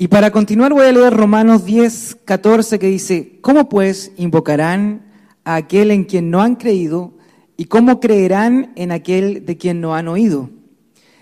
Y 0.00 0.06
para 0.06 0.30
continuar 0.30 0.72
voy 0.72 0.86
a 0.86 0.92
leer 0.92 1.12
Romanos 1.12 1.64
10, 1.64 2.18
14 2.24 2.78
que 2.78 2.86
dice, 2.86 3.40
¿cómo 3.40 3.68
pues 3.68 4.12
invocarán 4.16 5.02
a 5.42 5.56
aquel 5.56 5.90
en 5.90 6.04
quien 6.04 6.30
no 6.30 6.40
han 6.40 6.54
creído? 6.54 7.14
¿Y 7.56 7.64
cómo 7.64 7.98
creerán 7.98 8.70
en 8.76 8.92
aquel 8.92 9.44
de 9.44 9.56
quien 9.56 9.80
no 9.80 9.96
han 9.96 10.06
oído? 10.06 10.50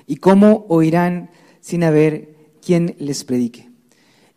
¿Y 0.07 0.17
cómo 0.17 0.67
oirán 0.69 1.31
sin 1.63 1.85
haber 1.85 2.37
quien 2.61 2.97
les 2.99 3.25
predique? 3.25 3.71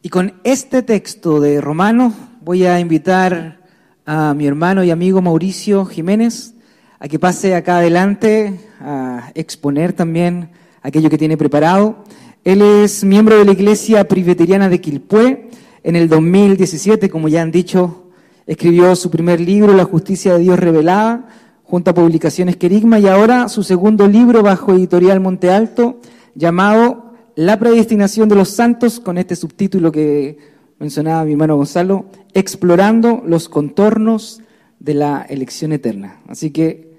Y 0.02 0.08
con 0.08 0.36
este 0.46 0.84
texto 0.84 1.42
de 1.42 1.60
Romanos 1.60 2.14
voy 2.40 2.66
a 2.66 2.80
invitar 2.80 3.66
a 4.06 4.34
mi 4.34 4.48
hermano 4.48 4.86
y 4.86 4.92
amigo 4.92 5.22
Mauricio 5.22 5.84
Jiménez 5.84 6.54
a 6.98 7.10
que 7.10 7.20
pase 7.20 7.56
acá 7.56 7.80
adelante 7.80 8.58
a 8.80 9.34
exponer 9.36 9.92
también 9.92 10.52
aquello 10.82 11.10
que 11.10 11.18
tiene 11.18 11.36
preparado. 11.36 12.06
Él 12.50 12.64
es 12.64 13.04
miembro 13.04 13.38
de 13.38 13.46
la 13.46 13.52
Iglesia 13.52 14.08
Presbiteriana 14.08 14.70
de 14.70 14.82
Quilpué. 14.82 15.52
En 15.84 15.96
el 15.96 16.10
2017, 16.10 17.08
como 17.08 17.28
ya 17.28 17.44
han 17.44 17.52
dicho, 17.52 18.08
escribió 18.48 18.96
su 18.96 19.12
primer 19.12 19.40
libro, 19.40 19.72
La 19.76 19.84
justicia 19.84 20.34
de 20.34 20.40
Dios 20.40 20.58
revelada, 20.58 21.28
junto 21.64 21.92
a 21.92 21.94
Publicaciones 21.94 22.58
Querigma, 22.58 22.98
y 22.98 23.06
ahora 23.06 23.50
su 23.50 23.62
segundo 23.62 24.08
libro 24.08 24.42
bajo 24.42 24.74
editorial 24.74 25.20
Monte 25.20 25.52
Alto, 25.52 26.02
llamado 26.34 27.14
La 27.36 27.60
predestinación 27.60 28.28
de 28.28 28.36
los 28.38 28.50
santos, 28.50 29.00
con 29.00 29.20
este 29.20 29.36
subtítulo 29.36 29.92
que 29.92 30.40
mencionaba 30.80 31.26
mi 31.26 31.34
hermano 31.34 31.56
Gonzalo, 31.56 32.08
Explorando 32.34 33.22
los 33.28 33.48
contornos 33.48 34.42
de 34.80 34.96
la 34.96 35.22
elección 35.30 35.72
eterna. 35.72 36.20
Así 36.28 36.50
que 36.50 36.96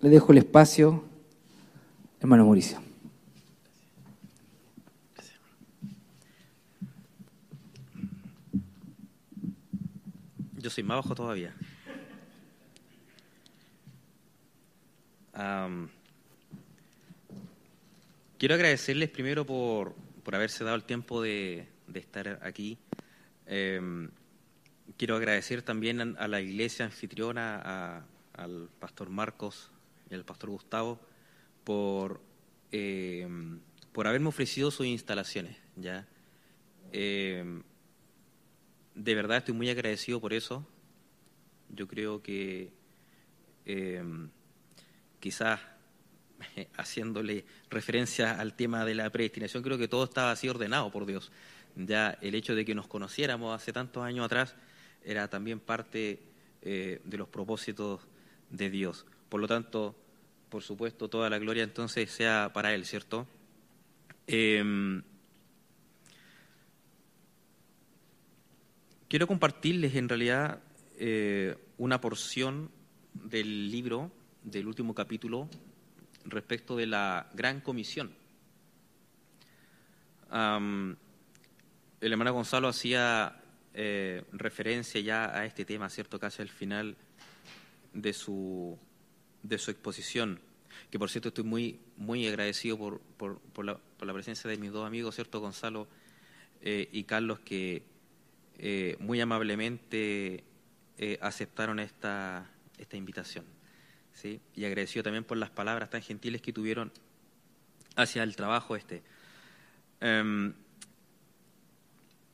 le 0.00 0.10
dejo 0.10 0.32
el 0.32 0.38
espacio, 0.38 1.04
hermano 2.20 2.44
Mauricio. 2.44 2.91
Yo 10.62 10.70
soy 10.70 10.84
más 10.84 10.98
bajo 10.98 11.14
todavía. 11.16 11.52
quiero 18.38 18.54
agradecerles 18.54 19.08
primero 19.08 19.44
por, 19.44 19.94
haberse 20.32 20.62
dado 20.62 20.76
el 20.76 20.84
tiempo 20.84 21.20
de, 21.20 21.66
estar 21.92 22.38
aquí. 22.44 22.78
Em, 23.46 24.10
quiero 24.96 25.16
agradecer 25.16 25.62
también 25.62 26.16
a, 26.16 26.28
la 26.28 26.40
iglesia 26.40 26.84
anfitriona, 26.84 28.06
al 28.34 28.68
pastor 28.78 29.10
Marcos 29.10 29.72
y 30.10 30.14
al 30.14 30.24
pastor 30.24 30.50
Gustavo, 30.50 31.00
por, 31.64 32.20
em, 32.70 33.58
por 33.92 34.06
haberme 34.06 34.28
ofrecido 34.28 34.70
sus 34.70 34.86
instalaciones. 34.86 35.56
¿ya? 35.74 36.06
Em, 36.92 37.64
de 38.94 39.14
verdad 39.14 39.38
estoy 39.38 39.54
muy 39.54 39.70
agradecido 39.70 40.20
por 40.20 40.32
eso. 40.32 40.66
Yo 41.68 41.88
creo 41.88 42.22
que 42.22 42.72
em, 43.64 44.28
quizás 45.20 45.60
haciéndole 46.76 47.44
referencia 47.70 48.38
al 48.38 48.54
tema 48.54 48.84
de 48.84 48.94
la 48.94 49.10
predestinación, 49.10 49.62
creo 49.62 49.78
que 49.78 49.88
todo 49.88 50.04
estaba 50.04 50.32
así 50.32 50.48
ordenado 50.48 50.90
por 50.90 51.06
Dios. 51.06 51.32
Ya 51.76 52.18
el 52.20 52.34
hecho 52.34 52.54
de 52.54 52.64
que 52.64 52.74
nos 52.74 52.86
conociéramos 52.86 53.54
hace 53.54 53.72
tantos 53.72 54.02
años 54.02 54.26
atrás 54.26 54.54
era 55.04 55.28
también 55.28 55.58
parte 55.58 56.20
eh, 56.60 57.00
de 57.04 57.16
los 57.16 57.28
propósitos 57.28 58.00
de 58.50 58.70
Dios. 58.70 59.06
Por 59.28 59.40
lo 59.40 59.48
tanto, 59.48 59.96
por 60.48 60.62
supuesto, 60.62 61.08
toda 61.08 61.30
la 61.30 61.38
gloria 61.38 61.62
entonces 61.62 62.10
sea 62.10 62.50
para 62.52 62.74
Él, 62.74 62.84
¿cierto? 62.84 63.26
Em, 64.26 65.02
Quiero 69.12 69.26
compartirles 69.26 69.94
en 69.96 70.08
realidad 70.08 70.62
eh, 70.96 71.54
una 71.76 72.00
porción 72.00 72.70
del 73.12 73.70
libro, 73.70 74.10
del 74.42 74.66
último 74.66 74.94
capítulo, 74.94 75.50
respecto 76.24 76.78
de 76.78 76.86
la 76.86 77.28
gran 77.34 77.60
comisión. 77.60 78.14
el 80.30 80.96
hermano 82.00 82.32
Gonzalo 82.32 82.68
hacía 82.68 83.38
eh, 83.74 84.24
referencia 84.32 84.98
ya 85.02 85.26
a 85.26 85.44
este 85.44 85.66
tema, 85.66 85.90
¿cierto? 85.90 86.18
Casi 86.18 86.40
al 86.40 86.48
final 86.48 86.96
de 87.92 88.14
su, 88.14 88.78
de 89.42 89.58
su 89.58 89.70
exposición, 89.72 90.40
que 90.90 90.98
por 90.98 91.10
cierto 91.10 91.28
estoy 91.28 91.44
muy, 91.44 91.80
muy 91.98 92.26
agradecido 92.26 92.78
por, 92.78 93.02
por, 93.18 93.62
la, 93.62 94.14
presencia 94.14 94.48
de 94.48 94.56
mis 94.56 94.72
dos 94.72 94.86
amigos, 94.86 95.16
¿cierto? 95.16 95.38
Gonzalo 95.38 95.86
eh, 96.62 96.88
y 96.92 97.04
Carlos, 97.04 97.40
que 97.40 97.91
eh, 98.58 98.96
muy 99.00 99.20
amablemente 99.20 100.44
eh, 100.98 101.18
aceptaron 101.20 101.80
esta, 101.80 102.50
esta 102.78 102.96
invitación. 102.96 103.44
¿sí? 104.12 104.40
Y 104.54 104.64
agradecido 104.64 105.02
también 105.02 105.24
por 105.24 105.36
las 105.36 105.50
palabras 105.50 105.90
tan 105.90 106.02
gentiles 106.02 106.42
que 106.42 106.52
tuvieron 106.52 106.92
hacia 107.96 108.22
el 108.22 108.36
trabajo 108.36 108.76
este. 108.76 109.02
Em, 110.00 110.54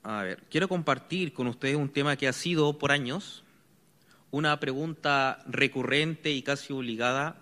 a 0.02 0.22
ver, 0.22 0.42
quiero 0.50 0.68
compartir 0.68 1.32
con 1.32 1.46
ustedes 1.46 1.76
un 1.76 1.90
tema 1.90 2.16
que 2.16 2.28
ha 2.28 2.32
sido 2.32 2.78
por 2.78 2.92
años 2.92 3.44
una 4.30 4.58
pregunta 4.60 5.42
recurrente 5.46 6.30
y 6.30 6.42
casi 6.42 6.72
obligada 6.72 7.36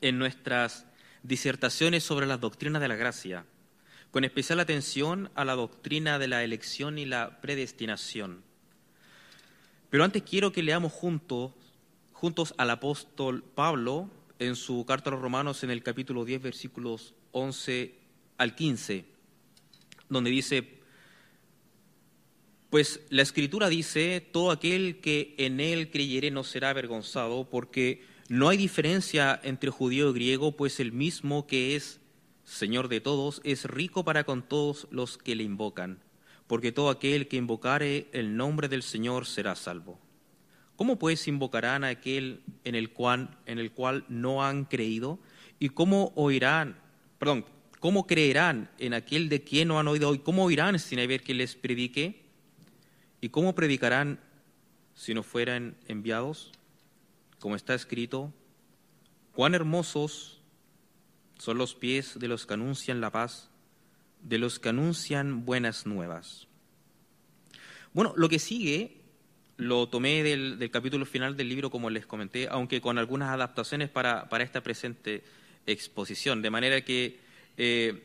en 0.00 0.18
nuestras 0.18 0.86
disertaciones 1.22 2.04
sobre 2.04 2.26
las 2.26 2.40
doctrinas 2.40 2.80
de 2.80 2.88
la 2.88 2.96
gracia 2.96 3.44
con 4.10 4.24
especial 4.24 4.60
atención 4.60 5.30
a 5.34 5.44
la 5.44 5.54
doctrina 5.54 6.18
de 6.18 6.28
la 6.28 6.42
elección 6.44 6.98
y 6.98 7.04
la 7.04 7.40
predestinación. 7.40 8.42
Pero 9.90 10.04
antes 10.04 10.22
quiero 10.22 10.52
que 10.52 10.62
leamos 10.62 10.92
juntos, 10.92 11.52
juntos 12.12 12.54
al 12.58 12.70
apóstol 12.70 13.42
Pablo 13.54 14.10
en 14.38 14.56
su 14.56 14.84
carta 14.86 15.10
a 15.10 15.12
los 15.12 15.22
romanos 15.22 15.62
en 15.64 15.70
el 15.70 15.82
capítulo 15.82 16.24
10, 16.24 16.42
versículos 16.42 17.14
11 17.32 17.94
al 18.38 18.54
15, 18.54 19.04
donde 20.08 20.30
dice, 20.30 20.78
pues 22.70 23.00
la 23.08 23.22
escritura 23.22 23.68
dice, 23.68 24.20
todo 24.20 24.50
aquel 24.50 25.00
que 25.00 25.34
en 25.38 25.60
él 25.60 25.90
creyere 25.90 26.30
no 26.30 26.44
será 26.44 26.70
avergonzado, 26.70 27.48
porque 27.48 28.02
no 28.28 28.48
hay 28.48 28.58
diferencia 28.58 29.40
entre 29.42 29.70
judío 29.70 30.10
y 30.10 30.12
griego, 30.12 30.52
pues 30.52 30.80
el 30.80 30.92
mismo 30.92 31.46
que 31.46 31.76
es 31.76 32.00
Señor 32.48 32.88
de 32.88 33.02
todos, 33.02 33.42
es 33.44 33.66
rico 33.66 34.06
para 34.06 34.24
con 34.24 34.42
todos 34.42 34.88
los 34.90 35.18
que 35.18 35.36
le 35.36 35.44
invocan, 35.44 35.98
porque 36.46 36.72
todo 36.72 36.88
aquel 36.88 37.28
que 37.28 37.36
invocare 37.36 38.08
el 38.12 38.38
nombre 38.38 38.68
del 38.68 38.82
Señor 38.82 39.26
será 39.26 39.54
salvo. 39.54 40.00
¿Cómo 40.74 40.98
pues 40.98 41.28
invocarán 41.28 41.84
a 41.84 41.88
aquel 41.88 42.40
en 42.64 42.74
el 42.74 42.90
cual, 42.90 43.36
en 43.44 43.58
el 43.58 43.70
cual 43.72 44.06
no 44.08 44.42
han 44.42 44.64
creído? 44.64 45.18
¿Y 45.58 45.68
cómo 45.68 46.10
oirán, 46.14 46.80
perdón, 47.18 47.44
cómo 47.80 48.06
creerán 48.06 48.70
en 48.78 48.94
aquel 48.94 49.28
de 49.28 49.44
quien 49.44 49.68
no 49.68 49.78
han 49.78 49.86
oído? 49.86 50.14
¿Y 50.14 50.20
cómo 50.20 50.44
oirán 50.44 50.78
sin 50.78 51.00
haber 51.00 51.22
que 51.22 51.34
les 51.34 51.54
predique? 51.54 52.24
¿Y 53.20 53.28
cómo 53.28 53.54
predicarán 53.54 54.20
si 54.94 55.12
no 55.12 55.22
fueran 55.22 55.76
enviados? 55.86 56.52
Como 57.40 57.56
está 57.56 57.74
escrito, 57.74 58.32
cuán 59.32 59.54
hermosos 59.54 60.37
son 61.38 61.58
los 61.58 61.74
pies 61.74 62.18
de 62.18 62.28
los 62.28 62.46
que 62.46 62.54
anuncian 62.54 63.00
la 63.00 63.10
paz, 63.10 63.50
de 64.22 64.38
los 64.38 64.58
que 64.58 64.68
anuncian 64.68 65.44
buenas 65.44 65.86
nuevas. 65.86 66.46
Bueno, 67.92 68.12
lo 68.16 68.28
que 68.28 68.38
sigue 68.38 68.98
lo 69.56 69.88
tomé 69.88 70.22
del, 70.22 70.70
capítulo 70.70 71.04
final 71.04 71.36
del 71.36 71.48
libro, 71.48 71.70
como 71.70 71.90
les 71.90 72.06
comenté, 72.06 72.46
aunque 72.48 72.80
con 72.80 72.96
algunas 72.96 73.30
adaptaciones 73.30 73.88
para, 73.88 74.28
esta 74.40 74.62
presente 74.62 75.24
exposición, 75.66 76.42
de 76.42 76.50
manera 76.50 76.80
que 76.82 77.18
eh, 77.56 78.04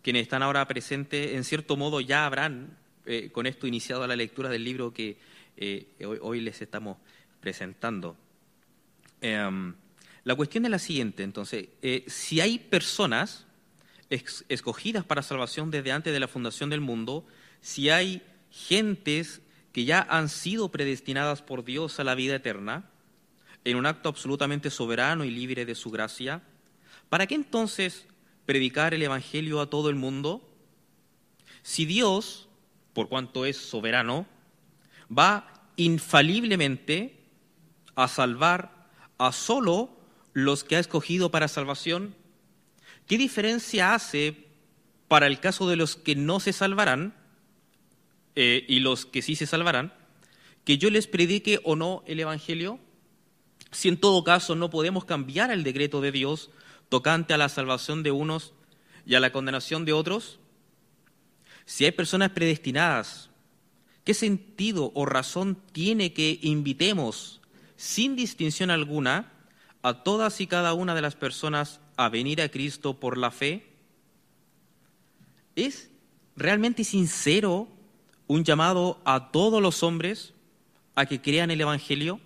quienes 0.00 0.22
están 0.22 0.42
ahora 0.42 0.66
presentes, 0.68 1.34
en 1.34 1.44
cierto 1.44 1.76
modo, 1.76 2.00
ya 2.00 2.24
habrán 2.24 2.78
eh, 3.04 3.30
con 3.32 3.46
esto 3.46 3.66
iniciado 3.66 4.06
la 4.06 4.14
lectura 4.14 4.48
del 4.48 4.62
libro 4.62 4.92
que 4.92 5.16
eh, 5.56 5.86
hoy, 6.20 6.40
les 6.40 6.62
estamos 6.62 6.98
presentando. 7.40 8.16
Em, 9.20 9.74
la 10.24 10.34
cuestión 10.34 10.64
es 10.64 10.70
la 10.70 10.78
siguiente, 10.78 11.22
entonces, 11.22 11.68
eh, 11.82 12.04
si 12.06 12.40
hay 12.40 12.58
personas 12.58 13.46
escogidas 14.48 15.04
para 15.04 15.22
salvación 15.22 15.70
desde 15.70 15.90
antes 15.90 16.12
de 16.12 16.20
la 16.20 16.28
fundación 16.28 16.68
del 16.70 16.80
mundo, 16.80 17.26
si 17.60 17.88
hay 17.88 18.22
gentes 18.50 19.40
que 19.72 19.84
ya 19.84 20.06
han 20.10 20.28
sido 20.28 20.70
predestinadas 20.70 21.40
por 21.40 21.64
Dios 21.64 21.98
a 21.98 22.04
la 22.04 22.14
vida 22.14 22.36
eterna, 22.36 22.90
en 23.64 23.76
un 23.76 23.86
acto 23.86 24.08
absolutamente 24.08 24.70
soberano 24.70 25.24
y 25.24 25.30
libre 25.30 25.64
de 25.64 25.74
su 25.74 25.90
gracia, 25.90 26.42
¿para 27.08 27.26
qué 27.26 27.34
entonces 27.34 28.06
predicar 28.44 28.92
el 28.92 29.02
Evangelio 29.02 29.60
a 29.60 29.70
todo 29.70 29.88
el 29.88 29.96
mundo? 29.96 30.46
Si 31.62 31.86
Dios, 31.86 32.48
por 32.92 33.08
cuanto 33.08 33.46
es 33.46 33.56
soberano, 33.56 34.26
va 35.10 35.68
infaliblemente 35.76 37.20
a 37.94 38.08
salvar 38.08 38.88
a 39.18 39.32
solo 39.32 40.01
los 40.32 40.64
que 40.64 40.76
ha 40.76 40.80
escogido 40.80 41.30
para 41.30 41.48
salvación? 41.48 42.14
¿Qué 43.06 43.18
diferencia 43.18 43.94
hace 43.94 44.46
para 45.08 45.26
el 45.26 45.40
caso 45.40 45.68
de 45.68 45.76
los 45.76 45.96
que 45.96 46.16
no 46.16 46.40
se 46.40 46.52
salvarán 46.52 47.14
eh, 48.34 48.64
y 48.66 48.80
los 48.80 49.04
que 49.04 49.20
sí 49.20 49.36
se 49.36 49.46
salvarán, 49.46 49.92
que 50.64 50.78
yo 50.78 50.88
les 50.90 51.06
predique 51.06 51.60
o 51.64 51.76
no 51.76 52.02
el 52.06 52.20
Evangelio, 52.20 52.78
si 53.70 53.88
en 53.88 53.98
todo 53.98 54.24
caso 54.24 54.54
no 54.54 54.70
podemos 54.70 55.04
cambiar 55.04 55.50
el 55.50 55.64
decreto 55.64 56.00
de 56.00 56.12
Dios 56.12 56.50
tocante 56.88 57.34
a 57.34 57.38
la 57.38 57.48
salvación 57.48 58.02
de 58.02 58.10
unos 58.10 58.54
y 59.04 59.14
a 59.14 59.20
la 59.20 59.32
condenación 59.32 59.84
de 59.84 59.92
otros, 59.92 60.38
si 61.66 61.84
hay 61.84 61.92
personas 61.92 62.30
predestinadas, 62.30 63.30
¿qué 64.04 64.14
sentido 64.14 64.92
o 64.94 65.04
razón 65.04 65.58
tiene 65.72 66.12
que 66.12 66.38
invitemos 66.42 67.40
sin 67.76 68.16
distinción 68.16 68.70
alguna 68.70 69.31
a 69.82 70.02
todas 70.04 70.40
y 70.40 70.46
cada 70.46 70.74
una 70.74 70.94
de 70.94 71.02
las 71.02 71.16
personas 71.16 71.80
a 71.96 72.08
venir 72.08 72.40
a 72.40 72.48
Cristo 72.48 72.98
por 72.98 73.18
la 73.18 73.30
fe? 73.30 73.66
¿Es 75.56 75.90
realmente 76.36 76.84
sincero 76.84 77.68
un 78.26 78.44
llamado 78.44 79.00
a 79.04 79.30
todos 79.32 79.60
los 79.60 79.82
hombres 79.82 80.32
a 80.94 81.06
que 81.06 81.20
crean 81.20 81.50
el 81.50 81.60
Evangelio? 81.60 82.20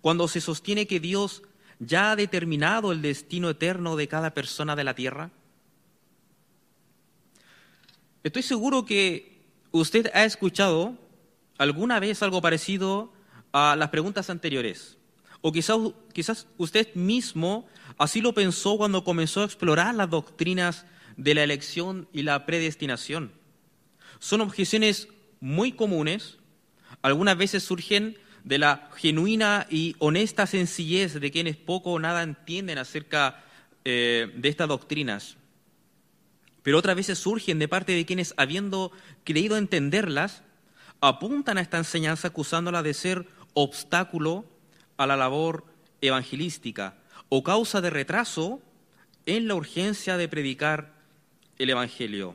Cuando 0.00 0.26
se 0.28 0.40
sostiene 0.40 0.86
que 0.86 1.00
Dios 1.00 1.42
ya 1.78 2.12
ha 2.12 2.16
determinado 2.16 2.92
el 2.92 3.02
destino 3.02 3.50
eterno 3.50 3.96
de 3.96 4.08
cada 4.08 4.32
persona 4.32 4.74
de 4.76 4.84
la 4.84 4.94
tierra? 4.94 5.30
Estoy 8.22 8.42
seguro 8.42 8.86
que 8.86 9.42
usted 9.70 10.10
ha 10.14 10.24
escuchado 10.24 10.96
alguna 11.58 12.00
vez 12.00 12.22
algo 12.22 12.40
parecido 12.40 13.12
a 13.52 13.76
las 13.76 13.90
preguntas 13.90 14.30
anteriores. 14.30 14.96
O 15.46 15.52
quizás, 15.52 15.76
quizás 16.14 16.46
usted 16.56 16.94
mismo 16.94 17.68
así 17.98 18.22
lo 18.22 18.32
pensó 18.32 18.78
cuando 18.78 19.04
comenzó 19.04 19.42
a 19.42 19.44
explorar 19.44 19.94
las 19.94 20.08
doctrinas 20.08 20.86
de 21.18 21.34
la 21.34 21.42
elección 21.42 22.08
y 22.14 22.22
la 22.22 22.46
predestinación. 22.46 23.30
Son 24.20 24.40
objeciones 24.40 25.08
muy 25.40 25.72
comunes, 25.72 26.38
algunas 27.02 27.36
veces 27.36 27.62
surgen 27.62 28.16
de 28.42 28.56
la 28.56 28.88
genuina 28.96 29.66
y 29.68 29.96
honesta 29.98 30.46
sencillez 30.46 31.20
de 31.20 31.30
quienes 31.30 31.58
poco 31.58 31.92
o 31.92 31.98
nada 31.98 32.22
entienden 32.22 32.78
acerca 32.78 33.44
eh, 33.84 34.32
de 34.34 34.48
estas 34.48 34.68
doctrinas. 34.68 35.36
Pero 36.62 36.78
otras 36.78 36.96
veces 36.96 37.18
surgen 37.18 37.58
de 37.58 37.68
parte 37.68 37.92
de 37.92 38.06
quienes, 38.06 38.32
habiendo 38.38 38.92
creído 39.24 39.58
entenderlas, 39.58 40.42
apuntan 41.02 41.58
a 41.58 41.60
esta 41.60 41.76
enseñanza 41.76 42.28
acusándola 42.28 42.82
de 42.82 42.94
ser 42.94 43.26
obstáculo 43.52 44.53
a 44.96 45.06
la 45.06 45.16
labor 45.16 45.64
evangelística 46.00 46.96
o 47.28 47.42
causa 47.42 47.80
de 47.80 47.90
retraso 47.90 48.62
en 49.26 49.48
la 49.48 49.54
urgencia 49.54 50.16
de 50.16 50.28
predicar 50.28 50.94
el 51.58 51.70
Evangelio. 51.70 52.34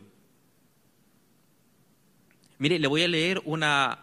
Mire, 2.57 2.79
le 2.79 2.87
voy 2.87 3.03
a 3.03 3.07
leer 3.07 3.41
una, 3.45 3.99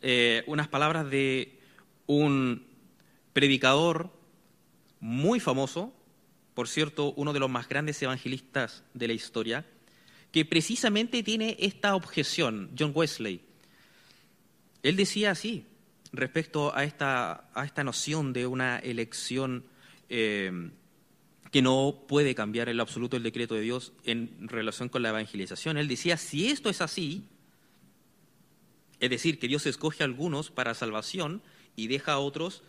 eh, 0.00 0.42
unas 0.46 0.68
palabras 0.68 1.08
de 1.08 1.60
un 2.06 2.66
predicador 3.32 4.10
muy 5.00 5.40
famoso, 5.40 5.92
por 6.54 6.68
cierto, 6.68 7.12
uno 7.16 7.32
de 7.32 7.40
los 7.40 7.50
más 7.50 7.68
grandes 7.68 8.02
evangelistas 8.02 8.82
de 8.94 9.08
la 9.08 9.14
historia, 9.14 9.66
que 10.32 10.44
precisamente 10.44 11.22
tiene 11.22 11.56
esta 11.60 11.94
objeción, 11.94 12.70
John 12.78 12.92
Wesley. 12.94 13.42
Él 14.82 14.96
decía 14.96 15.30
así 15.30 15.66
respecto 16.12 16.74
a 16.76 16.84
esta, 16.84 17.50
a 17.54 17.64
esta 17.64 17.84
noción 17.84 18.32
de 18.32 18.46
una 18.46 18.78
elección 18.78 19.64
eh, 20.08 20.70
que 21.50 21.62
no 21.62 22.04
puede 22.08 22.34
cambiar 22.34 22.68
en 22.68 22.80
absoluto 22.80 23.16
el 23.16 23.22
decreto 23.22 23.54
de 23.54 23.60
Dios 23.60 23.92
en 24.04 24.48
relación 24.48 24.88
con 24.88 25.02
la 25.02 25.10
evangelización. 25.10 25.76
Él 25.76 25.88
decía, 25.88 26.16
si 26.16 26.48
esto 26.48 26.70
es 26.70 26.80
así, 26.80 27.24
es 29.00 29.10
decir, 29.10 29.38
que 29.38 29.48
Dios 29.48 29.66
escoge 29.66 30.02
a 30.02 30.06
algunos 30.06 30.50
para 30.50 30.74
salvación 30.74 31.42
y 31.76 31.88
deja 31.88 32.12
a 32.12 32.18
otros 32.18 32.62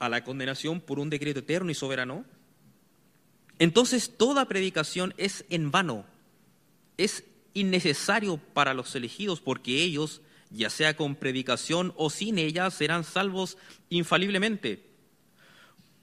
a 0.00 0.08
la 0.08 0.24
condenación 0.24 0.80
por 0.80 0.98
un 0.98 1.10
decreto 1.10 1.40
eterno 1.40 1.70
y 1.70 1.74
soberano. 1.74 2.24
Entonces 3.58 4.16
toda 4.16 4.48
predicación 4.48 5.14
es 5.18 5.44
en 5.50 5.70
vano, 5.70 6.04
es 6.96 7.24
innecesario 7.54 8.38
para 8.38 8.74
los 8.74 8.94
elegidos 8.96 9.40
porque 9.40 9.82
ellos, 9.84 10.22
ya 10.50 10.70
sea 10.70 10.96
con 10.96 11.14
predicación 11.14 11.92
o 11.96 12.10
sin 12.10 12.38
ella, 12.38 12.70
serán 12.70 13.04
salvos 13.04 13.56
infaliblemente. 13.88 14.90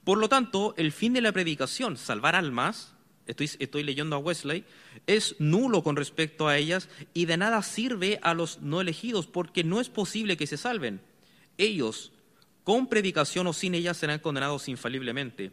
Por 0.04 0.18
lo 0.18 0.28
tanto, 0.28 0.74
el 0.78 0.92
fin 0.92 1.12
de 1.12 1.20
la 1.20 1.32
predicación, 1.32 1.96
salvar 1.96 2.34
almas, 2.34 2.94
estoy, 3.26 3.82
leyendo 3.82 4.16
a 4.16 4.20
Wesley, 4.20 4.64
es 5.06 5.36
nulo 5.38 5.82
con 5.82 5.96
respecto 5.96 6.48
a 6.48 6.56
ellas 6.56 6.88
y 7.12 7.26
de 7.26 7.36
nada 7.36 7.62
sirve 7.62 8.18
a 8.22 8.32
los 8.32 8.60
no 8.62 8.80
elegidos 8.80 9.26
porque 9.26 9.64
no 9.64 9.80
es 9.80 9.90
posible 9.90 10.36
que 10.36 10.46
se 10.46 10.56
salven. 10.56 11.02
Ellos, 11.58 12.12
con 12.64 12.88
predicación 12.88 13.46
o 13.46 13.52
sin 13.52 13.74
ellas, 13.74 13.98
serán 13.98 14.20
condenados 14.20 14.68
infaliblemente. 14.68 15.52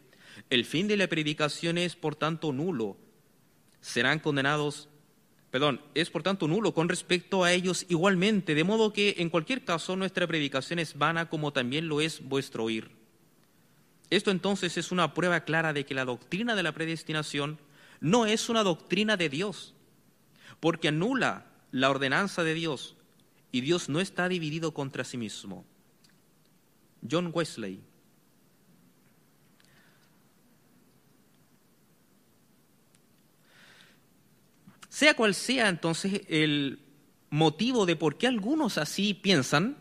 El 0.49 0.65
fin 0.65 0.87
de 0.87 0.97
la 0.97 1.07
predicación 1.07 1.77
es, 1.77 1.95
por 1.95 2.15
tanto, 2.15 2.53
nulo. 2.53 2.97
Serán 3.81 4.19
condenados, 4.19 4.87
perdón, 5.55 5.79
es 5.93 6.09
por 6.09 6.21
tanto 6.21 6.49
nulo 6.49 6.73
con 6.73 6.89
respecto 6.89 7.45
a 7.45 7.53
ellos 7.53 7.85
igualmente, 7.87 8.55
de 8.55 8.65
modo 8.65 8.91
que 8.91 9.15
en 9.19 9.29
cualquier 9.29 9.63
caso 9.63 9.95
nuestra 9.95 10.27
predicación 10.27 10.79
es 10.79 10.97
vana 10.97 11.29
como 11.29 11.53
también 11.53 11.87
lo 11.87 12.01
es 12.01 12.21
vuestro 12.27 12.65
oír. 12.65 12.91
Esto 14.09 14.31
entonces 14.31 14.75
es 14.75 14.91
una 14.91 15.13
prueba 15.13 15.45
clara 15.45 15.71
de 15.71 15.85
que 15.85 15.93
la 15.93 16.03
doctrina 16.03 16.57
de 16.57 16.63
la 16.63 16.73
predestinación 16.73 17.57
no 18.01 18.25
es 18.25 18.49
una 18.49 18.63
doctrina 18.63 19.15
de 19.15 19.29
Dios, 19.29 19.73
porque 20.59 20.89
anula 20.89 21.45
la 21.71 21.89
ordenanza 21.89 22.43
de 22.43 22.53
Dios 22.53 22.97
y 23.53 23.61
Dios 23.61 23.87
no 23.87 24.01
está 24.01 24.27
dividido 24.27 24.73
contra 24.73 25.05
sí 25.05 25.15
mismo. 25.15 25.63
John 27.09 27.31
Wesley. 27.33 27.79
Sea 34.95 35.13
cual 35.13 35.35
sea 35.35 35.67
entonces 35.67 36.21
el 36.29 36.79
motivo 37.29 37.85
de 37.85 37.97
por 37.97 38.17
qué 38.17 38.27
algunos 38.27 38.77
así 38.77 39.13
piensan, 39.13 39.75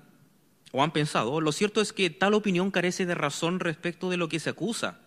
o 0.72 0.82
han 0.82 0.92
pensado, 0.92 1.40
lo 1.40 1.52
cierto 1.52 1.80
es 1.80 1.92
que 1.92 2.10
tal 2.10 2.34
opinión 2.34 2.72
carece 2.72 3.06
de 3.06 3.14
razón 3.14 3.60
respecto 3.60 4.10
de 4.10 4.16
lo 4.16 4.28
que 4.28 4.40
se 4.40 4.50
acusa. 4.50 4.98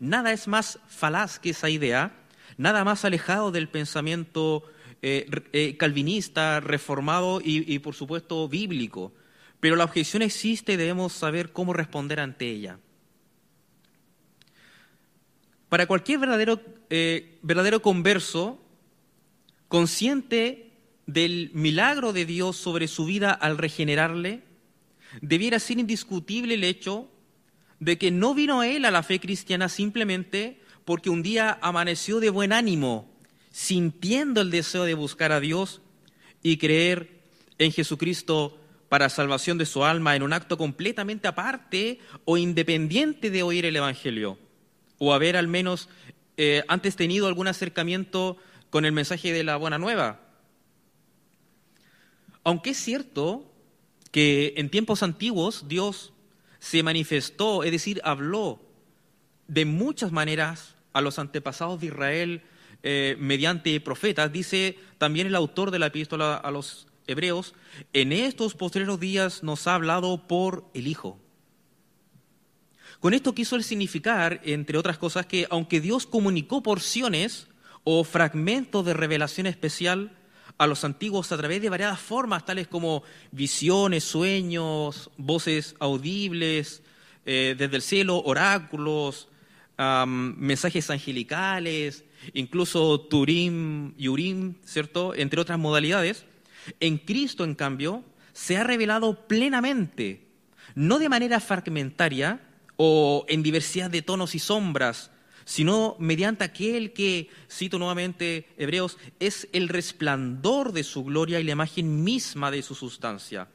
Nada 0.00 0.32
es 0.32 0.48
más 0.48 0.80
falaz 0.86 1.38
que 1.38 1.48
esa 1.48 1.70
idea, 1.70 2.12
nada 2.58 2.84
más 2.84 3.06
alejado 3.06 3.52
del 3.52 3.70
pensamiento 3.70 4.64
eh, 5.00 5.30
eh, 5.54 5.78
calvinista, 5.78 6.60
reformado 6.60 7.40
y, 7.42 7.78
por 7.78 7.94
supuesto, 7.94 8.46
bíblico. 8.50 9.14
Pero 9.60 9.76
la 9.76 9.84
objeción 9.84 10.20
existe 10.20 10.74
y 10.74 10.76
debemos 10.76 11.14
saber 11.14 11.52
cómo 11.52 11.72
responder 11.72 12.20
ante 12.20 12.50
ella. 12.50 12.80
Para 15.70 15.86
cualquier 15.86 16.18
verdadero, 16.18 16.60
eh, 16.90 17.38
verdadero 17.40 17.80
converso, 17.80 18.60
consciente 19.74 20.70
del 21.04 21.50
milagro 21.52 22.12
de 22.12 22.24
Dios 22.24 22.56
sobre 22.56 22.86
su 22.86 23.06
vida 23.06 23.32
al 23.32 23.58
regenerarle, 23.58 24.44
debiera 25.20 25.58
ser 25.58 25.80
indiscutible 25.80 26.54
el 26.54 26.62
hecho 26.62 27.10
de 27.80 27.98
que 27.98 28.12
no 28.12 28.36
vino 28.36 28.62
él 28.62 28.84
a 28.84 28.92
la 28.92 29.02
fe 29.02 29.18
cristiana 29.18 29.68
simplemente 29.68 30.60
porque 30.84 31.10
un 31.10 31.24
día 31.24 31.58
amaneció 31.60 32.20
de 32.20 32.30
buen 32.30 32.52
ánimo, 32.52 33.10
sintiendo 33.50 34.42
el 34.42 34.52
deseo 34.52 34.84
de 34.84 34.94
buscar 34.94 35.32
a 35.32 35.40
Dios 35.40 35.82
y 36.40 36.58
creer 36.58 37.22
en 37.58 37.72
Jesucristo 37.72 38.56
para 38.88 39.08
salvación 39.08 39.58
de 39.58 39.66
su 39.66 39.84
alma 39.84 40.14
en 40.14 40.22
un 40.22 40.34
acto 40.34 40.56
completamente 40.56 41.26
aparte 41.26 41.98
o 42.24 42.36
independiente 42.36 43.28
de 43.28 43.42
oír 43.42 43.66
el 43.66 43.74
Evangelio, 43.74 44.38
o 44.98 45.12
haber 45.12 45.36
al 45.36 45.48
menos 45.48 45.88
eh, 46.36 46.62
antes 46.68 46.94
tenido 46.94 47.26
algún 47.26 47.48
acercamiento 47.48 48.36
con 48.74 48.84
el 48.84 48.90
mensaje 48.90 49.32
de 49.32 49.44
la 49.44 49.54
buena 49.54 49.78
nueva. 49.78 50.18
Aunque 52.42 52.70
es 52.70 52.76
cierto 52.76 53.48
que 54.10 54.54
en 54.56 54.68
tiempos 54.68 55.04
antiguos 55.04 55.68
Dios 55.68 56.12
se 56.58 56.82
manifestó, 56.82 57.62
es 57.62 57.70
decir, 57.70 58.00
habló 58.02 58.60
de 59.46 59.64
muchas 59.64 60.10
maneras 60.10 60.74
a 60.92 61.02
los 61.02 61.20
antepasados 61.20 61.78
de 61.78 61.86
Israel 61.86 62.42
eh, 62.82 63.14
mediante 63.20 63.80
profetas, 63.80 64.32
dice 64.32 64.76
también 64.98 65.28
el 65.28 65.36
autor 65.36 65.70
de 65.70 65.78
la 65.78 65.86
epístola 65.86 66.34
a 66.34 66.50
los 66.50 66.88
hebreos, 67.06 67.54
en 67.92 68.10
estos 68.10 68.56
postreros 68.56 68.98
días 68.98 69.44
nos 69.44 69.68
ha 69.68 69.76
hablado 69.76 70.26
por 70.26 70.68
el 70.74 70.88
Hijo. 70.88 71.20
Con 72.98 73.14
esto 73.14 73.36
quiso 73.36 73.54
el 73.54 73.62
significar, 73.62 74.40
entre 74.42 74.78
otras 74.78 74.98
cosas, 74.98 75.26
que 75.26 75.46
aunque 75.48 75.80
Dios 75.80 76.06
comunicó 76.06 76.60
porciones 76.60 77.46
o 77.84 78.02
fragmentos 78.04 78.84
de 78.84 78.94
revelación 78.94 79.46
especial, 79.46 80.16
a 80.56 80.66
los 80.66 80.84
antiguos 80.84 81.32
a 81.32 81.36
través 81.36 81.60
de 81.60 81.68
variadas 81.68 82.00
formas, 82.00 82.44
tales 82.44 82.68
como 82.68 83.02
visiones, 83.32 84.04
sueños, 84.04 85.10
voces 85.16 85.74
audibles, 85.80 86.82
eh, 87.26 87.54
desde 87.58 87.76
el 87.76 87.82
cielo, 87.82 88.22
oráculos, 88.24 89.28
mensajes 89.76 90.88
angelicales, 90.90 92.04
incluso 92.32 93.00
Turim 93.00 93.92
y 93.98 94.08
Urim, 94.08 94.54
¿cierto? 94.64 95.14
Entre 95.14 95.40
otras 95.40 95.58
modalidades. 95.58 96.24
En 96.78 96.98
Cristo, 96.98 97.42
en 97.42 97.56
cambio, 97.56 98.04
se 98.32 98.56
ha 98.56 98.64
revelado 98.64 99.26
plenamente, 99.26 100.28
no 100.76 100.98
de 100.98 101.08
manera 101.08 101.40
fragmentaria 101.40 102.40
o 102.76 103.24
en 103.28 103.42
diversidad 103.42 103.90
de 103.90 104.02
tonos 104.02 104.34
y 104.34 104.38
sombras, 104.38 105.10
sino 105.44 105.96
mediante 105.98 106.44
aquel 106.44 106.92
que, 106.92 107.28
cito 107.50 107.78
nuevamente 107.78 108.48
Hebreos, 108.56 108.98
es 109.20 109.48
el 109.52 109.68
resplandor 109.68 110.72
de 110.72 110.84
su 110.84 111.04
gloria 111.04 111.40
y 111.40 111.44
la 111.44 111.52
imagen 111.52 112.02
misma 112.02 112.50
de 112.50 112.62
su 112.62 112.74
sustancia. 112.74 113.48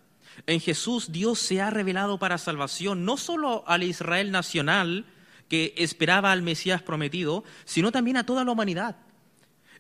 En 0.46 0.60
Jesús 0.60 1.12
Dios 1.12 1.40
se 1.40 1.62
ha 1.62 1.70
revelado 1.70 2.20
para 2.20 2.38
salvación 2.38 3.06
no 3.06 3.18
solo 3.18 3.64
al 3.68 3.84
Israel 3.84 4.32
nacional 4.32 5.06
que 5.48 5.74
esperaba 5.78 6.32
al 6.32 6.44
Mesías 6.44 6.82
prometido, 6.82 7.44
sino 7.66 7.92
también 7.92 8.18
a 8.18 8.26
toda 8.26 8.46
la 8.46 8.52
humanidad. 8.52 8.98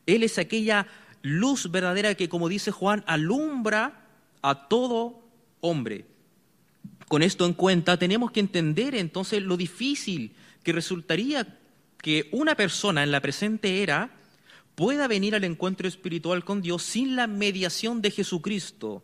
Él 0.06 0.24
es 0.24 0.38
aquella 0.40 0.88
luz 1.22 1.70
verdadera 1.70 2.16
que, 2.16 2.30
como 2.30 2.50
dice 2.50 2.72
Juan, 2.72 3.04
alumbra 3.06 4.08
a 4.42 4.68
todo 4.68 5.22
hombre. 5.62 6.06
Con 7.08 7.22
esto 7.22 7.46
en 7.46 7.54
cuenta, 7.54 7.98
tenemos 7.98 8.32
que 8.32 8.40
entender 8.40 8.96
entonces 8.96 9.42
lo 9.44 9.58
difícil 9.58 10.36
que 10.64 10.74
resultaría 10.74 11.59
que 12.02 12.30
una 12.32 12.56
persona 12.56 13.04
en 13.04 13.12
la 13.12 13.22
presente 13.22 13.84
era 13.84 14.12
pueda 14.76 15.08
venir 15.08 15.36
al 15.36 15.44
encuentro 15.44 15.88
espiritual 15.88 16.46
con 16.46 16.62
Dios 16.62 16.84
sin 16.84 17.16
la 17.16 17.28
mediación 17.28 18.02
de 18.02 18.12
Jesucristo. 18.12 19.04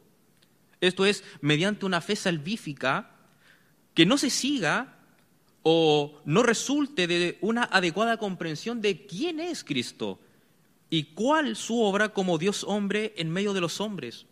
Esto 0.80 1.06
es, 1.06 1.24
mediante 1.42 1.86
una 1.86 2.02
fe 2.02 2.16
salvífica 2.16 3.12
que 3.94 4.06
no 4.06 4.18
se 4.18 4.30
siga 4.30 5.00
o 5.64 6.22
no 6.26 6.44
resulte 6.44 7.08
de 7.08 7.38
una 7.42 7.64
adecuada 7.64 8.18
comprensión 8.18 8.82
de 8.82 9.06
quién 9.06 9.40
es 9.40 9.64
Cristo 9.64 10.20
y 10.90 11.06
cuál 11.16 11.56
su 11.56 11.82
obra 11.82 12.10
como 12.10 12.38
Dios 12.38 12.64
hombre 12.64 13.14
en 13.18 13.32
medio 13.32 13.54
de 13.54 13.62
los 13.62 13.82
hombres. 13.82 14.28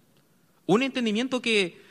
Un 0.65 0.84
entendimiento 0.84 1.41
que, 1.41 1.82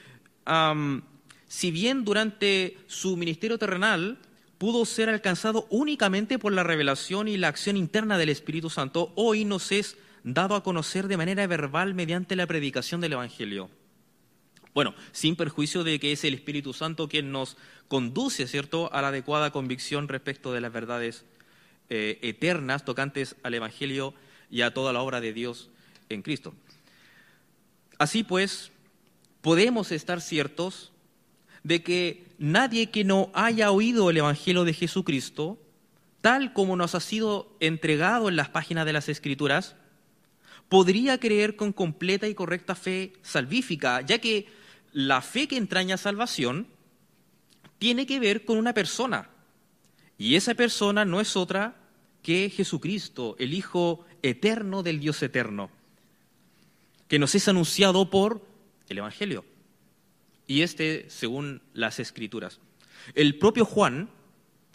si 1.48 1.70
bien 1.70 2.04
durante 2.04 2.78
su 2.86 3.16
ministerio 3.16 3.58
terrenal 3.58 4.18
pudo 4.62 4.84
ser 4.84 5.08
alcanzado 5.08 5.66
únicamente 5.70 6.38
por 6.38 6.52
la 6.52 6.62
revelación 6.62 7.26
y 7.26 7.36
la 7.36 7.48
acción 7.48 7.76
interna 7.76 8.16
del 8.16 8.28
Espíritu 8.28 8.70
Santo, 8.70 9.12
hoy 9.16 9.44
nos 9.44 9.72
es 9.72 9.96
dado 10.22 10.54
a 10.54 10.62
conocer 10.62 11.08
de 11.08 11.16
manera 11.16 11.44
verbal 11.48 11.94
mediante 11.94 12.36
la 12.36 12.46
predicación 12.46 13.00
del 13.00 13.14
Evangelio. 13.14 13.70
Bueno, 14.72 14.94
sin 15.10 15.34
perjuicio 15.34 15.82
de 15.82 15.98
que 15.98 16.12
es 16.12 16.22
el 16.22 16.34
Espíritu 16.34 16.74
Santo 16.74 17.08
quien 17.08 17.32
nos 17.32 17.56
conduce, 17.88 18.46
¿cierto?, 18.46 18.88
a 18.94 19.02
la 19.02 19.08
adecuada 19.08 19.50
convicción 19.50 20.06
respecto 20.06 20.52
de 20.52 20.60
las 20.60 20.72
verdades 20.72 21.24
eh, 21.90 22.20
eternas 22.22 22.84
tocantes 22.84 23.34
al 23.42 23.54
Evangelio 23.54 24.14
y 24.48 24.60
a 24.62 24.72
toda 24.72 24.92
la 24.92 25.02
obra 25.02 25.20
de 25.20 25.32
Dios 25.32 25.70
en 26.08 26.22
Cristo. 26.22 26.54
Así 27.98 28.22
pues, 28.22 28.70
podemos 29.40 29.90
estar 29.90 30.20
ciertos 30.20 30.91
de 31.62 31.82
que 31.82 32.26
nadie 32.38 32.90
que 32.90 33.04
no 33.04 33.30
haya 33.34 33.70
oído 33.70 34.10
el 34.10 34.16
Evangelio 34.16 34.64
de 34.64 34.74
Jesucristo, 34.74 35.58
tal 36.20 36.52
como 36.52 36.76
nos 36.76 36.94
ha 36.94 37.00
sido 37.00 37.56
entregado 37.60 38.28
en 38.28 38.36
las 38.36 38.48
páginas 38.48 38.86
de 38.86 38.92
las 38.92 39.08
Escrituras, 39.08 39.76
podría 40.68 41.18
creer 41.18 41.56
con 41.56 41.72
completa 41.72 42.28
y 42.28 42.34
correcta 42.34 42.74
fe 42.74 43.12
salvífica, 43.22 44.00
ya 44.00 44.18
que 44.18 44.46
la 44.92 45.20
fe 45.20 45.46
que 45.48 45.56
entraña 45.56 45.96
salvación 45.96 46.66
tiene 47.78 48.06
que 48.06 48.20
ver 48.20 48.44
con 48.44 48.58
una 48.58 48.72
persona, 48.72 49.28
y 50.18 50.36
esa 50.36 50.54
persona 50.54 51.04
no 51.04 51.20
es 51.20 51.36
otra 51.36 51.76
que 52.22 52.48
Jesucristo, 52.48 53.34
el 53.38 53.54
Hijo 53.54 54.04
eterno 54.22 54.82
del 54.82 55.00
Dios 55.00 55.22
eterno, 55.22 55.70
que 57.08 57.18
nos 57.18 57.34
es 57.34 57.48
anunciado 57.48 58.08
por 58.08 58.40
el 58.88 58.98
Evangelio. 58.98 59.44
Y 60.46 60.62
este 60.62 61.06
según 61.08 61.62
las 61.74 61.98
Escrituras. 61.98 62.60
El 63.14 63.38
propio 63.38 63.64
Juan, 63.64 64.08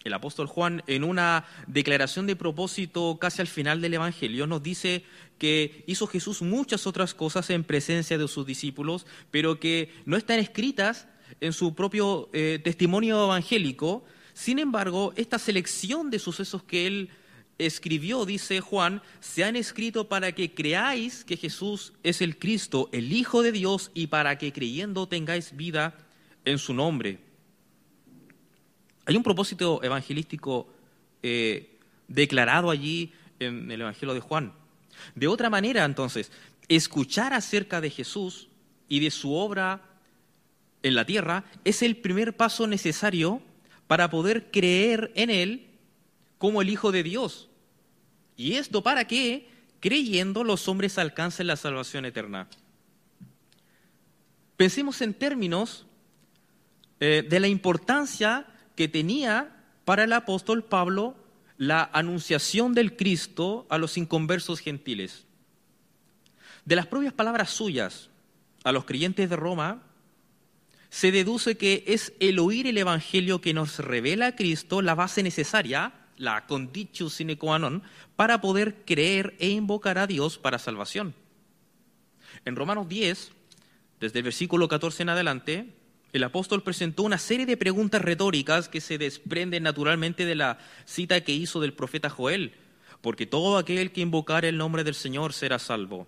el 0.03 0.13
apóstol 0.13 0.47
Juan, 0.47 0.83
en 0.87 1.03
una 1.03 1.45
declaración 1.67 2.27
de 2.27 2.35
propósito 2.35 3.17
casi 3.19 3.41
al 3.41 3.47
final 3.47 3.81
del 3.81 3.93
Evangelio, 3.93 4.47
nos 4.47 4.63
dice 4.63 5.03
que 5.37 5.83
hizo 5.87 6.07
Jesús 6.07 6.41
muchas 6.41 6.87
otras 6.87 7.13
cosas 7.13 7.49
en 7.49 7.63
presencia 7.63 8.17
de 8.17 8.27
sus 8.27 8.45
discípulos, 8.45 9.05
pero 9.31 9.59
que 9.59 9.91
no 10.05 10.17
están 10.17 10.39
escritas 10.39 11.07
en 11.41 11.53
su 11.53 11.75
propio 11.75 12.29
eh, 12.33 12.59
testimonio 12.63 13.25
evangélico. 13.25 14.03
Sin 14.33 14.59
embargo, 14.59 15.13
esta 15.15 15.39
selección 15.39 16.09
de 16.09 16.19
sucesos 16.19 16.63
que 16.63 16.87
él 16.87 17.09
escribió, 17.57 18.25
dice 18.25 18.61
Juan, 18.61 19.01
se 19.19 19.43
han 19.43 19.55
escrito 19.55 20.07
para 20.07 20.31
que 20.31 20.53
creáis 20.53 21.23
que 21.23 21.37
Jesús 21.37 21.93
es 22.03 22.21
el 22.21 22.37
Cristo, 22.37 22.89
el 22.91 23.11
Hijo 23.13 23.41
de 23.41 23.51
Dios, 23.51 23.91
y 23.93 24.07
para 24.07 24.37
que 24.37 24.53
creyendo 24.53 25.07
tengáis 25.07 25.55
vida 25.55 25.97
en 26.45 26.59
su 26.59 26.73
nombre. 26.73 27.19
Hay 29.05 29.15
un 29.15 29.23
propósito 29.23 29.81
evangelístico 29.83 30.67
eh, 31.23 31.77
declarado 32.07 32.69
allí 32.69 33.13
en 33.39 33.71
el 33.71 33.81
Evangelio 33.81 34.13
de 34.13 34.19
Juan. 34.19 34.53
De 35.15 35.27
otra 35.27 35.49
manera, 35.49 35.85
entonces, 35.85 36.31
escuchar 36.67 37.33
acerca 37.33 37.81
de 37.81 37.89
Jesús 37.89 38.49
y 38.89 38.99
de 38.99 39.11
su 39.11 39.33
obra 39.33 39.81
en 40.83 40.95
la 40.95 41.05
tierra 41.05 41.45
es 41.63 41.81
el 41.81 41.97
primer 41.97 42.35
paso 42.35 42.67
necesario 42.67 43.41
para 43.87 44.09
poder 44.09 44.51
creer 44.51 45.11
en 45.15 45.29
Él 45.29 45.66
como 46.37 46.61
el 46.61 46.69
Hijo 46.69 46.91
de 46.91 47.03
Dios. 47.03 47.49
¿Y 48.35 48.53
esto 48.53 48.83
para 48.83 49.05
que, 49.05 49.49
creyendo, 49.79 50.43
los 50.43 50.67
hombres 50.67 50.97
alcancen 50.97 51.47
la 51.47 51.55
salvación 51.55 52.05
eterna? 52.05 52.47
Pensemos 54.55 55.01
en 55.01 55.13
términos 55.13 55.85
eh, 56.99 57.25
de 57.27 57.39
la 57.39 57.47
importancia 57.47 58.47
que 58.75 58.87
tenía 58.87 59.63
para 59.85 60.03
el 60.03 60.13
apóstol 60.13 60.63
Pablo 60.63 61.15
la 61.57 61.89
anunciación 61.93 62.73
del 62.73 62.95
Cristo 62.95 63.65
a 63.69 63.77
los 63.77 63.97
inconversos 63.97 64.59
gentiles. 64.59 65.25
De 66.65 66.75
las 66.75 66.87
propias 66.87 67.13
palabras 67.13 67.49
suyas 67.49 68.09
a 68.63 68.71
los 68.71 68.85
creyentes 68.85 69.29
de 69.29 69.35
Roma, 69.35 69.83
se 70.89 71.11
deduce 71.11 71.57
que 71.57 71.83
es 71.87 72.13
el 72.19 72.39
oír 72.39 72.67
el 72.67 72.77
Evangelio 72.77 73.41
que 73.41 73.53
nos 73.53 73.79
revela 73.79 74.27
a 74.27 74.35
Cristo 74.35 74.81
la 74.81 74.95
base 74.95 75.23
necesaria, 75.23 75.93
la 76.17 76.45
conditio 76.45 77.09
sine 77.09 77.37
qua 77.37 77.57
non, 77.57 77.81
para 78.15 78.41
poder 78.41 78.83
creer 78.85 79.35
e 79.39 79.49
invocar 79.49 79.97
a 79.97 80.07
Dios 80.07 80.37
para 80.37 80.59
salvación. 80.59 81.13
En 82.45 82.55
Romanos 82.55 82.89
10, 82.89 83.31
desde 83.99 84.19
el 84.19 84.23
versículo 84.23 84.67
14 84.67 85.03
en 85.03 85.09
adelante, 85.09 85.73
el 86.13 86.23
apóstol 86.23 86.63
presentó 86.63 87.03
una 87.03 87.17
serie 87.17 87.45
de 87.45 87.57
preguntas 87.57 88.01
retóricas 88.01 88.69
que 88.69 88.81
se 88.81 88.97
desprenden 88.97 89.63
naturalmente 89.63 90.25
de 90.25 90.35
la 90.35 90.57
cita 90.85 91.21
que 91.21 91.33
hizo 91.33 91.59
del 91.59 91.73
profeta 91.73 92.09
Joel, 92.09 92.53
porque 93.01 93.25
todo 93.25 93.57
aquel 93.57 93.91
que 93.91 94.01
invocare 94.01 94.49
el 94.49 94.57
nombre 94.57 94.83
del 94.83 94.95
Señor 94.95 95.33
será 95.33 95.59
salvo. 95.59 96.07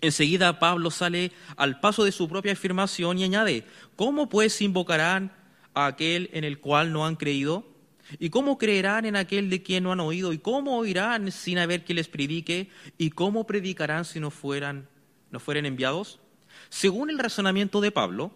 Enseguida 0.00 0.58
Pablo 0.58 0.90
sale 0.90 1.32
al 1.56 1.80
paso 1.80 2.04
de 2.04 2.12
su 2.12 2.28
propia 2.28 2.52
afirmación 2.52 3.18
y 3.18 3.24
añade, 3.24 3.64
¿cómo 3.96 4.28
pues 4.28 4.60
invocarán 4.60 5.32
a 5.72 5.86
aquel 5.86 6.28
en 6.32 6.44
el 6.44 6.58
cual 6.58 6.92
no 6.92 7.06
han 7.06 7.16
creído? 7.16 7.73
¿Y 8.18 8.30
cómo 8.30 8.58
creerán 8.58 9.04
en 9.04 9.16
aquel 9.16 9.50
de 9.50 9.62
quien 9.62 9.84
no 9.84 9.92
han 9.92 10.00
oído? 10.00 10.32
¿Y 10.32 10.38
cómo 10.38 10.76
oirán 10.78 11.32
sin 11.32 11.58
haber 11.58 11.84
que 11.84 11.94
les 11.94 12.08
predique? 12.08 12.70
¿Y 12.98 13.10
cómo 13.10 13.46
predicarán 13.46 14.04
si 14.04 14.20
no 14.20 14.30
fueran, 14.30 14.88
no 15.30 15.40
fueren 15.40 15.66
enviados? 15.66 16.20
Según 16.68 17.10
el 17.10 17.18
razonamiento 17.18 17.80
de 17.80 17.90
Pablo, 17.90 18.32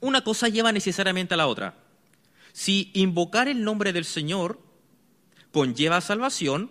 una 0.00 0.22
cosa 0.22 0.48
lleva 0.48 0.72
necesariamente 0.72 1.34
a 1.34 1.36
la 1.36 1.46
otra. 1.46 1.76
Si 2.52 2.90
invocar 2.94 3.48
el 3.48 3.64
nombre 3.64 3.92
del 3.92 4.04
Señor 4.04 4.60
conlleva 5.52 6.00
salvación, 6.00 6.70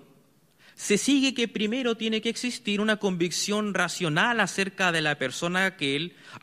se 0.76 0.98
sigue 0.98 1.34
que 1.34 1.48
primero 1.48 1.98
tiene 1.98 2.22
que 2.22 2.30
existir 2.30 2.82
una 2.82 2.98
convicción 2.98 3.74
racional 3.74 4.40
acerca 4.40 4.92
de 4.92 5.02
la 5.02 5.18
persona 5.18 5.76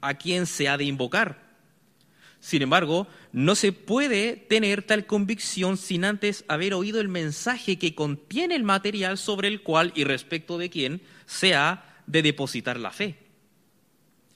a 0.00 0.14
quien 0.14 0.46
se 0.46 0.68
ha 0.68 0.76
de 0.76 0.84
invocar. 0.84 1.43
Sin 2.44 2.60
embargo, 2.60 3.06
no 3.32 3.54
se 3.54 3.72
puede 3.72 4.36
tener 4.36 4.82
tal 4.82 5.06
convicción 5.06 5.78
sin 5.78 6.04
antes 6.04 6.44
haber 6.46 6.74
oído 6.74 7.00
el 7.00 7.08
mensaje 7.08 7.78
que 7.78 7.94
contiene 7.94 8.54
el 8.54 8.64
material 8.64 9.16
sobre 9.16 9.48
el 9.48 9.62
cual 9.62 9.92
y 9.94 10.04
respecto 10.04 10.58
de 10.58 10.68
quien 10.68 11.00
se 11.24 11.54
ha 11.54 12.02
de 12.06 12.20
depositar 12.20 12.78
la 12.78 12.90
fe. 12.90 13.16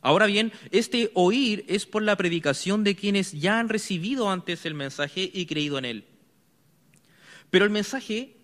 Ahora 0.00 0.25
bien, 0.25 0.53
este 0.71 1.11
oír 1.12 1.67
es 1.69 1.85
por 1.85 2.00
la 2.00 2.17
predicación 2.17 2.83
de 2.83 2.97
quienes 2.97 3.33
ya 3.33 3.59
han 3.59 3.69
recibido 3.69 4.31
antes 4.31 4.65
el 4.65 4.73
mensaje 4.73 5.31
y 5.31 5.45
creído 5.45 5.77
en 5.77 5.85
él. 5.85 6.05
Pero 7.50 7.67
el 7.67 7.71
mensaje 7.71 8.38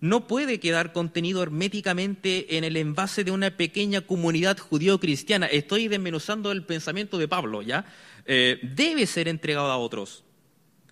no 0.00 0.26
puede 0.26 0.60
quedar 0.60 0.92
contenido 0.92 1.42
herméticamente 1.42 2.56
en 2.56 2.64
el 2.64 2.76
envase 2.76 3.24
de 3.24 3.32
una 3.32 3.56
pequeña 3.56 4.00
comunidad 4.00 4.58
judío-cristiana. 4.58 5.46
Estoy 5.46 5.88
desmenuzando 5.88 6.52
el 6.52 6.64
pensamiento 6.64 7.18
de 7.18 7.26
Pablo, 7.26 7.62
¿ya? 7.62 7.84
Eh, 8.24 8.60
debe 8.62 9.06
ser 9.06 9.26
entregado 9.26 9.70
a 9.70 9.78
otros. 9.78 10.22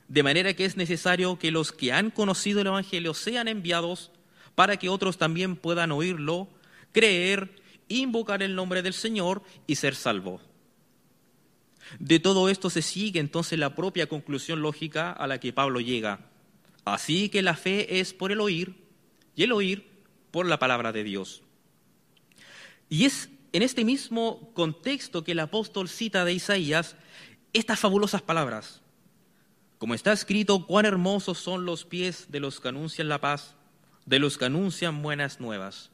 De 0.09 0.23
manera 0.23 0.55
que 0.55 0.65
es 0.65 0.77
necesario 0.77 1.39
que 1.39 1.51
los 1.51 1.73
que 1.73 1.93
han 1.93 2.11
conocido 2.11 2.61
el 2.61 2.69
Evangelio 2.69 3.15
sean 3.15 3.49
enviados 3.49 4.11
para 4.55 4.77
que 4.77 4.89
otros 4.89 5.19
también 5.19 5.57
puedan 5.57 5.93
oírlo, 5.93 6.49
creer, 6.93 7.63
invocar 7.89 8.43
el 8.43 8.55
nombre 8.55 8.83
del 8.83 8.95
Señor 8.95 9.43
y 9.67 9.77
ser 9.77 9.95
salvos. 9.95 10.43
De 12.01 12.19
todo 12.19 12.49
esto 12.49 12.71
se 12.71 12.83
sigue 12.83 13.21
entonces 13.21 13.59
la 13.59 13.77
propia 13.77 14.09
conclusión 14.09 14.63
lógica 14.63 15.13
a 15.13 15.29
la 15.29 15.39
que 15.39 15.53
Pablo 15.53 15.81
llega. 15.81 16.21
Así 16.85 17.29
que 17.29 17.43
la 17.43 17.55
fe 17.55 18.01
es 18.01 18.13
por 18.13 18.33
el 18.33 18.41
oír 18.41 18.86
y 19.37 19.45
el 19.45 19.53
oír 19.53 19.87
por 20.33 20.47
la 20.47 20.59
palabra 20.59 20.91
de 20.91 21.05
Dios. 21.05 21.43
Y 22.89 23.05
es 23.05 23.29
en 23.53 23.63
este 23.63 23.85
mismo 23.85 24.53
contexto 24.55 25.23
que 25.23 25.33
el 25.33 25.41
apóstol 25.41 25.89
cita 25.89 26.25
de 26.25 26.33
Isaías 26.33 26.97
estas 27.53 27.79
fabulosas 27.79 28.23
palabras. 28.23 28.83
Como 29.79 29.95
está 29.95 30.13
escrito, 30.13 30.67
cuán 30.67 30.87
hermosos 30.87 31.39
son 31.39 31.65
los 31.65 31.85
pies 31.85 32.27
de 32.31 32.41
los 32.41 32.61
que 32.61 32.69
anuncian 32.69 33.09
la 33.09 33.21
paz, 33.21 33.55
de 34.07 34.19
los 34.19 34.39
que 34.39 34.47
anuncian 34.47 35.03
buenas 35.03 35.39
nuevas. 35.39 35.91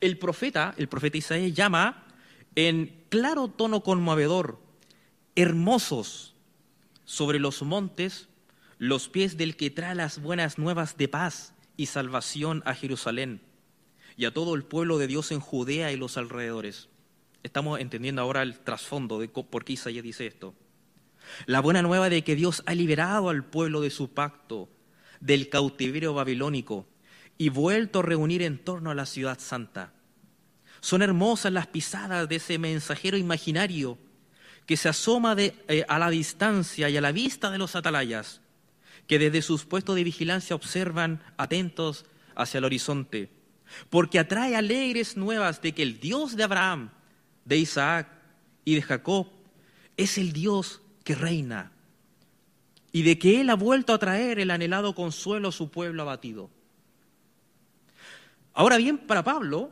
El 0.00 0.18
profeta, 0.18 0.74
el 0.78 0.88
profeta 0.88 1.18
Isaías 1.18 1.54
llama 1.54 2.06
en 2.54 3.04
claro 3.08 3.48
tono 3.48 3.82
conmovedor, 3.82 4.60
hermosos 5.34 6.34
sobre 7.04 7.38
los 7.38 7.62
montes 7.62 8.28
los 8.78 9.08
pies 9.08 9.36
del 9.36 9.56
que 9.56 9.70
trae 9.70 9.94
las 9.94 10.20
buenas 10.20 10.58
nuevas 10.58 10.96
de 10.96 11.06
paz 11.06 11.51
y 11.76 11.86
salvación 11.86 12.62
a 12.66 12.74
Jerusalén 12.74 13.40
y 14.16 14.24
a 14.24 14.32
todo 14.32 14.54
el 14.54 14.64
pueblo 14.64 14.98
de 14.98 15.06
Dios 15.06 15.32
en 15.32 15.40
Judea 15.40 15.92
y 15.92 15.96
los 15.96 16.16
alrededores. 16.16 16.88
Estamos 17.42 17.80
entendiendo 17.80 18.22
ahora 18.22 18.42
el 18.42 18.60
trasfondo 18.60 19.18
de 19.18 19.28
por 19.28 19.64
qué 19.64 19.72
Isaías 19.72 20.04
dice 20.04 20.26
esto. 20.26 20.54
La 21.46 21.60
buena 21.60 21.82
nueva 21.82 22.08
de 22.08 22.22
que 22.22 22.36
Dios 22.36 22.62
ha 22.66 22.74
liberado 22.74 23.28
al 23.28 23.44
pueblo 23.44 23.80
de 23.80 23.90
su 23.90 24.12
pacto, 24.12 24.68
del 25.20 25.48
cautiverio 25.48 26.14
babilónico, 26.14 26.86
y 27.38 27.48
vuelto 27.48 28.00
a 28.00 28.02
reunir 28.02 28.42
en 28.42 28.58
torno 28.58 28.90
a 28.90 28.94
la 28.94 29.06
ciudad 29.06 29.38
santa. 29.38 29.92
Son 30.80 31.02
hermosas 31.02 31.52
las 31.52 31.68
pisadas 31.68 32.28
de 32.28 32.36
ese 32.36 32.58
mensajero 32.58 33.16
imaginario 33.16 33.98
que 34.66 34.76
se 34.76 34.88
asoma 34.88 35.34
eh, 35.38 35.84
a 35.88 35.98
la 35.98 36.10
distancia 36.10 36.88
y 36.88 36.96
a 36.96 37.00
la 37.00 37.12
vista 37.12 37.50
de 37.50 37.58
los 37.58 37.74
atalayas, 37.74 38.41
que 39.06 39.18
desde 39.18 39.42
sus 39.42 39.64
puestos 39.64 39.96
de 39.96 40.04
vigilancia 40.04 40.56
observan 40.56 41.22
atentos 41.36 42.04
hacia 42.34 42.58
el 42.58 42.64
horizonte, 42.64 43.30
porque 43.90 44.18
atrae 44.18 44.56
alegres 44.56 45.16
nuevas 45.16 45.60
de 45.62 45.72
que 45.72 45.82
el 45.82 46.00
Dios 46.00 46.36
de 46.36 46.44
Abraham, 46.44 46.90
de 47.44 47.58
Isaac 47.58 48.08
y 48.64 48.74
de 48.74 48.82
Jacob 48.82 49.28
es 49.96 50.18
el 50.18 50.32
Dios 50.32 50.80
que 51.04 51.14
reina 51.14 51.72
y 52.92 53.02
de 53.02 53.18
que 53.18 53.40
Él 53.40 53.50
ha 53.50 53.54
vuelto 53.54 53.94
a 53.94 53.98
traer 53.98 54.38
el 54.38 54.50
anhelado 54.50 54.94
consuelo 54.94 55.48
a 55.48 55.52
su 55.52 55.70
pueblo 55.70 56.02
abatido. 56.02 56.50
Ahora 58.54 58.76
bien, 58.76 58.98
para 58.98 59.24
Pablo, 59.24 59.70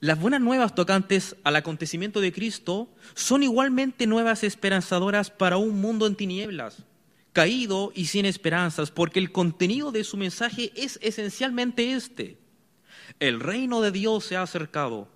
las 0.00 0.20
buenas 0.20 0.40
nuevas 0.40 0.74
tocantes 0.74 1.34
al 1.42 1.56
acontecimiento 1.56 2.20
de 2.20 2.32
Cristo 2.32 2.88
son 3.14 3.42
igualmente 3.42 4.06
nuevas 4.06 4.44
esperanzadoras 4.44 5.30
para 5.30 5.56
un 5.56 5.80
mundo 5.80 6.06
en 6.06 6.14
tinieblas, 6.14 6.84
caído 7.34 7.92
y 7.94 8.06
sin 8.06 8.24
esperanzas, 8.24 8.90
porque 8.90 9.18
el 9.18 9.32
contenido 9.32 9.92
de 9.92 10.04
su 10.04 10.16
mensaje 10.16 10.72
es 10.76 10.98
esencialmente 11.02 11.92
este. 11.92 12.38
El 13.20 13.40
reino 13.40 13.82
de 13.82 13.90
Dios 13.90 14.24
se 14.24 14.36
ha 14.36 14.42
acercado, 14.42 15.08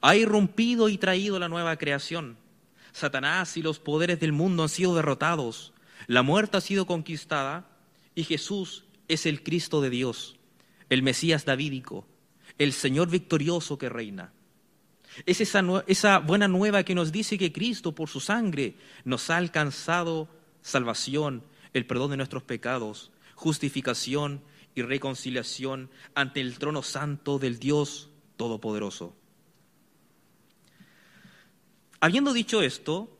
ha 0.00 0.16
irrumpido 0.16 0.88
y 0.88 0.96
traído 0.96 1.38
la 1.38 1.48
nueva 1.48 1.76
creación. 1.76 2.38
Satanás 2.92 3.56
y 3.56 3.62
los 3.62 3.78
poderes 3.78 4.20
del 4.20 4.32
mundo 4.32 4.62
han 4.62 4.68
sido 4.70 4.94
derrotados, 4.94 5.74
la 6.06 6.22
muerte 6.22 6.56
ha 6.56 6.60
sido 6.60 6.86
conquistada 6.86 7.68
y 8.14 8.24
Jesús 8.24 8.84
es 9.08 9.26
el 9.26 9.42
Cristo 9.42 9.80
de 9.80 9.90
Dios, 9.90 10.36
el 10.88 11.02
Mesías 11.02 11.44
davídico, 11.44 12.06
el 12.58 12.72
Señor 12.72 13.10
victorioso 13.10 13.76
que 13.76 13.88
reina. 13.88 14.32
Es 15.24 15.40
esa, 15.40 15.64
esa 15.88 16.20
buena 16.20 16.46
nueva 16.46 16.84
que 16.84 16.94
nos 16.94 17.10
dice 17.10 17.38
que 17.38 17.52
Cristo 17.52 17.92
por 17.92 18.08
su 18.08 18.20
sangre 18.20 18.76
nos 19.04 19.30
ha 19.30 19.36
alcanzado 19.36 20.28
salvación, 20.62 21.42
el 21.76 21.86
perdón 21.86 22.10
de 22.10 22.16
nuestros 22.16 22.42
pecados, 22.42 23.10
justificación 23.34 24.42
y 24.74 24.80
reconciliación 24.80 25.90
ante 26.14 26.40
el 26.40 26.58
trono 26.58 26.82
santo 26.82 27.38
del 27.38 27.58
Dios 27.58 28.08
Todopoderoso. 28.36 29.14
Habiendo 32.00 32.32
dicho 32.32 32.62
esto, 32.62 33.18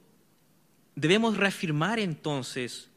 debemos 0.95 1.37
reafirmar 1.37 1.99
entonces 1.99 2.91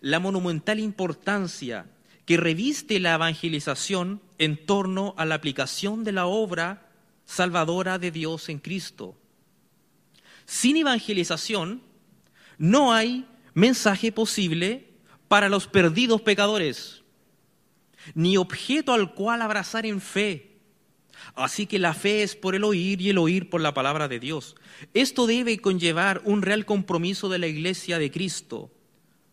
la 0.00 0.18
monumental 0.18 0.80
importancia 0.80 1.86
que 2.26 2.36
reviste 2.36 3.00
la 3.00 3.14
evangelización 3.14 4.20
en 4.38 4.66
torno 4.66 5.14
a 5.16 5.24
la 5.24 5.36
aplicación 5.36 6.04
de 6.04 6.12
la 6.12 6.26
obra 6.26 6.90
salvadora 7.24 7.98
de 7.98 8.10
Dios 8.10 8.50
en 8.50 8.58
Cristo. 8.58 9.16
Sin 10.44 10.76
evangelización 10.76 11.82
no 12.58 12.92
hay 12.92 13.26
mensaje 13.54 14.12
posible 14.12 14.85
para 15.28 15.48
los 15.48 15.66
perdidos 15.66 16.22
pecadores, 16.22 17.02
ni 18.14 18.36
objeto 18.36 18.92
al 18.92 19.14
cual 19.14 19.42
abrazar 19.42 19.86
en 19.86 20.00
fe 20.00 20.56
Así 21.34 21.66
que 21.66 21.78
la 21.78 21.94
fe 21.94 22.22
es 22.22 22.36
por 22.36 22.54
el 22.54 22.64
oír 22.64 23.00
y 23.00 23.10
el 23.10 23.18
oír 23.18 23.50
por 23.50 23.60
la 23.60 23.74
palabra 23.74 24.08
de 24.08 24.20
Dios. 24.20 24.56
Esto 24.94 25.26
debe 25.26 25.58
conllevar 25.58 26.22
un 26.24 26.42
real 26.42 26.64
compromiso 26.64 27.28
de 27.28 27.38
la 27.38 27.46
Iglesia 27.46 27.98
de 27.98 28.10
Cristo, 28.10 28.70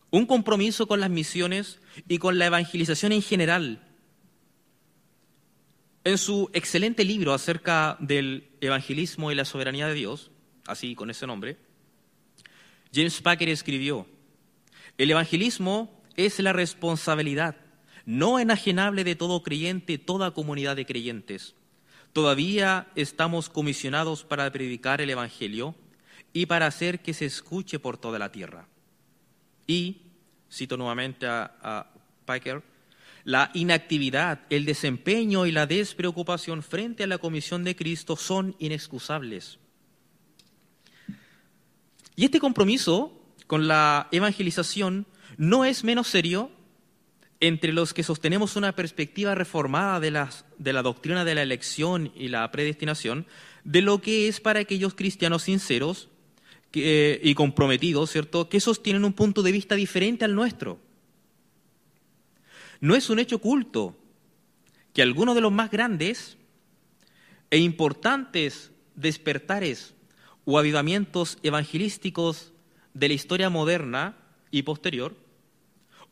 un 0.10 0.26
compromiso 0.26 0.88
con 0.88 1.00
las 1.00 1.10
misiones 1.10 1.80
y 2.08 2.18
con 2.18 2.38
la 2.38 2.48
evangelización 2.48 3.12
en 3.12 3.22
general. 3.22 3.88
En 6.04 6.18
su 6.18 6.50
excelente 6.54 7.06
libro 7.06 7.34
acerca 7.34 7.98
del 8.00 8.50
evangelismo 8.60 9.32
y 9.32 9.36
la 9.36 9.46
soberanía 9.46 9.88
de 9.88 9.94
Dios, 9.94 10.32
así 10.68 10.96
con 10.96 11.10
ese 11.10 11.26
nombre, 11.28 11.58
James 12.94 13.22
Packer 13.22 13.50
escribió, 13.50 14.06
el 14.98 15.12
evangelismo 15.12 16.02
es 16.16 16.40
la 16.40 16.54
responsabilidad 16.54 17.56
no 18.06 18.40
enajenable 18.40 19.04
de 19.04 19.16
todo 19.16 19.44
creyente, 19.44 19.98
toda 19.98 20.32
comunidad 20.32 20.76
de 20.76 20.86
creyentes. 20.86 21.56
Todavía 22.12 22.88
estamos 22.96 23.50
comisionados 23.50 24.24
para 24.24 24.52
predicar 24.52 25.02
el 25.02 25.10
Evangelio 25.10 25.76
y 26.32 26.46
para 26.46 26.68
hacer 26.68 27.02
que 27.02 27.14
se 27.14 27.26
escuche 27.26 27.80
por 27.80 27.98
toda 27.98 28.20
la 28.20 28.32
tierra. 28.32 28.68
Y, 29.66 30.02
cito 30.52 30.78
nuevamente 30.78 31.26
a, 31.26 31.56
a 31.62 31.88
Piker, 32.26 32.62
la 33.24 33.52
inactividad, 33.54 34.42
el 34.50 34.66
desempeño 34.66 35.46
y 35.46 35.52
la 35.52 35.66
despreocupación 35.66 36.62
frente 36.62 37.04
a 37.04 37.08
la 37.08 37.18
comisión 37.18 37.64
de 37.64 37.76
Cristo 37.76 38.18
son 38.18 38.56
inexcusables. 38.60 39.60
Y 42.16 42.26
este 42.26 42.40
compromiso 42.40 43.23
con 43.48 43.68
la 43.68 44.08
evangelización 44.12 45.06
no 45.38 45.66
es 45.66 45.84
menos 45.84 46.08
serio 46.08 46.52
entre 47.40 47.74
los 47.74 47.94
que 47.94 48.04
sostenemos 48.04 48.56
una 48.56 48.74
perspectiva 48.74 49.36
reformada 49.36 50.00
de, 50.00 50.12
la 50.12 50.82
doctrina 50.82 51.26
de 51.26 51.36
la 51.36 51.42
elección 51.42 52.14
y 52.16 52.30
la 52.30 52.50
predestinación, 52.52 53.28
de 53.66 53.82
lo 53.82 54.02
que 54.02 54.30
es 54.30 54.40
para 54.40 54.62
aquellos 54.62 54.94
cristianos 54.94 55.44
sinceros 55.44 56.08
y 56.72 57.36
comprometidos, 57.36 58.12
¿cierto?, 58.12 58.48
que 58.48 58.62
sostienen 58.62 59.04
un 59.04 59.12
punto 59.12 59.44
de 59.44 59.52
vista 59.52 59.76
diferente 59.76 60.24
al 60.24 60.36
nuestro. 60.36 60.80
No 62.80 62.96
es 62.96 63.10
un 63.10 63.20
hecho 63.20 63.36
oculto 63.36 63.98
que 64.94 65.02
algunos 65.02 65.36
de 65.36 65.42
los 65.42 65.52
más 65.52 65.70
grandes 65.70 66.38
e 67.52 67.58
importantes 67.58 68.72
despertares 68.96 69.96
o 70.46 70.58
avivamientos 70.58 71.40
evangelísticos 71.44 72.53
de 72.94 73.08
la 73.08 73.14
historia 73.14 73.50
moderna 73.50 74.16
y 74.52 74.64
posterior 74.64 75.16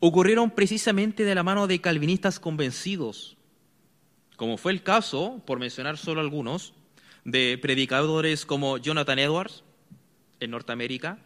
ocurrieron 0.00 0.50
precisamente 0.50 1.24
de 1.24 1.34
la 1.34 1.42
mano 1.42 1.66
de 1.66 1.80
calvinistas 1.80 2.40
convencidos, 2.40 3.36
como 4.36 4.56
fue 4.56 4.72
el 4.72 4.82
caso, 4.82 5.40
por 5.46 5.60
mencionar 5.60 5.96
solo 5.96 6.20
algunos, 6.20 6.74
de 7.24 7.56
predicadores 7.62 8.44
como 8.44 8.78
Jonathan 8.78 9.20
Edwards 9.20 9.62
en 10.40 10.50
Norteamérica, 10.50 11.18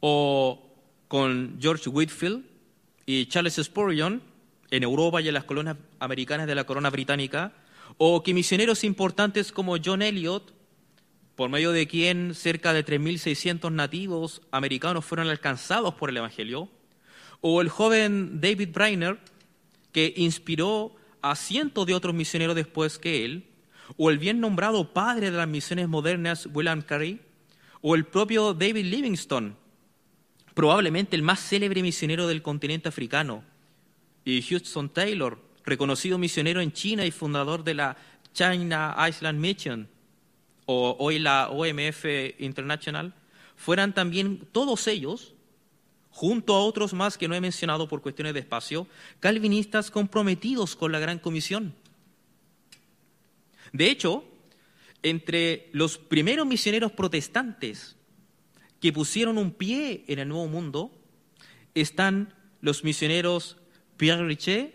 o 0.00 0.70
con 1.08 1.56
George 1.60 1.88
Whitfield 1.88 2.44
y 3.06 3.26
Charles 3.26 3.54
Spurgeon 3.54 4.22
en 4.70 4.82
Europa 4.82 5.22
y 5.22 5.28
en 5.28 5.34
las 5.34 5.44
colonias 5.44 5.78
americanas 5.98 6.46
de 6.46 6.54
la 6.54 6.64
corona 6.64 6.90
británica, 6.90 7.54
o 7.96 8.22
que 8.22 8.34
misioneros 8.34 8.84
importantes 8.84 9.50
como 9.50 9.76
John 9.82 10.02
Eliot, 10.02 10.52
por 11.38 11.50
medio 11.50 11.70
de 11.70 11.86
quien 11.86 12.34
cerca 12.34 12.72
de 12.72 12.84
3.600 12.84 13.70
nativos 13.70 14.42
americanos 14.50 15.04
fueron 15.04 15.28
alcanzados 15.28 15.94
por 15.94 16.10
el 16.10 16.16
Evangelio, 16.16 16.68
o 17.40 17.60
el 17.60 17.68
joven 17.68 18.40
David 18.40 18.70
Brainer, 18.72 19.20
que 19.92 20.12
inspiró 20.16 20.96
a 21.22 21.36
cientos 21.36 21.86
de 21.86 21.94
otros 21.94 22.12
misioneros 22.12 22.56
después 22.56 22.98
que 22.98 23.24
él, 23.24 23.44
o 23.96 24.10
el 24.10 24.18
bien 24.18 24.40
nombrado 24.40 24.92
padre 24.92 25.30
de 25.30 25.36
las 25.36 25.46
misiones 25.46 25.86
modernas 25.86 26.48
William 26.52 26.82
Carey, 26.82 27.20
o 27.82 27.94
el 27.94 28.04
propio 28.04 28.52
David 28.52 28.86
Livingstone, 28.86 29.52
probablemente 30.54 31.14
el 31.14 31.22
más 31.22 31.38
célebre 31.38 31.82
misionero 31.82 32.26
del 32.26 32.42
continente 32.42 32.88
africano, 32.88 33.44
y 34.24 34.40
Hudson 34.40 34.88
Taylor, 34.88 35.40
reconocido 35.64 36.18
misionero 36.18 36.60
en 36.60 36.72
China 36.72 37.06
y 37.06 37.12
fundador 37.12 37.62
de 37.62 37.74
la 37.74 37.96
China 38.32 38.96
Island 39.08 39.38
Mission, 39.38 39.88
o 40.70 40.96
hoy 40.98 41.18
la 41.18 41.48
OMF 41.48 42.04
International, 42.38 43.14
fueran 43.56 43.94
también 43.94 44.46
todos 44.52 44.86
ellos, 44.86 45.32
junto 46.10 46.54
a 46.54 46.62
otros 46.62 46.92
más 46.92 47.16
que 47.16 47.26
no 47.26 47.34
he 47.34 47.40
mencionado 47.40 47.88
por 47.88 48.02
cuestiones 48.02 48.34
de 48.34 48.40
espacio, 48.40 48.86
calvinistas 49.18 49.90
comprometidos 49.90 50.76
con 50.76 50.92
la 50.92 50.98
Gran 50.98 51.20
Comisión. 51.20 51.74
De 53.72 53.88
hecho, 53.90 54.24
entre 55.02 55.70
los 55.72 55.96
primeros 55.96 56.46
misioneros 56.46 56.92
protestantes 56.92 57.96
que 58.78 58.92
pusieron 58.92 59.38
un 59.38 59.52
pie 59.52 60.04
en 60.06 60.18
el 60.18 60.28
Nuevo 60.28 60.48
Mundo 60.48 60.92
están 61.74 62.34
los 62.60 62.84
misioneros 62.84 63.56
Pierre 63.96 64.26
Richer, 64.26 64.74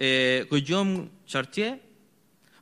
eh, 0.00 0.48
Guillaume 0.50 1.10
Chartier, 1.26 1.80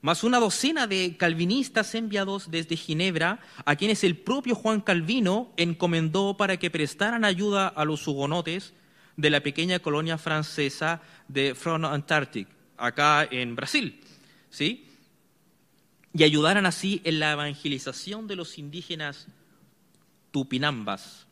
más 0.03 0.25
una 0.25 0.41
docena 0.41 0.89
de 0.89 1.17
calvinistas 1.17 1.95
enviados 1.95 2.51
desde 2.51 2.77
Ginebra, 2.77 3.41
a 3.65 3.77
quienes 3.77 4.03
el 4.03 4.19
propio 4.19 4.57
Juan 4.57 4.81
Calvino 4.81 5.53
encomendó 5.57 6.37
para 6.37 6.57
que 6.59 6.71
prestaran 6.71 7.25
ayuda 7.25 7.69
a 7.69 7.85
los 7.85 8.07
hugonotes 8.07 8.75
de 9.17 9.31
la 9.31 9.41
pequeña 9.41 9.79
colonia 9.79 10.19
francesa 10.19 11.01
de 11.29 11.55
Front 11.55 11.85
Antarctic, 11.85 12.49
acá 12.77 13.27
en 13.31 13.55
Brasil, 13.55 14.01
¿sí? 14.51 14.89
Y 16.13 16.25
ayudaran 16.25 16.67
así 16.67 17.01
en 17.05 17.21
la 17.21 17.33
evangelización 17.33 18.27
de 18.27 18.37
los 18.37 18.59
indígenas 18.59 19.29
tupinambas. 20.33 21.27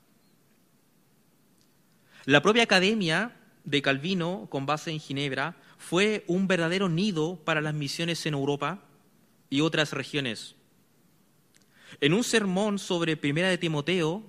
La 2.25 2.41
propia 2.41 2.63
academia 2.63 3.37
de 3.65 3.83
Calvino, 3.83 4.47
con 4.49 4.65
base 4.65 4.93
en 4.93 5.01
Ginebra, 5.01 5.57
fue 5.81 6.25
un 6.27 6.47
verdadero 6.47 6.91
nido 6.91 7.37
para 7.43 7.63
las 7.63 7.73
misiones 7.73 8.25
en 8.27 8.35
Europa 8.35 8.85
y 9.49 9.63
otras 9.63 9.95
regiones. 9.95 10.55
En 12.03 12.13
un 12.13 12.23
sermón 12.23 12.79
sobre 12.79 13.17
Primera 13.17 13.49
de 13.49 13.57
Timoteo, 13.57 14.23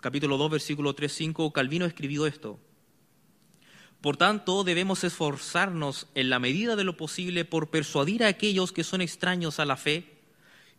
capítulo 0.00 0.36
2, 0.36 0.50
versículo 0.50 0.94
3, 0.94 1.10
5, 1.10 1.52
Calvino 1.54 1.86
escribió 1.86 2.26
esto. 2.26 2.60
Por 4.02 4.18
tanto, 4.18 4.62
debemos 4.62 5.02
esforzarnos 5.04 6.06
en 6.14 6.28
la 6.28 6.38
medida 6.38 6.76
de 6.76 6.84
lo 6.84 6.98
posible 6.98 7.46
por 7.46 7.70
persuadir 7.70 8.22
a 8.22 8.28
aquellos 8.28 8.70
que 8.70 8.84
son 8.84 9.00
extraños 9.00 9.58
a 9.58 9.64
la 9.64 9.78
fe 9.78 10.18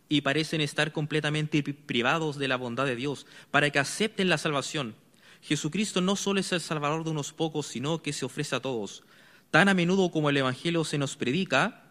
y 0.08 0.20
parecen 0.20 0.60
estar 0.60 0.92
completamente 0.92 1.62
privados 1.62 2.38
de 2.38 2.46
la 2.46 2.56
bondad 2.56 2.86
de 2.86 2.96
Dios, 2.96 3.26
para 3.50 3.70
que 3.70 3.80
acepten 3.80 4.28
la 4.28 4.38
salvación. 4.38 4.94
Jesucristo 5.42 6.00
no 6.00 6.14
solo 6.14 6.38
es 6.38 6.52
el 6.52 6.60
Salvador 6.60 7.02
de 7.02 7.10
unos 7.10 7.32
pocos, 7.32 7.66
sino 7.66 8.02
que 8.02 8.12
se 8.12 8.24
ofrece 8.24 8.54
a 8.54 8.60
todos. 8.60 9.02
Tan 9.50 9.68
a 9.68 9.74
menudo 9.74 10.10
como 10.10 10.30
el 10.30 10.36
Evangelio 10.36 10.84
se 10.84 10.98
nos 10.98 11.16
predica, 11.16 11.82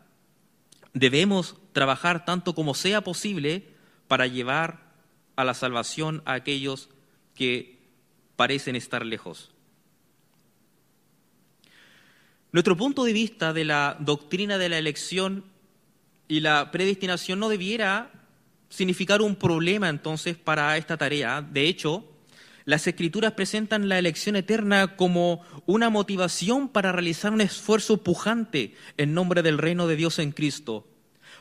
debemos 0.93 1.55
trabajar 1.73 2.25
tanto 2.25 2.55
como 2.55 2.73
sea 2.73 3.01
posible 3.01 3.67
para 4.07 4.27
llevar 4.27 4.89
a 5.35 5.43
la 5.43 5.53
salvación 5.53 6.21
a 6.25 6.33
aquellos 6.33 6.89
que 7.35 7.79
parecen 8.35 8.75
estar 8.75 9.05
lejos. 9.05 9.51
Nuestro 12.51 12.75
punto 12.75 13.03
de 13.03 13.13
vista 13.13 13.53
de 13.53 13.65
la 13.65 13.95
doctrina 13.99 14.57
de 14.57 14.69
la 14.69 14.77
elección 14.77 15.45
y 16.27 16.39
la 16.39 16.71
predestinación 16.71 17.39
no 17.39 17.49
debiera 17.49 18.11
significar 18.69 19.21
un 19.21 19.35
problema 19.35 19.89
entonces 19.89 20.35
para 20.35 20.75
esta 20.77 20.97
tarea. 20.97 21.41
De 21.41 21.67
hecho, 21.67 22.05
las 22.69 22.85
escrituras 22.85 23.31
presentan 23.31 23.89
la 23.89 23.97
elección 23.97 24.35
eterna 24.35 24.95
como 24.95 25.41
una 25.65 25.89
motivación 25.89 26.69
para 26.69 26.91
realizar 26.91 27.33
un 27.33 27.41
esfuerzo 27.41 28.03
pujante 28.03 28.75
en 28.97 29.15
nombre 29.15 29.41
del 29.41 29.57
reino 29.57 29.87
de 29.87 29.95
Dios 29.95 30.19
en 30.19 30.31
Cristo. 30.31 30.87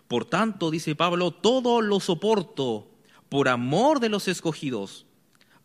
Por 0.09 0.25
tanto, 0.25 0.71
dice 0.71 0.95
Pablo, 0.95 1.31
todo 1.33 1.83
lo 1.83 2.01
soporto 2.01 2.91
por 3.29 3.51
amor 3.51 4.01
de 4.01 4.09
los 4.09 4.27
escogidos, 4.27 5.05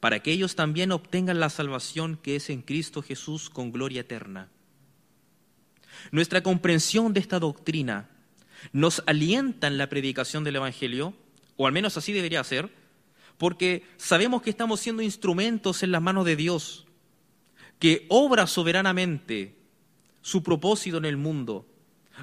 para 0.02 0.20
que 0.20 0.34
ellos 0.34 0.58
también 0.58 0.92
obtengan 0.92 1.40
la 1.40 1.50
salvación 1.50 2.20
que 2.22 2.36
es 2.36 2.50
en 2.50 2.62
Cristo 2.62 3.02
Jesús 3.02 3.50
con 3.50 3.72
gloria 3.72 4.02
eterna. 4.02 4.50
Nuestra 6.12 6.44
comprensión 6.44 7.14
de 7.14 7.22
esta 7.22 7.40
doctrina 7.40 8.10
nos 8.74 9.02
alienta 9.06 9.68
en 9.68 9.78
la 9.78 9.88
predicación 9.88 10.44
del 10.44 10.58
Evangelio, 10.58 11.14
o 11.56 11.68
al 11.68 11.72
menos 11.72 11.96
así 11.96 12.12
debería 12.12 12.44
ser, 12.44 12.83
porque 13.44 13.84
sabemos 13.98 14.42
que 14.42 14.50
estamos 14.50 14.80
siendo 14.80 15.02
instrumentos 15.02 15.84
en 15.84 15.92
las 15.92 16.02
manos 16.02 16.24
de 16.24 16.38
Dios, 16.38 16.86
que 17.78 18.06
obra 18.08 18.48
soberanamente 18.48 19.58
su 20.22 20.44
propósito 20.44 20.96
en 20.96 21.04
el 21.04 21.18
mundo. 21.18 21.66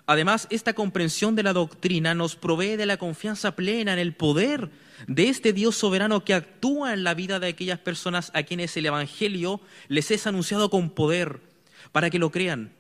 Además, 0.07 0.47
esta 0.49 0.73
comprensión 0.73 1.37
de 1.37 1.43
la 1.43 1.53
doctrina 1.53 2.15
nos 2.15 2.37
provee 2.37 2.77
de 2.77 2.87
la 2.87 2.97
confianza 2.97 3.55
plena 3.55 3.93
en 3.93 3.99
el 3.99 4.15
poder 4.15 4.71
de 5.09 5.29
este 5.29 5.53
Dios 5.53 5.77
soberano 5.77 6.25
que 6.25 6.33
actúa 6.33 6.95
en 6.95 7.05
la 7.05 7.13
vida 7.13 7.39
de 7.39 7.49
aquellas 7.49 7.81
personas 7.81 8.31
a 8.33 8.45
quienes 8.45 8.75
el 8.79 8.87
Evangelio 8.87 9.61
les 9.89 10.11
es 10.13 10.27
anunciado 10.27 10.71
con 10.71 10.89
poder 10.89 11.43
para 11.93 12.09
que 12.09 12.19
lo 12.19 12.31
crean. 12.31 12.73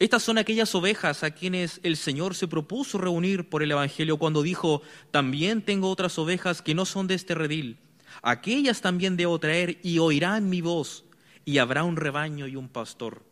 Estas 0.00 0.22
son 0.22 0.38
aquellas 0.38 0.74
ovejas 0.74 1.22
a 1.22 1.30
quienes 1.32 1.78
el 1.82 1.94
Señor 1.98 2.34
se 2.34 2.48
propuso 2.48 2.96
reunir 2.96 3.50
por 3.50 3.62
el 3.62 3.70
Evangelio 3.70 4.16
cuando 4.16 4.42
dijo, 4.42 4.80
también 5.10 5.60
tengo 5.60 5.90
otras 5.90 6.18
ovejas 6.18 6.62
que 6.62 6.74
no 6.74 6.86
son 6.86 7.06
de 7.06 7.14
este 7.14 7.34
redil. 7.34 7.76
Aquellas 8.22 8.80
también 8.80 9.18
debo 9.18 9.38
traer 9.38 9.78
y 9.82 9.98
oirán 9.98 10.48
mi 10.48 10.62
voz 10.62 11.04
y 11.44 11.58
habrá 11.58 11.84
un 11.84 11.96
rebaño 11.96 12.46
y 12.46 12.56
un 12.56 12.70
pastor. 12.70 13.22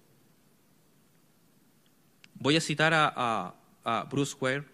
Voy 2.35 2.57
a 2.57 2.61
citar 2.61 2.93
a, 2.95 3.55
Bruce 4.11 4.37
Ware. 4.39 4.67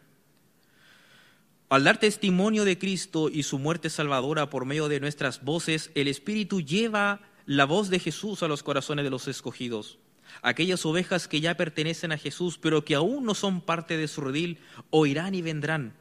Al 1.68 1.85
dar 1.85 1.98
testimonio 1.98 2.64
de 2.64 2.76
Cristo 2.76 3.28
y 3.28 3.44
su 3.44 3.61
muerte 3.61 3.88
salvadora 3.88 4.50
por 4.50 4.64
medio 4.64 4.88
de 4.88 4.98
nuestras 4.98 5.44
voces, 5.44 5.92
el 5.94 6.09
Espíritu 6.09 6.61
lleva 6.61 7.20
la 7.46 7.66
voz 7.66 7.88
de 7.88 8.00
Jesús 8.00 8.42
a 8.42 8.48
los 8.48 8.64
corazones 8.64 9.04
de 9.04 9.11
los 9.11 9.28
escogidos. 9.28 10.00
Aquellas 10.43 10.85
ovejas 10.85 11.29
que 11.29 11.41
ya 11.41 11.57
pertenecen 11.57 12.13
a 12.13 12.19
Jesús, 12.19 12.59
pero 12.59 12.85
que 12.85 12.95
aún 12.95 13.25
no 13.25 13.35
son 13.35 13.61
parte 13.61 13.97
de 13.97 14.09
su 14.09 14.21
redil, 14.21 14.59
oirán 14.91 15.35
y 15.35 15.43
vendrán. 15.43 15.95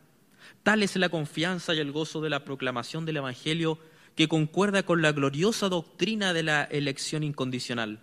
Tal 0.63 0.83
es 0.83 0.95
la 0.95 1.09
confianza 1.09 1.73
y 1.73 1.79
el 1.79 1.91
gozo 1.91 2.21
de 2.21 2.29
la 2.29 2.45
proclamación 2.45 3.05
del 3.05 3.17
Evangelio 3.17 3.79
que 4.15 4.27
concuerda 4.27 4.83
con 4.83 5.01
la 5.01 5.11
gloriosa 5.11 5.69
doctrina 5.69 6.33
de 6.33 6.43
la 6.43 6.63
elección 6.63 7.23
incondicional. 7.23 7.99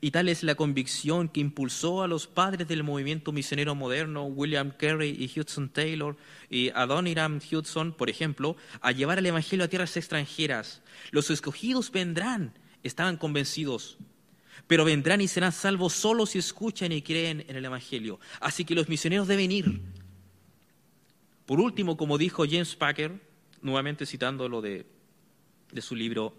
Y 0.00 0.12
tal 0.12 0.28
es 0.28 0.44
la 0.44 0.54
convicción 0.54 1.28
que 1.28 1.40
impulsó 1.40 2.02
a 2.02 2.08
los 2.08 2.28
padres 2.28 2.68
del 2.68 2.84
movimiento 2.84 3.32
misionero 3.32 3.74
moderno, 3.74 4.24
William 4.24 4.70
Carey 4.70 5.16
y 5.18 5.38
Hudson 5.38 5.68
Taylor 5.68 6.16
y 6.48 6.70
Adoniram 6.70 7.40
Hudson, 7.50 7.92
por 7.92 8.08
ejemplo, 8.08 8.56
a 8.80 8.92
llevar 8.92 9.18
el 9.18 9.26
Evangelio 9.26 9.64
a 9.64 9.68
tierras 9.68 9.96
extranjeras. 9.96 10.82
Los 11.10 11.30
escogidos 11.30 11.90
vendrán, 11.90 12.54
estaban 12.84 13.16
convencidos 13.16 13.98
pero 14.70 14.84
vendrán 14.84 15.20
y 15.20 15.26
serán 15.26 15.50
salvos 15.50 15.94
solo 15.94 16.26
si 16.26 16.38
escuchan 16.38 16.92
y 16.92 17.02
creen 17.02 17.44
en 17.48 17.56
el 17.56 17.64
Evangelio. 17.64 18.20
Así 18.38 18.64
que 18.64 18.76
los 18.76 18.88
misioneros 18.88 19.26
deben 19.26 19.50
ir. 19.50 19.80
Por 21.44 21.58
último, 21.58 21.96
como 21.96 22.18
dijo 22.18 22.44
James 22.48 22.76
Packer, 22.76 23.20
nuevamente 23.62 24.06
citando 24.06 24.48
lo 24.48 24.60
de, 24.60 24.86
de 25.72 25.82
su 25.82 25.96
libro, 25.96 26.36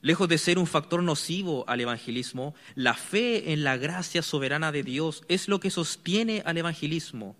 lejos 0.00 0.26
de 0.26 0.38
ser 0.38 0.58
un 0.58 0.66
factor 0.66 1.02
nocivo 1.02 1.66
al 1.68 1.82
evangelismo, 1.82 2.54
la 2.74 2.94
fe 2.94 3.52
en 3.52 3.62
la 3.62 3.76
gracia 3.76 4.22
soberana 4.22 4.72
de 4.72 4.82
Dios 4.82 5.22
es 5.28 5.48
lo 5.48 5.60
que 5.60 5.68
sostiene 5.68 6.42
al 6.46 6.56
evangelismo, 6.56 7.36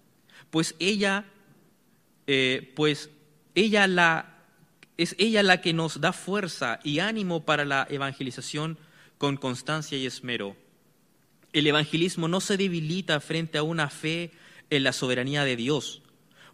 pues 0.50 0.74
ella, 0.80 1.24
eh, 2.26 2.74
pues 2.76 3.08
ella 3.54 3.86
la, 3.86 4.36
es 4.98 5.16
ella 5.18 5.42
la 5.42 5.62
que 5.62 5.72
nos 5.72 6.02
da 6.02 6.12
fuerza 6.12 6.78
y 6.84 6.98
ánimo 6.98 7.46
para 7.46 7.64
la 7.64 7.86
evangelización 7.88 8.76
con 9.18 9.36
constancia 9.36 9.98
y 9.98 10.06
esmero. 10.06 10.56
El 11.52 11.66
evangelismo 11.66 12.28
no 12.28 12.40
se 12.40 12.56
debilita 12.56 13.20
frente 13.20 13.58
a 13.58 13.62
una 13.62 13.90
fe 13.90 14.30
en 14.70 14.84
la 14.84 14.92
soberanía 14.92 15.44
de 15.44 15.56
Dios. 15.56 16.02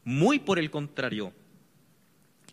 Muy 0.05 0.39
por 0.39 0.59
el 0.59 0.71
contrario, 0.71 1.33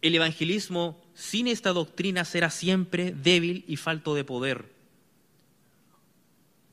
el 0.01 0.15
evangelismo 0.15 1.01
sin 1.13 1.47
esta 1.47 1.71
doctrina 1.71 2.25
será 2.25 2.49
siempre 2.49 3.11
débil 3.11 3.63
y 3.67 3.77
falto 3.77 4.15
de 4.15 4.23
poder. 4.23 4.71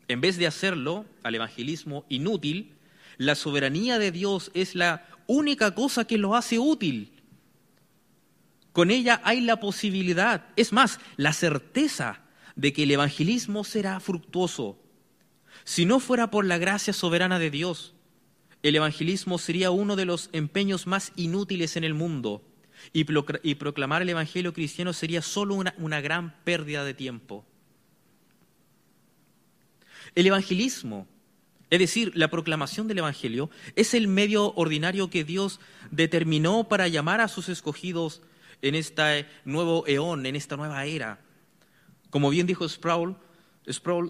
En 0.08 0.20
vez 0.20 0.38
de 0.38 0.46
hacerlo 0.46 1.04
al 1.22 1.34
evangelismo 1.34 2.06
inútil, 2.08 2.72
la 3.18 3.34
soberanía 3.34 3.98
de 3.98 4.10
Dios 4.10 4.50
es 4.54 4.74
la 4.74 5.06
única 5.26 5.74
cosa 5.74 6.06
que 6.06 6.16
lo 6.16 6.34
hace 6.34 6.58
útil. 6.58 7.12
Con 8.72 8.90
ella 8.90 9.20
hay 9.24 9.40
la 9.40 9.60
posibilidad, 9.60 10.46
es 10.56 10.72
más, 10.72 10.98
la 11.16 11.32
certeza 11.32 12.22
de 12.58 12.74
que 12.74 12.82
el 12.82 12.90
evangelismo 12.90 13.64
será 13.64 13.98
fructuoso. 14.00 14.78
Si 15.64 15.86
no 15.86 15.98
fuera 16.00 16.30
por 16.30 16.44
la 16.44 16.58
gracia 16.58 16.92
soberana 16.92 17.38
de 17.38 17.50
Dios, 17.50 17.94
el 18.62 18.76
evangelismo 18.76 19.38
sería 19.38 19.70
uno 19.70 19.96
de 19.96 20.04
los 20.04 20.28
empeños 20.32 20.86
más 20.86 21.12
inútiles 21.16 21.76
en 21.76 21.84
el 21.84 21.94
mundo. 21.94 22.42
y, 22.92 23.04
procl- 23.04 23.40
y 23.42 23.56
proclamar 23.56 24.02
el 24.02 24.08
Evangelio 24.08 24.52
cristiano 24.52 24.92
sería 24.92 25.20
solo 25.20 25.54
una, 25.54 25.74
una 25.78 26.00
gran 26.00 26.36
pérdida 26.44 26.84
de 26.84 26.94
tiempo. 26.94 27.44
El 30.14 30.26
evangelismo, 30.26 31.06
es 31.70 31.78
decir, 31.78 32.12
la 32.14 32.28
proclamación 32.30 32.86
del 32.88 32.98
Evangelio, 32.98 33.50
es 33.74 33.94
el 33.94 34.06
medio 34.08 34.54
ordinario 34.54 35.10
que 35.10 35.24
Dios 35.24 35.58
determinó 35.90 36.68
para 36.68 36.88
llamar 36.88 37.20
a 37.20 37.28
sus 37.28 37.48
escogidos 37.48 38.22
en 38.62 38.74
este 38.74 39.26
nuevo 39.44 39.84
eón, 39.86 40.24
en 40.26 40.36
esta 40.36 40.56
nueva 40.56 40.84
era. 40.86 41.20
Como 42.10 42.30
bien 42.30 42.46
dijo 42.46 42.68
Sproul, 42.68 43.16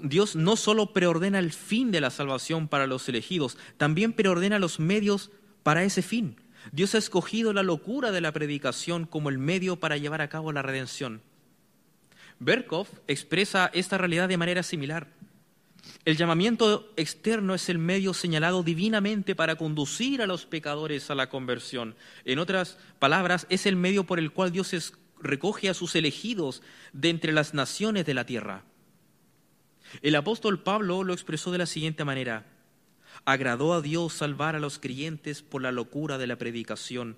Dios 0.02 0.36
no 0.36 0.56
solo 0.56 0.92
preordena 0.92 1.38
el 1.38 1.52
fin 1.52 1.90
de 1.90 2.00
la 2.00 2.10
salvación 2.10 2.68
para 2.68 2.86
los 2.86 3.08
elegidos, 3.08 3.58
también 3.76 4.12
preordena 4.12 4.58
los 4.58 4.78
medios 4.78 5.30
para 5.62 5.84
ese 5.84 6.02
fin. 6.02 6.36
Dios 6.72 6.94
ha 6.94 6.98
escogido 6.98 7.52
la 7.52 7.62
locura 7.62 8.10
de 8.12 8.20
la 8.20 8.32
predicación 8.32 9.06
como 9.06 9.30
el 9.30 9.38
medio 9.38 9.76
para 9.76 9.96
llevar 9.96 10.20
a 10.20 10.28
cabo 10.28 10.52
la 10.52 10.62
redención. 10.62 11.22
Berkhoff 12.40 12.88
expresa 13.08 13.70
esta 13.72 13.98
realidad 13.98 14.28
de 14.28 14.36
manera 14.36 14.62
similar. 14.62 15.08
El 16.04 16.16
llamamiento 16.16 16.92
externo 16.96 17.54
es 17.54 17.68
el 17.68 17.78
medio 17.78 18.14
señalado 18.14 18.62
divinamente 18.62 19.34
para 19.34 19.56
conducir 19.56 20.22
a 20.22 20.26
los 20.26 20.46
pecadores 20.46 21.10
a 21.10 21.14
la 21.14 21.28
conversión. 21.28 21.96
En 22.24 22.38
otras 22.38 22.78
palabras, 22.98 23.46
es 23.48 23.66
el 23.66 23.76
medio 23.76 24.04
por 24.04 24.18
el 24.18 24.30
cual 24.30 24.52
Dios 24.52 24.72
recoge 25.20 25.68
a 25.68 25.74
sus 25.74 25.94
elegidos 25.94 26.62
de 26.92 27.10
entre 27.10 27.32
las 27.32 27.54
naciones 27.54 28.06
de 28.06 28.14
la 28.14 28.26
tierra. 28.26 28.64
El 30.02 30.16
apóstol 30.16 30.62
Pablo 30.62 31.02
lo 31.02 31.12
expresó 31.12 31.50
de 31.50 31.58
la 31.58 31.66
siguiente 31.66 32.04
manera. 32.04 32.46
Agradó 33.24 33.72
a 33.72 33.80
Dios 33.80 34.12
salvar 34.12 34.54
a 34.54 34.60
los 34.60 34.78
creyentes 34.78 35.42
por 35.42 35.62
la 35.62 35.72
locura 35.72 36.18
de 36.18 36.26
la 36.26 36.36
predicación. 36.36 37.16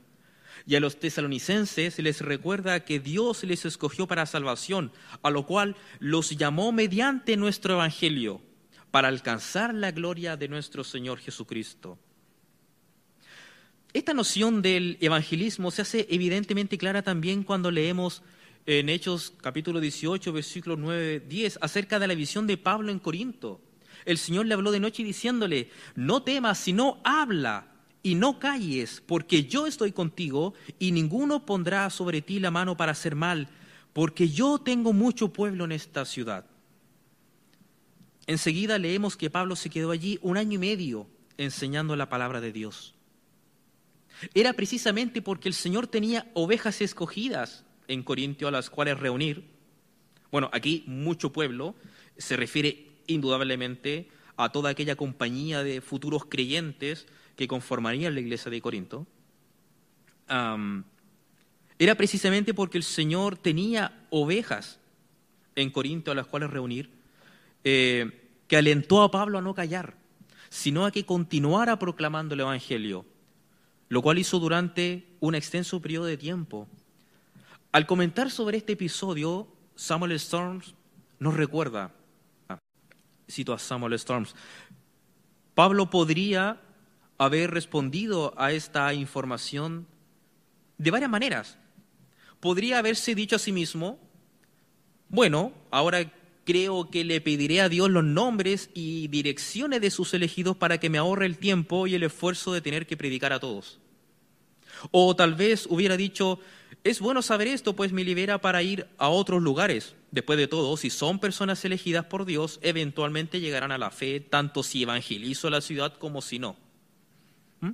Y 0.67 0.77
a 0.77 0.81
los 0.81 0.99
tesalonicenses 0.99 1.99
les 1.99 2.21
recuerda 2.21 2.85
que 2.85 3.01
Dios 3.01 3.45
les 3.45 3.65
escogió 3.65 4.07
para 4.07 4.27
salvación, 4.27 4.93
a 5.23 5.31
lo 5.31 5.47
cual 5.47 5.77
los 5.99 6.31
llamó 6.31 6.73
mediante 6.73 7.37
nuestro 7.37 7.75
evangelio, 7.75 8.43
para 8.91 9.09
alcanzar 9.09 9.75
la 9.75 9.91
gloria 9.91 10.37
de 10.37 10.49
nuestro 10.49 10.85
Señor 10.85 11.19
Jesucristo. 11.19 11.99
Esta 13.93 14.15
noción 14.15 14.63
del 14.63 14.99
evangelismo 15.01 15.73
se 15.73 15.83
hace 15.83 16.07
evidentemente 16.11 16.79
clara 16.79 17.03
también 17.03 17.43
cuando 17.43 17.73
leemos 17.73 18.23
en 18.65 18.89
Hechos 18.89 19.33
capítulo 19.41 19.81
18, 19.81 20.33
versículos 20.33 20.79
9, 20.79 21.25
10, 21.29 21.59
acerca 21.61 21.99
de 21.99 22.07
la 22.07 22.15
visión 22.15 22.47
de 22.47 22.57
Pablo 22.57 22.93
en 22.93 23.01
Corinto. 23.01 23.61
El 24.05 24.19
Señor 24.19 24.47
le 24.47 24.55
habló 24.55 24.71
de 24.71 24.79
noche 24.79 25.03
diciéndole, 25.03 25.71
no 25.97 26.23
temas, 26.23 26.59
sino 26.59 27.01
habla 27.03 27.67
y 28.05 28.15
no 28.15 28.39
calles, 28.39 29.03
porque 29.05 29.45
yo 29.45 29.67
estoy 29.67 29.91
contigo 29.91 30.55
y 30.79 30.93
ninguno 30.93 31.45
pondrá 31.45 31.91
sobre 31.91 32.23
ti 32.23 32.39
la 32.39 32.53
mano 32.53 32.77
para 32.77 32.93
hacer 32.93 33.17
mal, 33.17 33.49
porque 33.93 34.29
yo 34.29 34.61
tengo 34.61 34.93
mucho 34.93 35.33
pueblo 35.33 35.65
en 35.65 35.73
esta 35.73 36.05
ciudad. 36.05 36.47
Enseguida 38.29 38.79
leemos 38.79 39.17
que 39.17 39.31
Pablo 39.31 39.57
se 39.57 39.69
quedó 39.69 39.91
allí 39.91 40.21
un 40.23 40.37
año 40.37 40.55
y 40.55 40.59
medio 40.59 41.09
enseñando 41.39 41.97
la 41.97 42.09
palabra 42.09 42.41
de 42.41 42.53
Dios. 42.53 42.95
Era 44.35 44.53
precisamente 44.53 45.23
porque 45.23 45.49
el 45.49 45.55
Señor 45.55 45.87
tenía 45.87 46.31
ovejas 46.35 46.81
escogidas 46.81 47.65
en 47.89 48.03
Corintio 48.03 48.49
a 48.49 48.51
las 48.51 48.71
cuales 48.71 48.99
reunir. 48.99 49.45
Bueno, 50.31 50.51
aquí 50.53 50.85
mucho 50.87 51.33
pueblo 51.33 51.75
se 52.17 52.37
refiere 52.37 52.87
indudablemente 53.07 54.09
a 54.37 54.51
toda 54.51 54.71
aquella 54.71 54.97
compañía 54.97 55.63
de 55.63 55.81
futuros 55.81 56.25
creyentes 56.27 57.07
que 57.37 57.49
conformarían 57.49 58.15
la 58.15 58.21
iglesia 58.21 58.51
de 58.51 58.61
Corinto. 58.61 59.07
Era 61.79 61.95
precisamente 61.95 62.55
porque 62.55 62.79
el 62.79 62.85
Señor 62.85 63.37
tenía 63.37 64.07
ovejas 64.11 64.79
en 65.57 65.71
Corinto 65.71 66.11
a 66.11 66.15
las 66.15 66.27
cuales 66.27 66.51
reunir, 66.51 66.91
eh, 67.65 68.29
que 68.47 68.57
alentó 68.57 69.03
a 69.03 69.11
Pablo 69.11 69.39
a 69.39 69.43
no 69.43 69.55
callar, 69.55 69.97
sino 70.49 70.87
a 70.87 70.91
que 70.91 71.05
continuara 71.05 71.79
proclamando 71.79 72.35
el 72.35 72.41
Evangelio, 72.41 73.05
lo 73.91 74.03
cual 74.03 74.19
hizo 74.19 74.39
durante 74.39 75.05
un 75.19 75.35
extenso 75.35 75.83
periodo 75.83 76.07
de 76.07 76.17
tiempo. 76.17 76.69
Al 77.73 77.87
comentar 77.87 78.31
sobre 78.31 78.57
este 78.57 78.73
episodio, 78.73 79.49
Samuel 79.75 80.13
Storms 80.13 80.75
nos 81.19 81.35
recuerda, 81.35 81.93
cito 83.29 83.53
a 83.53 83.59
Samuel 83.59 83.93
Storms, 83.95 84.35
Pablo 85.55 85.91
podría 85.91 86.61
haber 87.19 87.51
respondido 87.51 88.33
a 88.39 88.53
esta 88.53 88.95
información 88.95 89.87
de 90.79 90.91
varias 90.91 91.11
maneras. 91.11 91.59
Podría 92.39 92.79
haberse 92.79 93.15
dicho 93.15 93.37
a 93.37 93.41
sí 93.41 93.53
mismo, 93.53 93.99
bueno, 95.09 95.53
ahora 95.71 96.13
creo 96.45 96.91
que 96.91 97.05
le 97.05 97.21
pediré 97.21 97.61
a 97.61 97.69
Dios 97.69 97.91
los 97.91 98.05
nombres 98.05 98.71
y 98.73 99.09
direcciones 99.09 99.81
de 99.81 99.91
sus 99.91 100.15
elegidos 100.15 100.57
para 100.57 100.79
que 100.79 100.91
me 100.91 100.99
ahorre 100.99 101.27
el 101.27 101.39
tiempo 101.39 101.87
y 101.87 101.95
el 101.95 102.05
esfuerzo 102.05 102.53
de 102.53 102.61
tener 102.61 102.87
que 102.87 102.97
predicar 102.97 103.33
a 103.33 103.41
todos. 103.41 103.80
O 104.91 105.15
tal 105.17 105.35
vez 105.35 105.67
hubiera 105.69 105.97
dicho, 105.97 106.41
es 106.85 107.01
bueno 107.01 107.23
saber 107.23 107.49
esto, 107.49 107.77
pues 107.77 107.93
me 107.93 108.05
libera 108.05 108.41
para 108.41 108.63
ir 108.63 108.87
a 108.97 109.09
otros 109.09 109.43
lugares. 109.43 109.95
Después 110.11 110.39
de 110.39 110.49
todo, 110.49 110.77
si 110.77 110.91
son 110.91 111.19
personas 111.19 111.65
elegidas 111.65 112.07
por 112.07 112.25
Dios, 112.25 112.59
eventualmente 112.63 113.41
llegarán 113.41 113.71
a 113.71 113.79
la 113.79 113.91
fe, 113.91 114.21
tanto 114.21 114.63
si 114.63 114.83
evangelizo 114.83 115.51
la 115.51 115.61
ciudad 115.61 115.95
como 115.99 116.23
si 116.23 116.39
no. 116.39 116.57
¿Mm? 117.61 117.71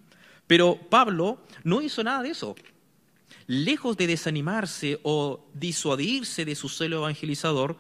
Pero 0.47 0.77
Pablo 0.91 1.39
no 1.65 1.83
hizo 1.83 2.03
nada 2.03 2.23
de 2.23 2.31
eso. 2.31 2.57
Lejos 3.47 3.97
de 3.97 4.09
desanimarse 4.09 4.99
o 5.03 5.47
disuadirse 5.55 6.45
de 6.45 6.57
su 6.57 6.69
celo 6.69 6.99
evangelizador, 6.99 7.77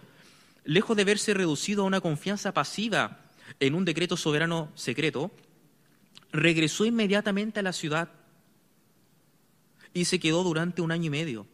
lejos 0.65 0.97
de 0.97 1.05
verse 1.05 1.35
reducido 1.35 1.83
a 1.83 1.87
una 1.87 2.01
confianza 2.01 2.55
pasiva 2.55 3.21
en 3.59 3.75
un 3.75 3.85
decreto 3.85 4.17
soberano 4.17 4.71
secreto, 4.75 5.33
regresó 6.33 6.85
inmediatamente 6.85 7.61
a 7.61 7.62
la 7.62 7.73
ciudad 7.73 8.11
y 9.97 10.05
se 10.05 10.21
quedó 10.21 10.43
durante 10.43 10.83
un 10.83 10.93
año 10.93 11.07
y 11.07 11.11
medio. 11.11 11.47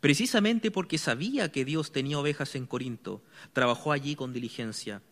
Precisamente 0.00 0.70
porque 0.70 0.96
sabía 0.96 1.50
que 1.50 1.64
Dios 1.64 1.90
tenía 1.90 2.20
ovejas 2.20 2.54
en 2.54 2.66
Corinto, 2.66 3.20
trabajó 3.52 3.90
allí 3.90 4.14
con 4.14 4.32
diligencia. 4.32 5.02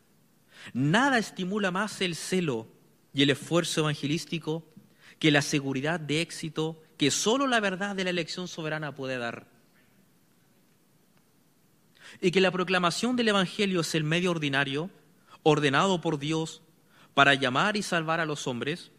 Nada 0.72 1.18
estimula 1.18 1.72
más 1.72 2.00
el 2.00 2.14
celo 2.14 2.68
y 3.12 3.22
el 3.22 3.30
esfuerzo 3.30 3.80
evangelístico 3.80 4.64
que 5.18 5.32
la 5.32 5.42
seguridad 5.42 5.98
de 5.98 6.20
éxito 6.20 6.80
que 6.96 7.10
solo 7.10 7.48
la 7.48 7.58
verdad 7.58 7.96
de 7.96 8.04
la 8.04 8.10
elección 8.10 8.46
soberana 8.46 8.94
puede 8.94 9.18
dar. 9.18 9.48
Y 12.20 12.30
que 12.30 12.40
la 12.40 12.52
proclamación 12.52 13.16
del 13.16 13.28
Evangelio 13.28 13.80
es 13.80 13.94
el 13.96 14.04
medio 14.04 14.30
ordinario, 14.30 14.88
ordenado 15.42 16.00
por 16.00 16.18
Dios 16.18 16.62
para 17.14 17.34
llamar 17.34 17.76
y 17.76 17.82
salvar 17.82 18.20
a 18.20 18.26
los 18.26 18.46
hombres, 18.46 18.92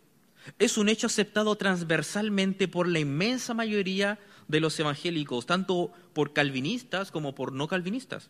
es 0.59 0.77
un 0.77 0.89
hecho 0.89 1.07
aceptado 1.07 1.55
transversalmente 1.55 2.67
por 2.67 2.87
la 2.87 2.99
inmensa 2.99 3.53
mayoría 3.53 4.19
de 4.47 4.59
los 4.59 4.79
evangélicos, 4.79 5.45
tanto 5.45 5.91
por 6.13 6.33
calvinistas 6.33 7.11
como 7.11 7.35
por 7.35 7.53
no 7.53 7.67
calvinistas. 7.67 8.29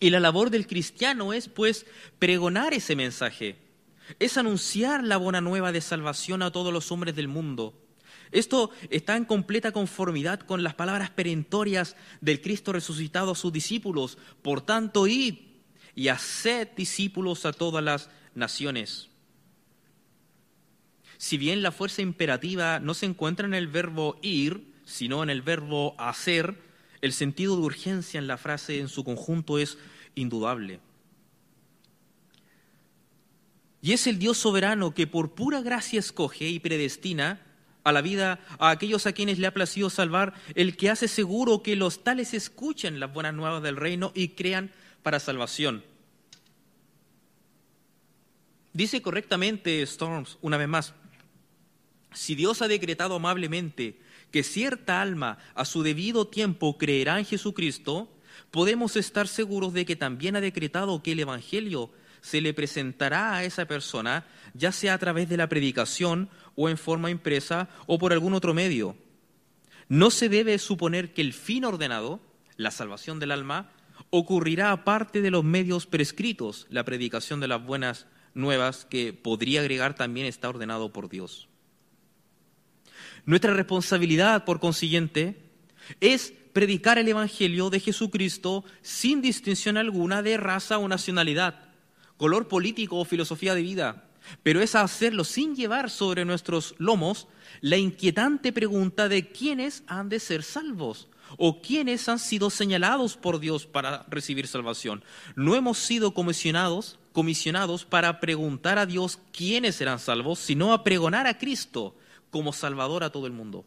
Y 0.00 0.10
la 0.10 0.20
labor 0.20 0.50
del 0.50 0.66
cristiano 0.66 1.32
es, 1.32 1.48
pues, 1.48 1.86
pregonar 2.18 2.74
ese 2.74 2.96
mensaje, 2.96 3.56
es 4.18 4.36
anunciar 4.36 5.04
la 5.04 5.16
buena 5.16 5.40
nueva 5.40 5.72
de 5.72 5.80
salvación 5.80 6.42
a 6.42 6.50
todos 6.50 6.72
los 6.72 6.90
hombres 6.92 7.14
del 7.14 7.28
mundo. 7.28 7.80
Esto 8.32 8.70
está 8.90 9.16
en 9.16 9.24
completa 9.24 9.70
conformidad 9.70 10.40
con 10.40 10.64
las 10.64 10.74
palabras 10.74 11.10
perentorias 11.10 11.94
del 12.20 12.40
Cristo 12.40 12.72
resucitado 12.72 13.32
a 13.32 13.36
sus 13.36 13.52
discípulos. 13.52 14.18
Por 14.42 14.60
tanto, 14.60 15.06
id 15.06 15.36
y 15.94 16.08
haced 16.08 16.68
discípulos 16.76 17.46
a 17.46 17.52
todas 17.52 17.84
las 17.84 18.10
naciones. 18.34 19.08
Si 21.24 21.38
bien 21.38 21.62
la 21.62 21.72
fuerza 21.72 22.02
imperativa 22.02 22.80
no 22.80 22.92
se 22.92 23.06
encuentra 23.06 23.46
en 23.46 23.54
el 23.54 23.66
verbo 23.66 24.18
ir, 24.20 24.74
sino 24.84 25.22
en 25.22 25.30
el 25.30 25.40
verbo 25.40 25.94
hacer, 25.96 26.54
el 27.00 27.14
sentido 27.14 27.56
de 27.56 27.62
urgencia 27.62 28.18
en 28.18 28.26
la 28.26 28.36
frase 28.36 28.78
en 28.78 28.88
su 28.88 29.04
conjunto 29.04 29.58
es 29.58 29.78
indudable. 30.14 30.80
Y 33.80 33.94
es 33.94 34.06
el 34.06 34.18
Dios 34.18 34.36
soberano 34.36 34.92
que 34.92 35.06
por 35.06 35.34
pura 35.34 35.62
gracia 35.62 35.98
escoge 35.98 36.46
y 36.46 36.58
predestina 36.58 37.40
a 37.84 37.92
la 37.92 38.02
vida 38.02 38.40
a 38.58 38.68
aquellos 38.68 39.06
a 39.06 39.12
quienes 39.12 39.38
le 39.38 39.46
ha 39.46 39.54
placido 39.54 39.88
salvar, 39.88 40.34
el 40.54 40.76
que 40.76 40.90
hace 40.90 41.08
seguro 41.08 41.62
que 41.62 41.74
los 41.74 42.04
tales 42.04 42.34
escuchen 42.34 43.00
las 43.00 43.14
buenas 43.14 43.32
nuevas 43.32 43.62
del 43.62 43.76
reino 43.76 44.12
y 44.14 44.28
crean 44.28 44.72
para 45.02 45.20
salvación. 45.20 45.84
Dice 48.74 49.00
correctamente 49.00 49.80
Storms, 49.80 50.36
una 50.42 50.58
vez 50.58 50.68
más, 50.68 50.92
si 52.14 52.34
Dios 52.34 52.62
ha 52.62 52.68
decretado 52.68 53.16
amablemente 53.16 54.00
que 54.30 54.42
cierta 54.42 55.00
alma 55.00 55.38
a 55.54 55.64
su 55.64 55.82
debido 55.82 56.26
tiempo 56.26 56.76
creerá 56.76 57.18
en 57.18 57.24
Jesucristo, 57.24 58.08
podemos 58.50 58.96
estar 58.96 59.28
seguros 59.28 59.72
de 59.72 59.84
que 59.84 59.96
también 59.96 60.34
ha 60.36 60.40
decretado 60.40 61.02
que 61.02 61.12
el 61.12 61.20
Evangelio 61.20 61.90
se 62.20 62.40
le 62.40 62.54
presentará 62.54 63.36
a 63.36 63.44
esa 63.44 63.66
persona, 63.66 64.26
ya 64.54 64.72
sea 64.72 64.94
a 64.94 64.98
través 64.98 65.28
de 65.28 65.36
la 65.36 65.48
predicación 65.48 66.30
o 66.56 66.68
en 66.68 66.78
forma 66.78 67.10
impresa 67.10 67.68
o 67.86 67.98
por 67.98 68.12
algún 68.12 68.34
otro 68.34 68.54
medio. 68.54 68.96
no 69.88 70.10
se 70.10 70.30
debe 70.30 70.58
suponer 70.58 71.12
que 71.12 71.20
el 71.20 71.34
fin 71.34 71.64
ordenado, 71.64 72.20
la 72.56 72.70
salvación 72.70 73.20
del 73.20 73.30
alma, 73.30 73.70
ocurrirá 74.08 74.72
aparte 74.72 75.20
de 75.20 75.30
los 75.30 75.44
medios 75.44 75.86
prescritos, 75.86 76.66
la 76.70 76.84
predicación 76.84 77.38
de 77.38 77.48
las 77.48 77.64
buenas 77.64 78.06
nuevas, 78.32 78.86
que 78.86 79.12
podría 79.12 79.60
agregar 79.60 79.94
también 79.94 80.26
está 80.26 80.48
ordenado 80.48 80.92
por 80.92 81.08
Dios. 81.08 81.48
Nuestra 83.26 83.54
responsabilidad, 83.54 84.44
por 84.44 84.60
consiguiente, 84.60 85.36
es 86.00 86.32
predicar 86.52 86.98
el 86.98 87.08
Evangelio 87.08 87.70
de 87.70 87.80
Jesucristo 87.80 88.64
sin 88.82 89.22
distinción 89.22 89.76
alguna 89.76 90.22
de 90.22 90.36
raza 90.36 90.78
o 90.78 90.88
nacionalidad, 90.88 91.68
color 92.16 92.48
político 92.48 92.98
o 92.98 93.04
filosofía 93.04 93.54
de 93.54 93.62
vida, 93.62 94.04
pero 94.42 94.60
es 94.60 94.74
hacerlo 94.74 95.24
sin 95.24 95.56
llevar 95.56 95.90
sobre 95.90 96.24
nuestros 96.24 96.74
lomos 96.78 97.28
la 97.60 97.76
inquietante 97.76 98.52
pregunta 98.52 99.08
de 99.08 99.28
quiénes 99.28 99.82
han 99.86 100.08
de 100.08 100.20
ser 100.20 100.42
salvos 100.42 101.08
o 101.36 101.60
quiénes 101.62 102.08
han 102.08 102.18
sido 102.18 102.50
señalados 102.50 103.16
por 103.16 103.40
Dios 103.40 103.66
para 103.66 104.04
recibir 104.08 104.46
salvación. 104.46 105.02
No 105.34 105.56
hemos 105.56 105.78
sido 105.78 106.12
comisionados, 106.12 106.98
comisionados 107.12 107.84
para 107.84 108.20
preguntar 108.20 108.78
a 108.78 108.86
Dios 108.86 109.18
quiénes 109.32 109.76
serán 109.76 109.98
salvos, 109.98 110.38
sino 110.38 110.72
a 110.72 110.84
pregonar 110.84 111.26
a 111.26 111.38
Cristo 111.38 111.96
como 112.34 112.52
Salvador 112.52 113.04
a 113.04 113.10
todo 113.10 113.28
el 113.28 113.32
mundo. 113.32 113.64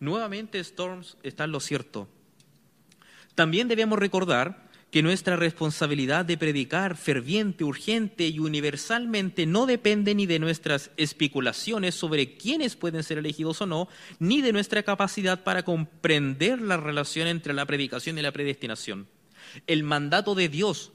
Nuevamente 0.00 0.58
Storms 0.58 1.18
está 1.22 1.44
en 1.44 1.52
lo 1.52 1.60
cierto. 1.60 2.08
También 3.34 3.68
debemos 3.68 3.98
recordar 3.98 4.70
que 4.90 5.02
nuestra 5.02 5.36
responsabilidad 5.36 6.24
de 6.24 6.38
predicar 6.38 6.96
ferviente, 6.96 7.62
urgente 7.62 8.26
y 8.26 8.38
universalmente 8.38 9.44
no 9.44 9.66
depende 9.66 10.14
ni 10.14 10.24
de 10.24 10.38
nuestras 10.38 10.92
especulaciones 10.96 11.94
sobre 11.94 12.38
quiénes 12.38 12.74
pueden 12.74 13.02
ser 13.02 13.18
elegidos 13.18 13.60
o 13.60 13.66
no, 13.66 13.86
ni 14.18 14.40
de 14.40 14.54
nuestra 14.54 14.82
capacidad 14.84 15.44
para 15.44 15.62
comprender 15.62 16.62
la 16.62 16.78
relación 16.78 17.28
entre 17.28 17.52
la 17.52 17.66
predicación 17.66 18.16
y 18.16 18.22
la 18.22 18.32
predestinación. 18.32 19.08
El 19.66 19.82
mandato 19.82 20.34
de 20.34 20.48
Dios, 20.48 20.90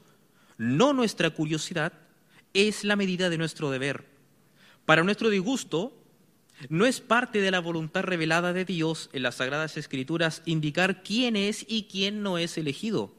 no 0.58 0.92
nuestra 0.92 1.30
curiosidad, 1.30 1.92
es 2.52 2.82
la 2.82 2.96
medida 2.96 3.30
de 3.30 3.38
nuestro 3.38 3.70
deber. 3.70 4.13
Para 4.86 5.02
nuestro 5.02 5.30
disgusto, 5.30 5.92
no 6.68 6.86
es 6.86 7.00
parte 7.00 7.40
de 7.40 7.50
la 7.50 7.60
voluntad 7.60 8.02
revelada 8.02 8.52
de 8.52 8.64
Dios 8.64 9.10
en 9.12 9.22
las 9.22 9.36
Sagradas 9.36 9.76
Escrituras 9.76 10.42
indicar 10.44 11.02
quién 11.02 11.36
es 11.36 11.64
y 11.68 11.84
quién 11.84 12.22
no 12.22 12.38
es 12.38 12.58
elegido 12.58 13.12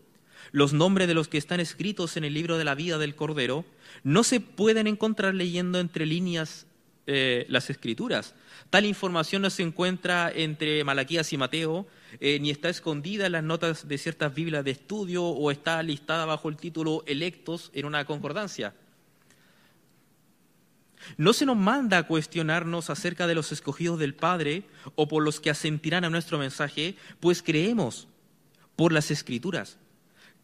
los 0.52 0.74
nombres 0.74 1.08
de 1.08 1.14
los 1.14 1.28
que 1.28 1.38
están 1.38 1.60
escritos 1.60 2.18
en 2.18 2.24
el 2.24 2.34
libro 2.34 2.58
de 2.58 2.64
la 2.64 2.76
vida 2.76 2.98
del 2.98 3.16
Cordero 3.16 3.66
no 4.04 4.24
se 4.24 4.40
pueden 4.40 4.88
encontrar 4.88 5.34
leyendo 5.34 5.80
entre 5.80 6.06
líneas 6.06 6.68
eh, 7.08 7.46
las 7.50 7.70
escrituras. 7.70 8.36
Tal 8.70 8.86
información 8.86 9.42
no 9.42 9.50
se 9.50 9.64
encuentra 9.64 10.32
entre 10.34 10.84
Malaquías 10.84 11.34
y 11.34 11.38
Mateo, 11.38 11.88
eh, 12.20 12.40
ni 12.40 12.52
está 12.52 12.70
escondida 12.70 13.26
en 13.26 13.34
las 13.34 13.44
notas 13.44 13.88
de 13.88 13.98
ciertas 13.98 14.34
Biblias 14.34 14.64
de 14.64 14.72
estudio 14.72 15.26
o 15.26 15.52
está 15.52 15.84
listada 15.84 16.26
bajo 16.26 16.50
el 16.50 16.56
título 16.56 17.04
electos 17.06 17.70
en 17.74 17.86
una 17.86 18.06
concordancia. 18.06 18.74
No 21.18 21.34
se 21.34 21.46
nos 21.46 21.58
manda 21.58 21.98
a 21.98 22.08
cuestionarnos 22.08 22.90
acerca 22.90 23.28
de 23.28 23.36
los 23.36 23.52
escogidos 23.52 24.00
del 24.00 24.16
Padre 24.16 24.64
o 24.96 25.08
por 25.08 25.24
los 25.24 25.40
que 25.40 25.50
asentirán 25.50 26.04
a 26.04 26.10
nuestro 26.10 26.38
mensaje, 26.38 26.96
pues 27.20 27.42
creemos 27.42 28.08
por 28.76 28.92
las 28.92 29.12
escrituras 29.12 29.78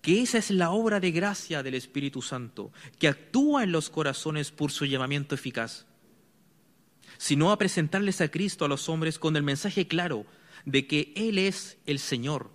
que 0.01 0.21
esa 0.21 0.39
es 0.39 0.49
la 0.49 0.71
obra 0.71 0.99
de 0.99 1.11
gracia 1.11 1.61
del 1.61 1.75
Espíritu 1.75 2.21
Santo, 2.21 2.71
que 2.97 3.07
actúa 3.07 3.63
en 3.63 3.71
los 3.71 3.89
corazones 3.89 4.51
por 4.51 4.71
su 4.71 4.85
llamamiento 4.85 5.35
eficaz, 5.35 5.85
sino 7.17 7.51
a 7.51 7.57
presentarles 7.57 8.19
a 8.19 8.29
Cristo 8.29 8.65
a 8.65 8.67
los 8.67 8.89
hombres 8.89 9.19
con 9.19 9.35
el 9.35 9.43
mensaje 9.43 9.87
claro 9.87 10.25
de 10.65 10.87
que 10.87 11.13
Él 11.15 11.37
es 11.37 11.77
el 11.85 11.99
Señor 11.99 12.49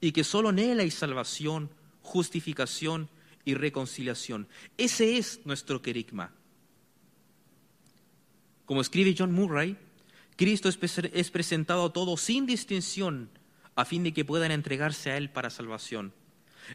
y 0.00 0.12
que 0.12 0.24
solo 0.24 0.50
en 0.50 0.58
Él 0.58 0.80
hay 0.80 0.90
salvación, 0.90 1.70
justificación 2.02 3.08
y 3.44 3.54
reconciliación. 3.54 4.48
Ese 4.76 5.16
es 5.16 5.40
nuestro 5.46 5.80
querigma. 5.80 6.35
Como 8.66 8.80
escribe 8.80 9.14
John 9.16 9.32
Murray, 9.32 9.76
Cristo 10.36 10.68
es 10.68 11.30
presentado 11.30 11.86
a 11.86 11.92
todos 11.92 12.20
sin 12.20 12.44
distinción 12.44 13.30
a 13.74 13.84
fin 13.84 14.02
de 14.04 14.12
que 14.12 14.24
puedan 14.24 14.50
entregarse 14.50 15.10
a 15.10 15.16
Él 15.16 15.30
para 15.30 15.50
salvación. 15.50 16.12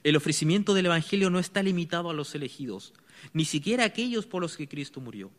El 0.04 0.15
ofrecimiento 0.15 0.73
del 0.73 0.88
Evangelio 0.88 1.30
no 1.30 1.39
está 1.39 1.62
limitado 1.62 2.10
a 2.10 2.13
los 2.13 2.34
elegidos, 2.34 2.93
ni 3.34 3.45
siquiera 3.45 3.84
a 3.84 3.88
aquellos 3.88 4.25
por 4.25 4.41
los 4.41 4.58
que 4.58 4.67
Cristo 4.67 5.01
murió. 5.01 5.32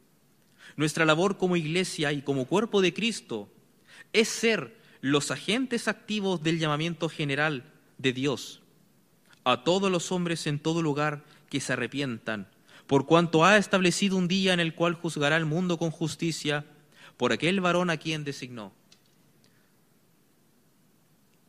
Nuestra 0.77 1.05
labor 1.05 1.39
como 1.39 1.57
iglesia 1.57 2.13
y 2.13 2.23
como 2.23 2.47
cuerpo 2.47 2.81
de 2.81 2.95
Cristo 2.95 3.49
es 4.13 4.29
ser 4.29 4.77
los 5.01 5.31
agentes 5.31 5.89
activos 5.89 6.43
del 6.43 6.59
llamamiento 6.59 7.09
general 7.09 7.65
de 7.99 8.13
Dios 8.13 8.63
a 9.45 9.65
todos 9.65 9.91
los 9.91 10.13
hombres 10.13 10.47
en 10.47 10.59
todo 10.59 10.83
lugar 10.83 11.25
que 11.51 11.61
se 11.61 11.73
arrepientan, 11.73 12.49
por 12.93 13.07
cuanto 13.07 13.43
ha 13.43 13.57
establecido 13.57 14.19
un 14.19 14.29
día 14.29 14.53
en 14.53 14.61
el 14.61 14.75
cual 14.75 14.93
juzgará 14.93 15.37
al 15.37 15.47
mundo 15.47 15.79
con 15.79 15.91
justicia 15.91 16.67
por 17.17 17.33
aquel 17.33 17.63
varón 17.63 17.89
a 17.89 17.97
quien 17.97 18.23
designó. 18.23 18.71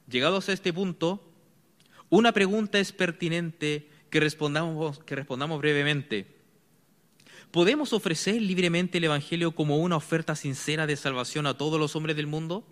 Llegados 0.08 0.48
a 0.48 0.54
este 0.54 0.72
punto, 0.72 1.22
una 2.10 2.32
pregunta 2.32 2.80
es 2.80 2.94
pertinente 2.94 3.90
que 4.10 4.22
respondamos, 4.22 5.00
que 5.00 5.18
respondamos 5.18 5.60
brevemente. 5.60 6.34
¿Podemos 7.52 7.92
ofrecer 7.92 8.42
libremente 8.42 9.00
el 9.00 9.04
Evangelio 9.04 9.54
como 9.54 9.80
una 9.80 9.98
oferta 9.98 10.38
sincera 10.38 10.88
de 10.88 10.96
salvación 10.96 11.46
a 11.46 11.58
todos 11.58 11.78
los 11.78 11.94
hombres 11.98 12.16
del 12.16 12.28
mundo? 12.28 12.66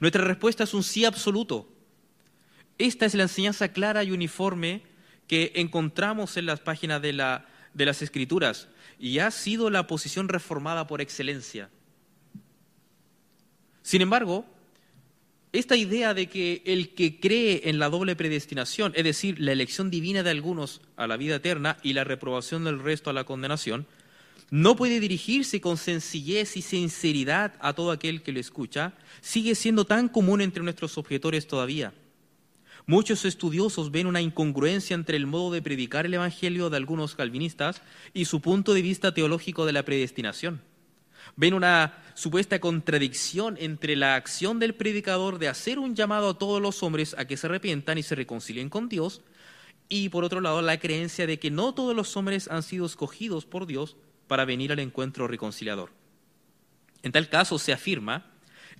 Nuestra 0.00 0.24
respuesta 0.24 0.64
es 0.64 0.72
un 0.72 0.82
sí 0.82 1.04
absoluto. 1.04 1.68
Esta 2.78 3.04
es 3.04 3.14
la 3.14 3.24
enseñanza 3.24 3.68
clara 3.68 4.02
y 4.02 4.12
uniforme 4.12 4.80
que 5.26 5.52
encontramos 5.56 6.38
en 6.38 6.46
las 6.46 6.60
páginas 6.60 7.02
de, 7.02 7.12
la, 7.12 7.51
de 7.74 7.86
las 7.86 8.02
Escrituras 8.02 8.68
y 8.98 9.18
ha 9.18 9.30
sido 9.30 9.70
la 9.70 9.86
posición 9.86 10.28
reformada 10.28 10.86
por 10.86 11.00
excelencia. 11.00 11.70
Sin 13.82 14.00
embargo, 14.00 14.46
esta 15.52 15.76
idea 15.76 16.14
de 16.14 16.28
que 16.28 16.62
el 16.64 16.94
que 16.94 17.20
cree 17.20 17.68
en 17.68 17.78
la 17.78 17.90
doble 17.90 18.16
predestinación, 18.16 18.92
es 18.96 19.04
decir, 19.04 19.38
la 19.38 19.52
elección 19.52 19.90
divina 19.90 20.22
de 20.22 20.30
algunos 20.30 20.80
a 20.96 21.06
la 21.06 21.16
vida 21.16 21.36
eterna 21.36 21.76
y 21.82 21.92
la 21.92 22.04
reprobación 22.04 22.64
del 22.64 22.80
resto 22.80 23.10
a 23.10 23.12
la 23.12 23.24
condenación, 23.24 23.86
no 24.50 24.76
puede 24.76 25.00
dirigirse 25.00 25.60
con 25.60 25.76
sencillez 25.76 26.56
y 26.56 26.62
sinceridad 26.62 27.54
a 27.60 27.72
todo 27.72 27.90
aquel 27.90 28.22
que 28.22 28.32
lo 28.32 28.40
escucha, 28.40 28.92
sigue 29.20 29.54
siendo 29.54 29.84
tan 29.84 30.08
común 30.08 30.40
entre 30.40 30.62
nuestros 30.62 30.96
objetores 30.96 31.46
todavía. 31.46 31.92
Muchos 32.86 33.24
estudiosos 33.24 33.90
ven 33.90 34.06
una 34.06 34.20
incongruencia 34.20 34.94
entre 34.94 35.16
el 35.16 35.26
modo 35.26 35.52
de 35.52 35.62
predicar 35.62 36.06
el 36.06 36.14
Evangelio 36.14 36.68
de 36.68 36.76
algunos 36.76 37.14
calvinistas 37.14 37.80
y 38.12 38.24
su 38.24 38.40
punto 38.40 38.74
de 38.74 38.82
vista 38.82 39.14
teológico 39.14 39.66
de 39.66 39.72
la 39.72 39.84
predestinación 39.84 40.60
ven 41.36 41.54
una 41.54 42.02
supuesta 42.14 42.60
contradicción 42.60 43.56
entre 43.58 43.96
la 43.96 44.16
acción 44.16 44.58
del 44.58 44.74
predicador 44.74 45.38
de 45.38 45.48
hacer 45.48 45.78
un 45.78 45.94
llamado 45.94 46.30
a 46.30 46.38
todos 46.38 46.60
los 46.60 46.82
hombres 46.82 47.14
a 47.18 47.26
que 47.26 47.36
se 47.36 47.46
arrepientan 47.46 47.98
y 47.98 48.02
se 48.02 48.14
reconcilien 48.14 48.68
con 48.68 48.88
Dios, 48.88 49.22
y 49.88 50.08
por 50.08 50.24
otro 50.24 50.40
lado 50.40 50.62
la 50.62 50.78
creencia 50.78 51.26
de 51.26 51.38
que 51.38 51.50
no 51.50 51.74
todos 51.74 51.94
los 51.94 52.16
hombres 52.16 52.48
han 52.48 52.62
sido 52.62 52.86
escogidos 52.86 53.46
por 53.46 53.66
Dios 53.66 53.96
para 54.26 54.44
venir 54.44 54.72
al 54.72 54.78
encuentro 54.78 55.28
reconciliador. 55.28 55.90
En 57.02 57.12
tal 57.12 57.28
caso 57.28 57.58
se 57.58 57.72
afirma, 57.72 58.26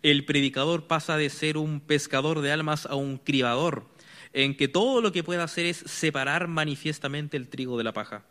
el 0.02 0.24
predicador 0.24 0.86
pasa 0.86 1.16
de 1.16 1.28
ser 1.30 1.56
un 1.56 1.80
pescador 1.80 2.40
de 2.40 2.52
almas 2.52 2.86
a 2.86 2.94
un 2.94 3.18
cribador, 3.18 3.86
en 4.32 4.56
que 4.56 4.68
todo 4.68 5.00
lo 5.00 5.12
que 5.12 5.24
puede 5.24 5.42
hacer 5.42 5.66
es 5.66 5.78
separar 5.78 6.48
manifiestamente 6.48 7.36
el 7.36 7.48
trigo 7.48 7.76
de 7.78 7.84
la 7.84 7.92
paja 7.92 8.24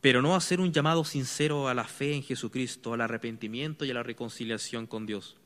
pero 0.00 0.22
no 0.22 0.34
hacer 0.34 0.60
un 0.60 0.72
llamado 0.72 1.04
sincero 1.04 1.68
a 1.68 1.74
la 1.74 1.84
fe 1.84 2.14
en 2.14 2.22
Jesucristo, 2.22 2.94
al 2.94 3.00
arrepentimiento 3.00 3.84
y 3.84 3.90
a 3.90 3.94
la 3.94 4.02
reconciliación 4.02 4.86
con 4.86 5.06
Dios. 5.06 5.36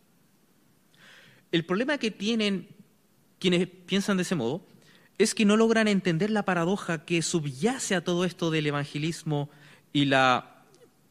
El 1.53 1.64
problema 1.64 1.98
que 1.98 2.11
tienen 2.11 2.68
quienes 3.38 3.67
piensan 3.67 4.17
de 4.17 4.23
ese 4.23 4.35
modo 4.35 4.65
es 5.19 5.35
que 5.35 5.44
no 5.44 5.56
logran 5.56 5.88
entender 5.88 6.31
la 6.31 6.44
paradoja 6.44 7.04
que 7.04 7.23
subyace 7.23 7.94
a 7.94 8.04
todo 8.04 8.25
esto 8.25 8.50
del 8.50 8.67
evangelismo 8.67 9.50
y 9.92 10.06
la 10.06 10.65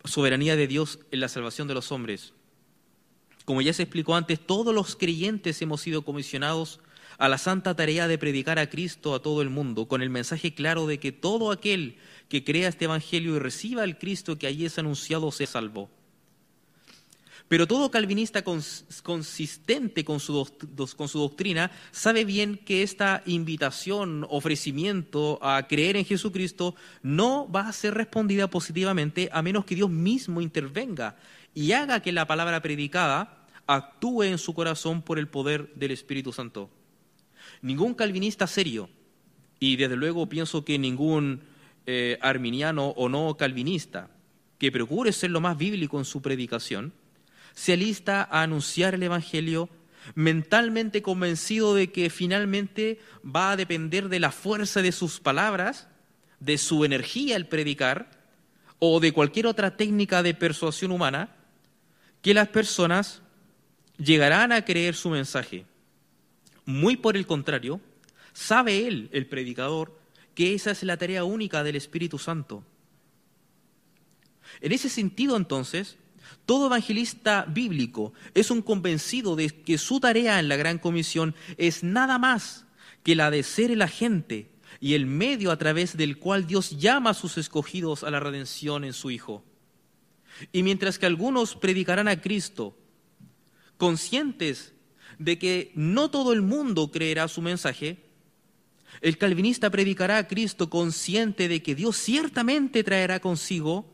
soberanía 0.04 0.56
de 0.56 0.68
Dios 0.68 1.00
en 1.12 1.20
la 1.20 1.28
salvación 1.28 1.68
de 1.68 1.74
los 1.74 1.92
hombres. 1.92 2.34
Como 3.46 3.62
ya 3.62 3.74
se 3.74 3.84
explicó 3.84 4.16
antes, 4.16 4.40
todos 4.40 4.74
los 4.74 4.96
creyentes 4.96 5.62
hemos 5.62 5.82
sido 5.82 6.04
comisionados 6.04 6.80
a 7.22 7.30
la 7.30 7.38
santa 7.38 7.76
tarea 7.76 8.08
de 8.08 8.18
predicar 8.18 8.58
a 8.58 8.68
Cristo 8.68 9.14
a 9.14 9.22
todo 9.22 9.44
el 9.44 9.52
mundo, 9.52 9.88
con 9.88 10.02
el 10.02 10.10
mensaje 10.10 10.56
claro 10.56 10.88
de 10.88 11.00
que 11.00 11.12
todo 11.12 11.52
aquel 11.52 11.98
que 12.30 12.44
crea 12.44 12.68
este 12.68 12.86
Evangelio 12.86 13.36
y 13.36 13.40
reciba 13.40 13.84
el 13.84 14.00
Cristo 14.00 14.40
que 14.40 14.48
allí 14.48 14.66
es 14.66 14.80
anunciado 14.80 15.32
se 15.32 15.46
salvó. 15.46 15.92
Pero 17.48 17.68
todo 17.68 17.92
calvinista 17.92 18.44
consistente 18.44 20.04
con 20.04 20.20
su, 20.20 20.52
con 20.98 21.08
su, 21.08 21.20
doctrina 21.20 21.70
sabe 21.92 22.26
bien 22.26 22.58
que 22.58 22.82
esta 22.82 23.22
invitación, 23.28 24.26
ofrecimiento 24.28 25.38
a 25.44 25.68
creer 25.68 25.98
en 25.98 26.06
Jesucristo 26.06 26.74
no 27.04 27.48
va 27.52 27.68
a 27.68 27.74
ser 27.74 27.94
respondida 27.94 28.50
positivamente 28.50 29.30
a 29.32 29.44
menos 29.44 29.66
que 29.66 29.76
Dios 29.76 29.92
mismo 29.92 30.42
intervenga 30.42 31.18
y 31.54 31.74
haga 31.74 32.00
que 32.00 32.14
la 32.14 32.26
palabra 32.26 32.64
predicada 32.64 33.46
actúe 33.68 34.24
en 34.24 34.40
su 34.40 34.56
corazón 34.56 35.04
por 35.04 35.20
el 35.20 35.28
poder 35.28 35.72
del 35.76 35.92
Espíritu 35.92 36.34
Santo. 36.34 36.81
Ningún 37.62 37.94
calvinista 37.94 38.48
serio, 38.48 38.90
y 39.60 39.76
desde 39.76 39.96
luego 39.96 40.28
pienso 40.28 40.66
que 40.66 40.80
ningún 40.80 41.44
eh, 41.86 42.18
arminiano 42.22 42.90
o 42.90 43.10
no 43.10 43.38
calvinista, 43.38 44.10
que 44.58 44.72
procure 44.72 45.12
ser 45.12 45.32
lo 45.32 45.42
más 45.42 45.58
bíblico 45.58 46.00
en 46.00 46.06
su 46.06 46.22
predicación, 46.22 46.94
se 47.54 47.74
alista 47.74 48.24
a 48.24 48.44
anunciar 48.44 48.96
el 48.96 49.04
Evangelio 49.04 49.70
mentalmente 50.16 51.02
convencido 51.02 51.76
de 51.76 51.92
que 51.92 52.10
finalmente 52.10 53.00
va 53.24 53.52
a 53.52 53.58
depender 53.58 54.10
de 54.10 54.20
la 54.20 54.32
fuerza 54.32 54.82
de 54.82 54.92
sus 54.92 55.20
palabras, 55.20 55.88
de 56.40 56.58
su 56.58 56.86
energía 56.86 57.36
al 57.36 57.48
predicar 57.48 58.10
o 58.80 59.00
de 59.00 59.12
cualquier 59.12 59.48
otra 59.48 59.78
técnica 59.78 60.24
de 60.24 60.34
persuasión 60.34 60.92
humana, 60.92 61.36
que 62.22 62.34
las 62.34 62.48
personas 62.48 63.22
llegarán 63.98 64.52
a 64.52 64.66
creer 64.66 64.96
su 64.96 65.10
mensaje. 65.10 65.66
Muy 66.72 66.96
por 66.96 67.18
el 67.18 67.28
contrario, 67.28 67.82
sabe 68.34 68.88
él, 68.88 69.10
el 69.12 69.28
predicador, 69.28 70.00
que 70.34 70.54
esa 70.54 70.72
es 70.72 70.84
la 70.84 70.98
tarea 70.98 71.26
única 71.26 71.64
del 71.64 71.76
Espíritu 71.76 72.18
Santo. 72.18 72.64
En 74.62 74.72
ese 74.72 74.88
sentido, 74.88 75.36
entonces, 75.36 75.98
todo 76.46 76.68
evangelista 76.68 77.46
bíblico 77.48 78.14
es 78.34 78.52
un 78.52 78.62
convencido 78.62 79.36
de 79.36 79.50
que 79.50 79.78
su 79.78 80.00
tarea 80.00 80.40
en 80.40 80.48
la 80.48 80.56
Gran 80.56 80.80
Comisión 80.80 81.36
es 81.58 81.84
nada 81.84 82.18
más 82.18 82.66
que 83.04 83.16
la 83.16 83.32
de 83.32 83.44
ser 83.44 83.72
el 83.72 83.82
agente 83.82 84.50
y 84.80 84.94
el 84.94 85.06
medio 85.06 85.52
a 85.52 85.58
través 85.58 85.98
del 85.98 86.18
cual 86.18 86.48
Dios 86.48 86.80
llama 86.80 87.12
a 87.12 87.16
sus 87.16 87.38
escogidos 87.38 88.04
a 88.04 88.12
la 88.12 88.20
redención 88.20 88.86
en 88.86 88.94
su 88.94 89.12
Hijo. 89.12 89.44
Y 90.54 90.64
mientras 90.64 90.98
que 90.98 91.06
algunos 91.06 91.56
predicarán 91.56 92.08
a 92.08 92.22
Cristo, 92.22 92.78
conscientes 93.78 94.74
de 95.24 95.38
que 95.38 95.72
no 95.76 96.10
todo 96.10 96.34
el 96.34 96.42
mundo 96.42 96.92
creerá 96.92 97.28
su 97.28 97.42
mensaje, 97.42 97.98
el 99.02 99.18
calvinista 99.18 99.70
predicará 99.70 100.18
a 100.18 100.28
Cristo 100.28 100.70
consciente 100.70 101.48
de 101.48 101.64
que 101.64 101.76
Dios 101.76 101.98
ciertamente 101.98 102.84
traerá 102.84 103.20
consigo 103.20 103.86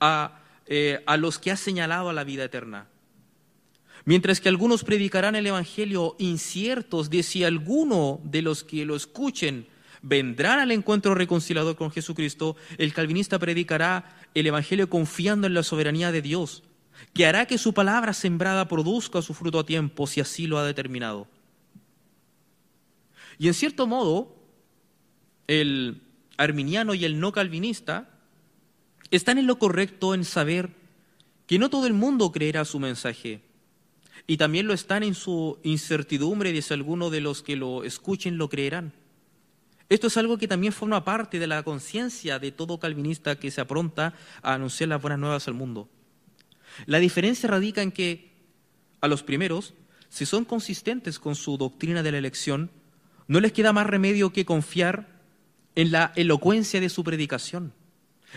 a 0.00 0.38
eh, 0.70 1.02
a 1.06 1.16
los 1.16 1.38
que 1.38 1.50
ha 1.50 1.56
señalado 1.56 2.10
a 2.10 2.12
la 2.12 2.24
vida 2.24 2.44
eterna. 2.44 2.88
Mientras 4.04 4.38
que 4.38 4.50
algunos 4.50 4.84
predicarán 4.84 5.34
el 5.34 5.46
Evangelio 5.46 6.14
inciertos 6.18 7.08
de 7.08 7.22
si 7.22 7.42
alguno 7.42 8.20
de 8.22 8.42
los 8.42 8.64
que 8.64 8.84
lo 8.84 8.94
escuchen 8.94 9.66
vendrán 10.02 10.58
al 10.58 10.70
encuentro 10.70 11.14
reconciliador 11.14 11.74
con 11.74 11.90
Jesucristo, 11.90 12.54
el 12.76 12.92
calvinista 12.92 13.38
predicará 13.38 14.14
el 14.34 14.46
Evangelio 14.46 14.90
confiando 14.90 15.46
en 15.46 15.54
la 15.54 15.62
soberanía 15.62 16.12
de 16.12 16.20
Dios, 16.20 16.64
que 17.12 17.26
hará 17.26 17.46
que 17.46 17.58
su 17.58 17.74
palabra 17.74 18.12
sembrada 18.12 18.68
produzca 18.68 19.22
su 19.22 19.34
fruto 19.34 19.58
a 19.58 19.66
tiempo 19.66 20.06
si 20.06 20.20
así 20.20 20.46
lo 20.46 20.58
ha 20.58 20.64
determinado. 20.64 21.26
Y 23.38 23.48
en 23.48 23.54
cierto 23.54 23.86
modo, 23.86 24.36
el 25.46 26.02
arminiano 26.36 26.94
y 26.94 27.04
el 27.04 27.20
no 27.20 27.32
calvinista 27.32 28.08
están 29.10 29.38
en 29.38 29.46
lo 29.46 29.58
correcto 29.58 30.14
en 30.14 30.24
saber 30.24 30.70
que 31.46 31.58
no 31.58 31.70
todo 31.70 31.86
el 31.86 31.94
mundo 31.94 32.30
creerá 32.30 32.64
su 32.64 32.78
mensaje. 32.78 33.42
Y 34.26 34.36
también 34.36 34.66
lo 34.66 34.74
están 34.74 35.02
en 35.02 35.14
su 35.14 35.58
incertidumbre 35.62 36.52
de 36.52 36.60
si 36.60 36.74
alguno 36.74 37.08
de 37.08 37.20
los 37.20 37.42
que 37.42 37.56
lo 37.56 37.84
escuchen 37.84 38.36
lo 38.36 38.48
creerán. 38.48 38.92
Esto 39.88 40.08
es 40.08 40.16
algo 40.18 40.36
que 40.36 40.48
también 40.48 40.74
forma 40.74 41.04
parte 41.04 41.38
de 41.38 41.46
la 41.46 41.62
conciencia 41.62 42.38
de 42.38 42.52
todo 42.52 42.78
calvinista 42.78 43.36
que 43.38 43.50
se 43.50 43.62
apronta 43.62 44.14
a 44.42 44.52
anunciar 44.52 44.90
las 44.90 45.00
buenas 45.00 45.18
nuevas 45.18 45.48
al 45.48 45.54
mundo. 45.54 45.88
La 46.86 46.98
diferencia 46.98 47.48
radica 47.48 47.82
en 47.82 47.92
que 47.92 48.30
a 49.00 49.08
los 49.08 49.22
primeros, 49.22 49.74
si 50.08 50.26
son 50.26 50.44
consistentes 50.44 51.18
con 51.18 51.34
su 51.34 51.56
doctrina 51.56 52.02
de 52.02 52.12
la 52.12 52.18
elección, 52.18 52.70
no 53.26 53.40
les 53.40 53.52
queda 53.52 53.72
más 53.72 53.86
remedio 53.86 54.32
que 54.32 54.44
confiar 54.44 55.20
en 55.74 55.92
la 55.92 56.12
elocuencia 56.16 56.80
de 56.80 56.88
su 56.88 57.04
predicación 57.04 57.72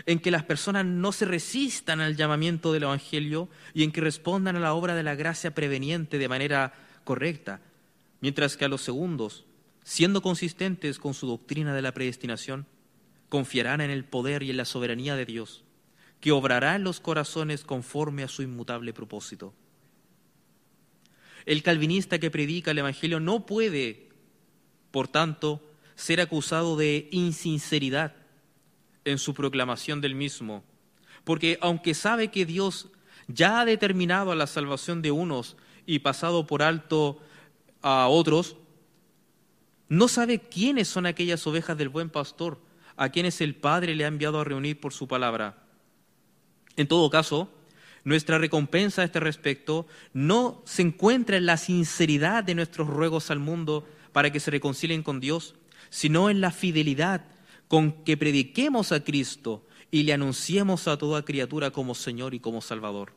en 0.06 0.20
que 0.20 0.32
las 0.32 0.44
personas 0.44 0.86
no 0.86 1.12
se 1.12 1.26
resistan 1.26 2.00
al 2.00 2.16
llamamiento 2.16 2.72
del 2.74 2.84
Evangelio 2.84 3.50
y 3.74 3.84
en 3.84 3.92
que 3.92 4.02
respondan 4.02 4.56
a 4.56 4.60
la 4.60 4.74
obra 4.74 4.96
de 4.96 5.04
la 5.04 5.16
gracia 5.16 5.54
preveniente 5.54 6.18
de 6.18 6.30
manera 6.30 6.74
correcta, 7.04 7.62
mientras 8.22 8.58
que 8.58 8.66
a 8.66 8.70
los 8.70 8.82
segundos, 8.82 9.46
siendo 9.84 10.22
consistentes 10.22 11.00
con 11.00 11.14
su 11.14 11.28
doctrina 11.28 11.74
de 11.74 11.82
la 11.82 11.94
predestinación, 11.94 12.66
confiarán 13.30 13.82
en 13.82 13.89
el 13.89 14.06
poder 14.06 14.44
y 14.44 14.50
en 14.50 14.58
la 14.58 14.66
soberanía 14.66 15.16
de 15.16 15.26
Dios, 15.26 15.64
que 16.22 16.32
obrará 16.32 16.76
en 16.76 16.84
los 16.84 17.00
corazones 17.00 17.66
conforme 17.66 18.24
a 18.24 18.28
su 18.28 18.44
inmutable 18.44 18.94
propósito. 18.94 19.54
El 21.46 21.64
calvinista 21.64 22.20
que 22.20 22.32
predica 22.32 22.72
el 22.72 22.78
Evangelio 22.78 23.20
no 23.20 23.48
puede, 23.48 24.10
por 24.92 25.08
tanto, 25.08 25.62
ser 25.96 26.22
acusado 26.22 26.78
de 26.78 27.10
insinceridad 27.12 28.16
en 29.04 29.18
su 29.18 29.34
proclamación 29.34 30.00
del 30.00 30.14
mismo, 30.14 30.64
porque 31.24 31.58
aunque 31.62 31.96
sabe 31.96 32.30
que 32.30 32.46
Dios 32.46 32.90
ya 33.28 33.60
ha 33.60 33.66
determinado 33.66 34.34
la 34.36 34.46
salvación 34.46 35.02
de 35.02 35.12
unos 35.12 35.58
y 35.88 36.00
pasado 36.00 36.46
por 36.46 36.62
alto 36.62 37.20
a 37.82 38.08
otros, 38.08 38.58
no 39.90 40.08
sabe 40.08 40.40
quiénes 40.40 40.88
son 40.88 41.08
aquellas 41.08 41.46
ovejas 41.48 41.78
del 41.78 41.90
buen 41.90 42.12
pastor, 42.12 42.62
a 42.96 43.10
quienes 43.10 43.42
el 43.42 43.56
Padre 43.56 43.96
le 43.96 44.06
ha 44.06 44.08
enviado 44.08 44.40
a 44.40 44.44
reunir 44.44 44.80
por 44.80 44.94
su 44.94 45.08
palabra. 45.08 45.61
En 46.82 46.88
todo 46.88 47.12
caso, 47.12 47.48
nuestra 48.04 48.40
recompensa 48.40 49.04
a 49.04 49.06
este 49.06 49.20
respecto 49.20 49.86
no 50.14 50.64
se 50.66 50.82
encuentra 50.82 51.38
en 51.38 51.46
la 51.46 51.58
sinceridad 51.58 52.44
de 52.44 52.56
nuestros 52.56 52.88
ruegos 52.88 53.30
al 53.30 53.38
mundo 53.38 53.88
para 54.14 54.32
que 54.32 54.40
se 54.40 54.50
reconcilien 54.50 55.04
con 55.04 55.20
Dios, 55.20 55.54
sino 55.92 56.32
en 56.32 56.42
la 56.42 56.50
fidelidad 56.50 57.26
con 57.68 58.04
que 58.04 58.18
prediquemos 58.18 58.92
a 58.92 59.04
Cristo 59.04 59.68
y 59.92 60.02
le 60.02 60.14
anunciemos 60.14 60.88
a 60.88 60.98
toda 60.98 61.24
criatura 61.24 61.70
como 61.70 61.94
Señor 61.94 62.34
y 62.34 62.40
como 62.40 62.62
Salvador. 62.62 63.14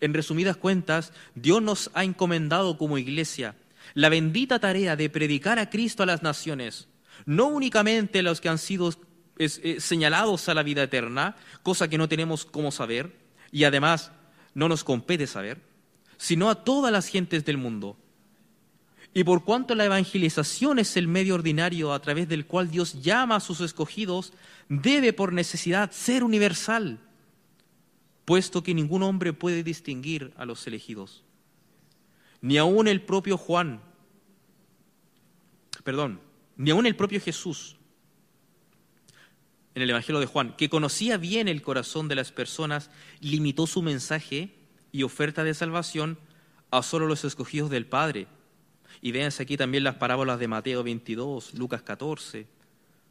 En 0.00 0.12
resumidas 0.12 0.56
cuentas, 0.56 1.12
Dios 1.36 1.62
nos 1.62 1.92
ha 1.94 2.02
encomendado 2.02 2.76
como 2.76 2.98
iglesia 2.98 3.54
la 3.94 4.08
bendita 4.08 4.58
tarea 4.58 4.96
de 4.96 5.10
predicar 5.10 5.60
a 5.60 5.70
Cristo 5.70 6.02
a 6.02 6.06
las 6.06 6.24
naciones, 6.24 6.88
no 7.24 7.46
únicamente 7.46 8.18
a 8.18 8.22
los 8.22 8.40
que 8.40 8.48
han 8.48 8.58
sido 8.58 8.90
eh, 9.38 9.76
señalados 9.80 10.48
a 10.48 10.54
la 10.54 10.62
vida 10.62 10.82
eterna, 10.82 11.36
cosa 11.62 11.88
que 11.88 11.98
no 11.98 12.08
tenemos 12.08 12.44
cómo 12.44 12.70
saber 12.70 13.16
y 13.50 13.64
además 13.64 14.12
no 14.54 14.68
nos 14.68 14.84
compete 14.84 15.26
saber, 15.26 15.60
sino 16.16 16.50
a 16.50 16.64
todas 16.64 16.92
las 16.92 17.08
gentes 17.08 17.44
del 17.44 17.58
mundo, 17.58 17.96
y 19.16 19.22
por 19.22 19.44
cuanto 19.44 19.76
la 19.76 19.84
evangelización 19.84 20.80
es 20.80 20.96
el 20.96 21.06
medio 21.06 21.36
ordinario 21.36 21.92
a 21.92 22.02
través 22.02 22.28
del 22.28 22.46
cual 22.46 22.68
Dios 22.68 23.00
llama 23.00 23.36
a 23.36 23.40
sus 23.40 23.60
escogidos, 23.60 24.32
debe 24.68 25.12
por 25.12 25.32
necesidad 25.32 25.92
ser 25.92 26.24
universal, 26.24 26.98
puesto 28.24 28.64
que 28.64 28.74
ningún 28.74 29.04
hombre 29.04 29.32
puede 29.32 29.62
distinguir 29.62 30.32
a 30.36 30.44
los 30.44 30.66
elegidos. 30.66 31.22
Ni 32.40 32.58
aun 32.58 32.88
el 32.88 33.02
propio 33.02 33.38
Juan, 33.38 33.80
perdón, 35.84 36.20
ni 36.56 36.72
aun 36.72 36.84
el 36.84 36.96
propio 36.96 37.20
Jesús, 37.20 37.76
en 39.74 39.82
el 39.82 39.90
Evangelio 39.90 40.20
de 40.20 40.26
Juan, 40.26 40.54
que 40.56 40.68
conocía 40.68 41.16
bien 41.16 41.48
el 41.48 41.62
corazón 41.62 42.08
de 42.08 42.14
las 42.14 42.32
personas, 42.32 42.90
limitó 43.20 43.66
su 43.66 43.82
mensaje 43.82 44.54
y 44.92 45.02
oferta 45.02 45.42
de 45.44 45.54
salvación 45.54 46.18
a 46.70 46.82
solo 46.82 47.06
los 47.06 47.24
escogidos 47.24 47.70
del 47.70 47.86
Padre 47.86 48.28
y 49.00 49.12
véanse 49.12 49.42
aquí 49.42 49.56
también 49.56 49.84
las 49.84 49.96
parábolas 49.96 50.38
de 50.38 50.48
Mateo 50.48 50.82
22, 50.82 51.54
Lucas 51.54 51.82
14, 51.82 52.46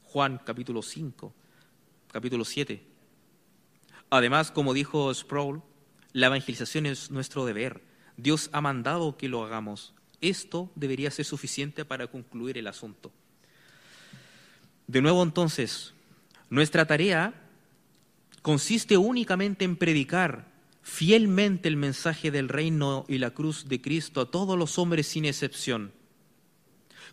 Juan 0.03 0.39
capítulo 0.43 0.81
5, 0.81 1.33
capítulo 2.11 2.45
7. 2.45 2.83
Además, 4.09 4.51
como 4.51 4.73
dijo 4.73 5.13
Sproul, 5.13 5.61
la 6.11 6.27
evangelización 6.27 6.85
es 6.85 7.11
nuestro 7.11 7.45
deber. 7.45 7.81
Dios 8.17 8.49
ha 8.53 8.61
mandado 8.61 9.17
que 9.17 9.27
lo 9.27 9.43
hagamos. 9.43 9.93
Esto 10.21 10.71
debería 10.75 11.11
ser 11.11 11.25
suficiente 11.25 11.83
para 11.85 12.07
concluir 12.07 12.57
el 12.57 12.67
asunto. 12.67 13.11
De 14.87 15.01
nuevo 15.01 15.23
entonces, 15.23 15.93
nuestra 16.53 16.85
tarea 16.85 17.33
consiste 18.43 18.95
únicamente 18.95 19.65
en 19.65 19.75
predicar 19.75 20.51
fielmente 20.83 21.67
el 21.67 21.77
mensaje 21.77 22.29
del 22.29 22.47
reino 22.47 23.05
y 23.07 23.17
la 23.17 23.31
cruz 23.31 23.67
de 23.67 23.81
Cristo 23.81 24.21
a 24.21 24.29
todos 24.29 24.55
los 24.55 24.77
hombres 24.77 25.07
sin 25.07 25.25
excepción. 25.25 25.91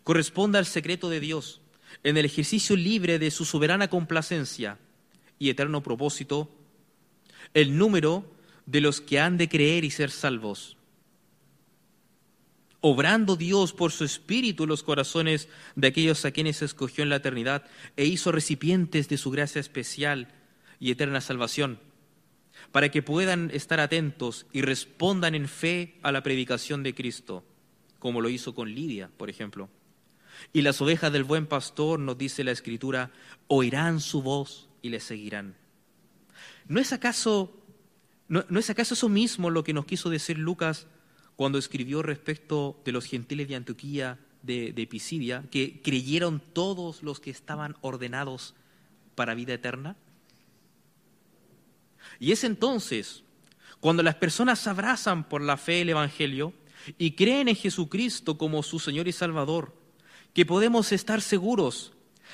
Corresponde 0.03 0.59
al 0.59 0.67
secreto 0.67 1.09
de 1.09 1.19
Dios 1.19 1.59
en 2.03 2.17
el 2.17 2.25
ejercicio 2.25 2.75
libre 2.75 3.17
de 3.17 3.31
su 3.31 3.43
soberana 3.43 3.87
complacencia 3.87 4.77
y 5.39 5.49
eterno 5.49 5.81
propósito, 5.81 6.51
el 7.55 7.79
número 7.79 8.31
de 8.67 8.81
los 8.81 9.01
que 9.01 9.19
han 9.19 9.37
de 9.37 9.49
creer 9.49 9.85
y 9.85 9.89
ser 9.89 10.11
salvos. 10.11 10.77
Obrando 12.81 13.35
Dios 13.35 13.73
por 13.73 13.91
su 13.91 14.03
espíritu 14.03 14.63
en 14.63 14.69
los 14.69 14.81
corazones 14.81 15.47
de 15.75 15.87
aquellos 15.87 16.25
a 16.25 16.31
quienes 16.31 16.63
escogió 16.63 17.03
en 17.03 17.09
la 17.09 17.17
eternidad 17.17 17.65
e 17.95 18.05
hizo 18.05 18.31
recipientes 18.31 19.07
de 19.07 19.17
su 19.17 19.29
gracia 19.29 19.61
especial 19.61 20.33
y 20.79 20.89
eterna 20.89 21.21
salvación, 21.21 21.79
para 22.71 22.89
que 22.89 23.03
puedan 23.03 23.51
estar 23.53 23.79
atentos 23.79 24.47
y 24.51 24.63
respondan 24.63 25.35
en 25.35 25.47
fe 25.47 25.99
a 26.01 26.11
la 26.11 26.23
predicación 26.23 26.81
de 26.81 26.95
Cristo, 26.95 27.45
como 27.99 28.19
lo 28.19 28.29
hizo 28.29 28.55
con 28.55 28.73
Lidia, 28.73 29.11
por 29.15 29.29
ejemplo. 29.29 29.69
Y 30.51 30.63
las 30.63 30.81
ovejas 30.81 31.13
del 31.13 31.23
buen 31.23 31.45
pastor, 31.45 31.99
nos 31.99 32.17
dice 32.17 32.43
la 32.43 32.51
Escritura, 32.51 33.11
oirán 33.47 33.99
su 33.99 34.23
voz 34.23 34.69
y 34.81 34.89
le 34.89 34.99
seguirán. 34.99 35.55
¿No 36.67 36.79
es 36.79 36.93
acaso, 36.93 37.55
no, 38.27 38.43
es 38.57 38.69
acaso 38.71 38.95
eso 38.95 39.07
mismo 39.07 39.51
lo 39.51 39.63
que 39.63 39.73
nos 39.73 39.85
quiso 39.85 40.09
decir 40.09 40.39
Lucas 40.39 40.87
cuando 41.41 41.57
escribió 41.57 42.03
respecto 42.03 42.79
de 42.85 42.91
los 42.91 43.05
gentiles 43.05 43.47
de 43.47 43.55
Antioquía, 43.55 44.19
de, 44.43 44.73
de 44.73 45.47
que 45.49 45.81
creyeron 45.81 46.39
todos 46.39 47.01
los 47.01 47.19
que 47.19 47.31
estaban 47.31 47.75
ordenados 47.81 48.53
para 49.15 49.33
vida 49.33 49.55
eterna? 49.55 49.95
Y 52.19 52.31
es 52.31 52.43
entonces 52.43 53.23
cuando 53.79 54.03
las 54.03 54.13
personas 54.13 54.67
abrazan 54.67 55.27
por 55.27 55.41
la 55.41 55.57
fe 55.57 55.81
el 55.81 55.89
Evangelio 55.89 56.53
y 56.99 57.13
creen 57.13 57.47
en 57.47 57.55
Jesucristo 57.55 58.37
como 58.37 58.61
su 58.61 58.77
Señor 58.77 59.07
y 59.07 59.11
Salvador, 59.11 59.75
que 60.35 60.45
podemos 60.45 60.91
estar 60.91 61.23
seguros 61.23 61.93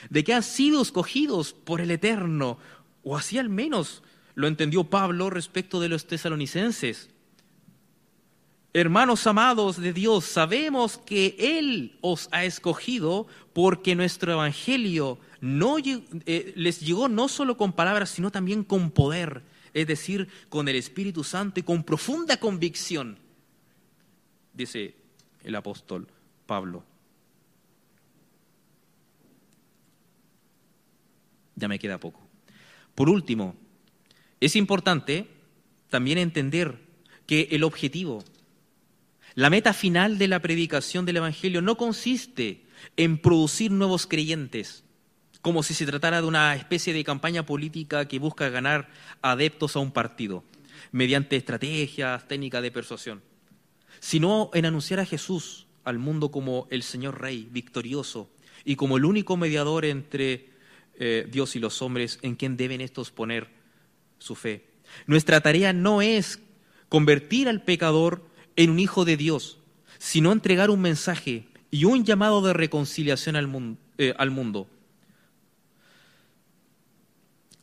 de 0.09 0.25
que 0.25 0.33
han 0.33 0.43
sido 0.43 0.81
escogidos 0.81 1.53
por 1.53 1.79
el 1.79 1.91
Eterno, 1.91 2.57
o 3.03 3.15
así 3.15 3.37
al 3.37 3.47
menos 3.47 4.03
lo 4.35 4.47
entendió 4.47 4.83
Pablo 4.83 5.29
respecto 5.29 5.79
de 5.79 5.87
los 5.87 6.07
tesalonicenses. 6.07 7.09
Hermanos 8.77 9.25
amados 9.25 9.81
de 9.81 9.91
Dios, 9.91 10.23
sabemos 10.23 10.99
que 10.99 11.35
Él 11.39 11.97
os 12.01 12.29
ha 12.31 12.45
escogido 12.45 13.25
porque 13.51 13.95
nuestro 13.95 14.31
Evangelio 14.31 15.17
no, 15.41 15.77
eh, 15.79 16.53
les 16.55 16.81
llegó 16.81 17.09
no 17.09 17.27
solo 17.27 17.57
con 17.57 17.73
palabras, 17.73 18.11
sino 18.11 18.29
también 18.29 18.63
con 18.63 18.91
poder, 18.91 19.41
es 19.73 19.87
decir, 19.87 20.27
con 20.49 20.67
el 20.67 20.75
Espíritu 20.75 21.23
Santo 21.23 21.59
y 21.59 21.63
con 21.63 21.83
profunda 21.83 22.37
convicción, 22.37 23.17
dice 24.53 24.93
el 25.43 25.55
apóstol 25.55 26.07
Pablo. 26.45 26.83
Ya 31.55 31.67
me 31.67 31.79
queda 31.79 31.99
poco. 31.99 32.21
Por 32.93 33.09
último, 33.09 33.55
es 34.39 34.55
importante 34.55 35.27
también 35.89 36.19
entender 36.19 36.79
que 37.25 37.47
el 37.49 37.63
objetivo, 37.63 38.23
la 39.37 39.51
meta 39.51 39.71
final 39.71 40.17
de 40.17 40.27
la 40.27 40.41
predicación 40.41 41.05
del 41.05 41.17
Evangelio 41.17 41.61
no 41.61 41.77
consiste 41.77 42.65
en 42.95 43.19
producir 43.19 43.69
nuevos 43.69 44.07
creyentes, 44.07 44.83
como 45.43 45.61
si 45.61 45.75
se 45.75 45.85
tratara 45.85 46.21
de 46.21 46.27
una 46.27 46.55
especie 46.55 46.91
de 46.91 47.03
campaña 47.03 47.45
política 47.45 48.07
que 48.07 48.17
busca 48.17 48.49
ganar 48.49 48.89
adeptos 49.21 49.75
a 49.75 49.79
un 49.79 49.91
partido, 49.91 50.43
mediante 50.91 51.35
estrategias, 51.35 52.27
técnicas 52.27 52.63
de 52.63 52.71
persuasión, 52.71 53.21
sino 53.99 54.49
en 54.55 54.65
anunciar 54.65 55.01
a 55.01 55.05
Jesús 55.05 55.67
al 55.83 55.99
mundo 55.99 56.31
como 56.31 56.67
el 56.71 56.81
Señor 56.81 57.21
Rey, 57.21 57.47
victorioso, 57.51 58.31
y 58.65 58.75
como 58.75 58.97
el 58.97 59.05
único 59.05 59.37
mediador 59.37 59.85
entre 59.85 60.49
eh, 60.95 61.27
Dios 61.29 61.55
y 61.55 61.59
los 61.59 61.83
hombres 61.83 62.17
en 62.23 62.37
quien 62.37 62.57
deben 62.57 62.81
estos 62.81 63.11
poner 63.11 63.49
su 64.17 64.33
fe. 64.33 64.65
Nuestra 65.05 65.41
tarea 65.41 65.73
no 65.73 66.01
es 66.01 66.39
convertir 66.89 67.47
al 67.47 67.61
pecador 67.61 68.26
en 68.57 68.69
un 68.69 68.79
hijo 68.79 69.05
de 69.05 69.15
Dios, 69.15 69.59
sino 69.97 70.33
entregar 70.33 70.69
un 70.69 70.81
mensaje 70.81 71.47
y 71.71 71.85
un 71.85 72.03
llamado 72.03 72.41
de 72.41 72.51
reconciliación 72.51 73.37
al 73.37 73.47
mundo. 73.47 73.79
Eh, 73.97 74.13
al 74.17 74.31
mundo. 74.31 74.67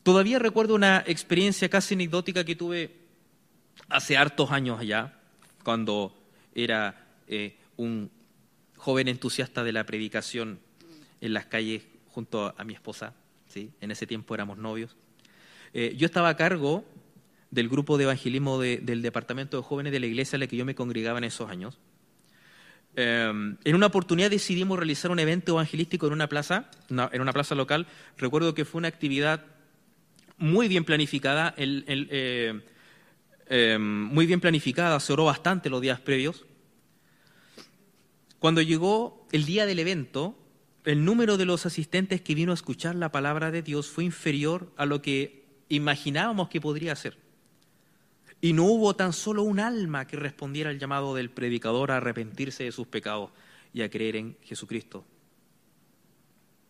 Todavía 0.01 0.39
recuerdo 0.39 0.73
una 0.73 1.03
experiencia 1.05 1.69
casi 1.69 1.93
anecdótica 1.93 2.43
que 2.43 2.55
tuve 2.55 2.95
hace 3.89 4.17
hartos 4.17 4.51
años 4.51 4.79
allá, 4.79 5.13
cuando 5.63 6.17
era 6.55 7.07
eh, 7.27 7.55
un 7.77 8.09
joven 8.75 9.07
entusiasta 9.07 9.63
de 9.63 9.71
la 9.71 9.85
predicación 9.85 10.59
en 11.21 11.33
las 11.33 11.45
calles 11.45 11.83
junto 12.09 12.53
a 12.57 12.63
mi 12.63 12.73
esposa 12.73 13.13
en 13.55 13.91
ese 13.91 14.05
tiempo 14.05 14.33
éramos 14.33 14.57
novios. 14.57 14.95
Eh, 15.73 15.95
yo 15.97 16.05
estaba 16.05 16.29
a 16.29 16.37
cargo 16.37 16.85
del 17.55 17.69
grupo 17.69 17.97
de 17.97 18.03
evangelismo 18.03 18.59
del 18.59 19.01
departamento 19.01 19.57
de 19.57 19.63
jóvenes 19.63 19.91
de 19.93 19.99
la 20.01 20.05
iglesia 20.05 20.35
en 20.35 20.41
la 20.41 20.47
que 20.47 20.57
yo 20.57 20.65
me 20.65 20.75
congregaba 20.75 21.17
en 21.17 21.23
esos 21.23 21.49
años. 21.49 21.79
Em, 22.97 23.57
en 23.63 23.75
una 23.75 23.87
oportunidad 23.87 24.29
decidimos 24.29 24.77
realizar 24.77 25.09
un 25.09 25.19
evento 25.19 25.53
evangelístico 25.53 26.07
en 26.07 26.13
una 26.13 26.27
plaza, 26.27 26.69
en 26.89 27.21
una 27.21 27.33
plaza 27.33 27.55
local. 27.55 27.87
Recuerdo 28.17 28.53
que 28.53 28.65
fue 28.65 28.79
una 28.79 28.89
actividad 28.89 29.45
muy 30.37 30.67
bien 30.67 30.83
planificada, 30.83 31.53
eh, 31.57 32.61
em, 33.47 34.03
muy 34.03 34.25
bien 34.25 34.41
planificada, 34.41 34.99
se 34.99 35.13
oró 35.13 35.25
bastante 35.25 35.69
los 35.69 35.81
días 35.81 35.99
previos. 36.01 36.45
Cuando 38.39 38.61
llegó 38.61 39.27
el 39.31 39.45
día 39.45 39.65
del 39.65 39.79
evento, 39.79 40.37
el 40.83 41.03
número 41.03 41.37
de 41.37 41.45
los 41.45 41.65
asistentes 41.65 42.21
que 42.21 42.35
vino 42.35 42.51
a 42.51 42.55
escuchar 42.55 42.95
la 42.95 43.11
palabra 43.11 43.49
de 43.49 43.61
Dios 43.61 43.87
fue 43.87 44.03
inferior 44.03 44.71
a 44.77 44.85
lo 44.85 45.01
que 45.01 45.45
imaginábamos 45.69 46.49
que 46.49 46.61
podría 46.61 46.95
ser. 46.95 47.24
Y 48.41 48.53
no 48.53 48.65
hubo 48.65 48.95
tan 48.95 49.13
solo 49.13 49.43
un 49.43 49.59
alma 49.59 50.05
que 50.07 50.17
respondiera 50.17 50.69
al 50.69 50.79
llamado 50.79 51.15
del 51.15 51.29
predicador 51.29 51.91
a 51.91 51.97
arrepentirse 51.97 52.63
de 52.63 52.71
sus 52.71 52.87
pecados 52.87 53.31
y 53.73 53.81
a 53.81 53.89
creer 53.89 54.15
en 54.15 54.37
Jesucristo. 54.43 55.05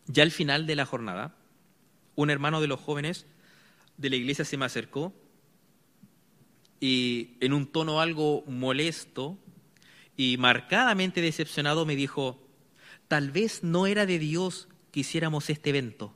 Ya 0.06 0.22
al 0.22 0.30
final 0.30 0.66
de 0.66 0.76
la 0.76 0.86
jornada, 0.86 1.34
un 2.14 2.30
hermano 2.30 2.60
de 2.60 2.68
los 2.68 2.80
jóvenes 2.80 3.26
de 3.96 4.10
la 4.10 4.16
iglesia 4.16 4.44
se 4.44 4.56
me 4.56 4.64
acercó 4.64 5.12
y 6.80 7.36
en 7.40 7.52
un 7.52 7.66
tono 7.66 8.00
algo 8.00 8.44
molesto 8.46 9.38
y 10.16 10.36
marcadamente 10.38 11.20
decepcionado 11.20 11.86
me 11.86 11.96
dijo, 11.96 12.40
tal 13.08 13.30
vez 13.30 13.62
no 13.62 13.86
era 13.86 14.06
de 14.06 14.18
Dios 14.18 14.68
que 14.92 15.00
hiciéramos 15.00 15.50
este 15.50 15.70
evento. 15.70 16.14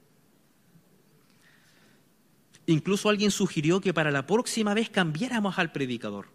Incluso 2.67 3.09
alguien 3.09 3.31
sugirió 3.31 3.81
que 3.81 3.95
para 3.95 4.11
la 4.11 4.27
próxima 4.27 4.75
vez 4.75 4.91
cambiáramos 4.91 5.59
al 5.59 5.73
predicador. 5.73 6.29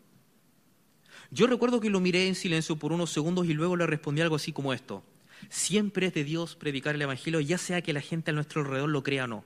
Yo 1.31 1.47
recuerdo 1.47 1.79
que 1.79 1.89
lo 1.89 1.99
miré 1.99 2.27
en 2.27 2.35
silencio 2.35 2.75
por 2.75 2.91
unos 2.91 3.11
segundos 3.11 3.47
y 3.47 3.53
luego 3.53 3.75
le 3.75 3.87
respondí 3.87 4.21
algo 4.21 4.35
así 4.35 4.51
como 4.51 4.73
esto. 4.73 5.03
Siempre 5.49 6.07
es 6.07 6.13
de 6.13 6.23
Dios 6.23 6.55
predicar 6.55 6.95
el 6.95 7.01
Evangelio, 7.01 7.39
ya 7.39 7.57
sea 7.57 7.81
que 7.81 7.93
la 7.93 8.01
gente 8.01 8.31
a 8.31 8.33
nuestro 8.33 8.61
alrededor 8.61 8.89
lo 8.89 9.03
crea 9.03 9.25
o 9.25 9.27
no. 9.27 9.43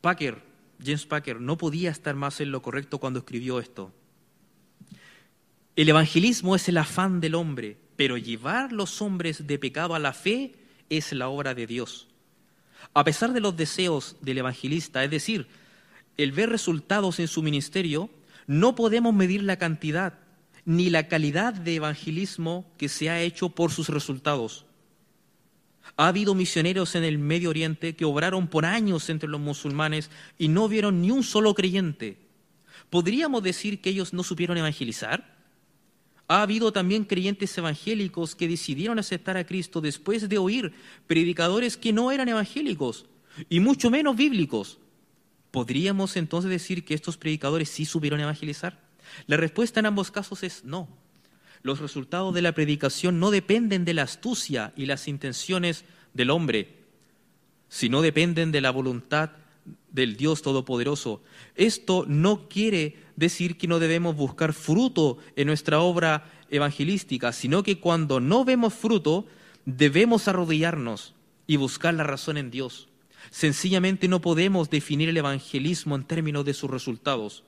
Packer, 0.00 0.42
James 0.84 1.06
Packer, 1.06 1.40
no 1.40 1.58
podía 1.58 1.90
estar 1.90 2.14
más 2.14 2.40
en 2.40 2.52
lo 2.52 2.62
correcto 2.62 2.98
cuando 2.98 3.20
escribió 3.20 3.58
esto. 3.58 3.92
El 5.74 5.88
evangelismo 5.88 6.56
es 6.56 6.68
el 6.68 6.76
afán 6.76 7.20
del 7.20 7.36
hombre, 7.36 7.76
pero 7.96 8.16
llevar 8.16 8.72
los 8.72 9.00
hombres 9.00 9.46
de 9.46 9.58
pecado 9.58 9.94
a 9.94 10.00
la 10.00 10.12
fe 10.12 10.54
es 10.90 11.12
la 11.12 11.28
obra 11.28 11.54
de 11.54 11.66
Dios. 11.66 12.07
A 12.94 13.04
pesar 13.04 13.32
de 13.32 13.40
los 13.40 13.56
deseos 13.56 14.16
del 14.20 14.38
evangelista, 14.38 15.04
es 15.04 15.10
decir, 15.10 15.46
el 16.16 16.32
ver 16.32 16.50
resultados 16.50 17.20
en 17.20 17.28
su 17.28 17.42
ministerio, 17.42 18.10
no 18.46 18.74
podemos 18.74 19.14
medir 19.14 19.42
la 19.42 19.56
cantidad 19.56 20.14
ni 20.64 20.90
la 20.90 21.08
calidad 21.08 21.54
de 21.54 21.76
evangelismo 21.76 22.70
que 22.76 22.90
se 22.90 23.08
ha 23.08 23.22
hecho 23.22 23.48
por 23.48 23.70
sus 23.70 23.88
resultados. 23.88 24.66
Ha 25.96 26.08
habido 26.08 26.34
misioneros 26.34 26.94
en 26.94 27.04
el 27.04 27.18
Medio 27.18 27.50
Oriente 27.50 27.96
que 27.96 28.04
obraron 28.04 28.48
por 28.48 28.66
años 28.66 29.08
entre 29.08 29.28
los 29.28 29.40
musulmanes 29.40 30.10
y 30.36 30.48
no 30.48 30.68
vieron 30.68 31.00
ni 31.00 31.10
un 31.10 31.22
solo 31.22 31.54
creyente. 31.54 32.18
¿Podríamos 32.90 33.42
decir 33.42 33.80
que 33.80 33.90
ellos 33.90 34.12
no 34.12 34.22
supieron 34.22 34.58
evangelizar? 34.58 35.37
Ha 36.28 36.42
habido 36.42 36.72
también 36.72 37.04
creyentes 37.04 37.56
evangélicos 37.56 38.34
que 38.34 38.48
decidieron 38.48 38.98
aceptar 38.98 39.38
a 39.38 39.46
Cristo 39.46 39.80
después 39.80 40.28
de 40.28 40.36
oír 40.36 40.74
predicadores 41.06 41.78
que 41.78 41.92
no 41.92 42.12
eran 42.12 42.28
evangélicos 42.28 43.06
y 43.48 43.60
mucho 43.60 43.90
menos 43.90 44.14
bíblicos. 44.14 44.78
¿Podríamos 45.50 46.16
entonces 46.16 46.50
decir 46.50 46.84
que 46.84 46.92
estos 46.92 47.16
predicadores 47.16 47.70
sí 47.70 47.86
supieron 47.86 48.20
evangelizar? 48.20 48.78
La 49.26 49.38
respuesta 49.38 49.80
en 49.80 49.86
ambos 49.86 50.10
casos 50.10 50.42
es 50.42 50.64
no. 50.64 50.88
Los 51.62 51.80
resultados 51.80 52.34
de 52.34 52.42
la 52.42 52.52
predicación 52.52 53.18
no 53.18 53.30
dependen 53.30 53.86
de 53.86 53.94
la 53.94 54.02
astucia 54.02 54.74
y 54.76 54.84
las 54.84 55.08
intenciones 55.08 55.86
del 56.12 56.28
hombre, 56.30 56.76
sino 57.70 58.02
dependen 58.02 58.52
de 58.52 58.60
la 58.60 58.70
voluntad 58.70 59.30
del 59.90 60.16
Dios 60.16 60.42
Todopoderoso. 60.42 61.22
Esto 61.54 62.04
no 62.06 62.48
quiere 62.48 63.07
decir 63.18 63.58
que 63.58 63.66
no 63.66 63.80
debemos 63.80 64.14
buscar 64.14 64.52
fruto 64.52 65.18
en 65.34 65.48
nuestra 65.48 65.80
obra 65.80 66.30
evangelística, 66.50 67.32
sino 67.32 67.64
que 67.64 67.80
cuando 67.80 68.20
no 68.20 68.44
vemos 68.44 68.74
fruto, 68.74 69.26
debemos 69.64 70.28
arrodillarnos 70.28 71.14
y 71.46 71.56
buscar 71.56 71.94
la 71.94 72.04
razón 72.04 72.36
en 72.36 72.52
Dios. 72.52 72.88
Sencillamente 73.30 74.06
no 74.06 74.20
podemos 74.20 74.70
definir 74.70 75.08
el 75.08 75.16
evangelismo 75.16 75.96
en 75.96 76.04
términos 76.04 76.44
de 76.44 76.54
sus 76.54 76.70
resultados. 76.70 77.42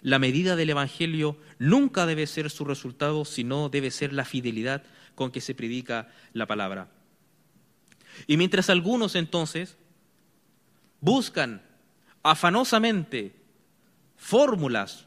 La 0.00 0.18
medida 0.18 0.56
del 0.56 0.70
Evangelio 0.70 1.36
nunca 1.58 2.06
debe 2.06 2.26
ser 2.26 2.50
su 2.50 2.64
resultado, 2.64 3.24
sino 3.24 3.68
debe 3.68 3.90
ser 3.90 4.12
la 4.12 4.24
fidelidad 4.24 4.82
con 5.14 5.30
que 5.30 5.40
se 5.40 5.54
predica 5.54 6.08
la 6.32 6.46
palabra. 6.46 6.88
Y 8.26 8.36
mientras 8.36 8.68
algunos 8.70 9.14
entonces 9.14 9.76
buscan 11.00 11.62
afanosamente 12.22 13.36
fórmulas 14.16 15.06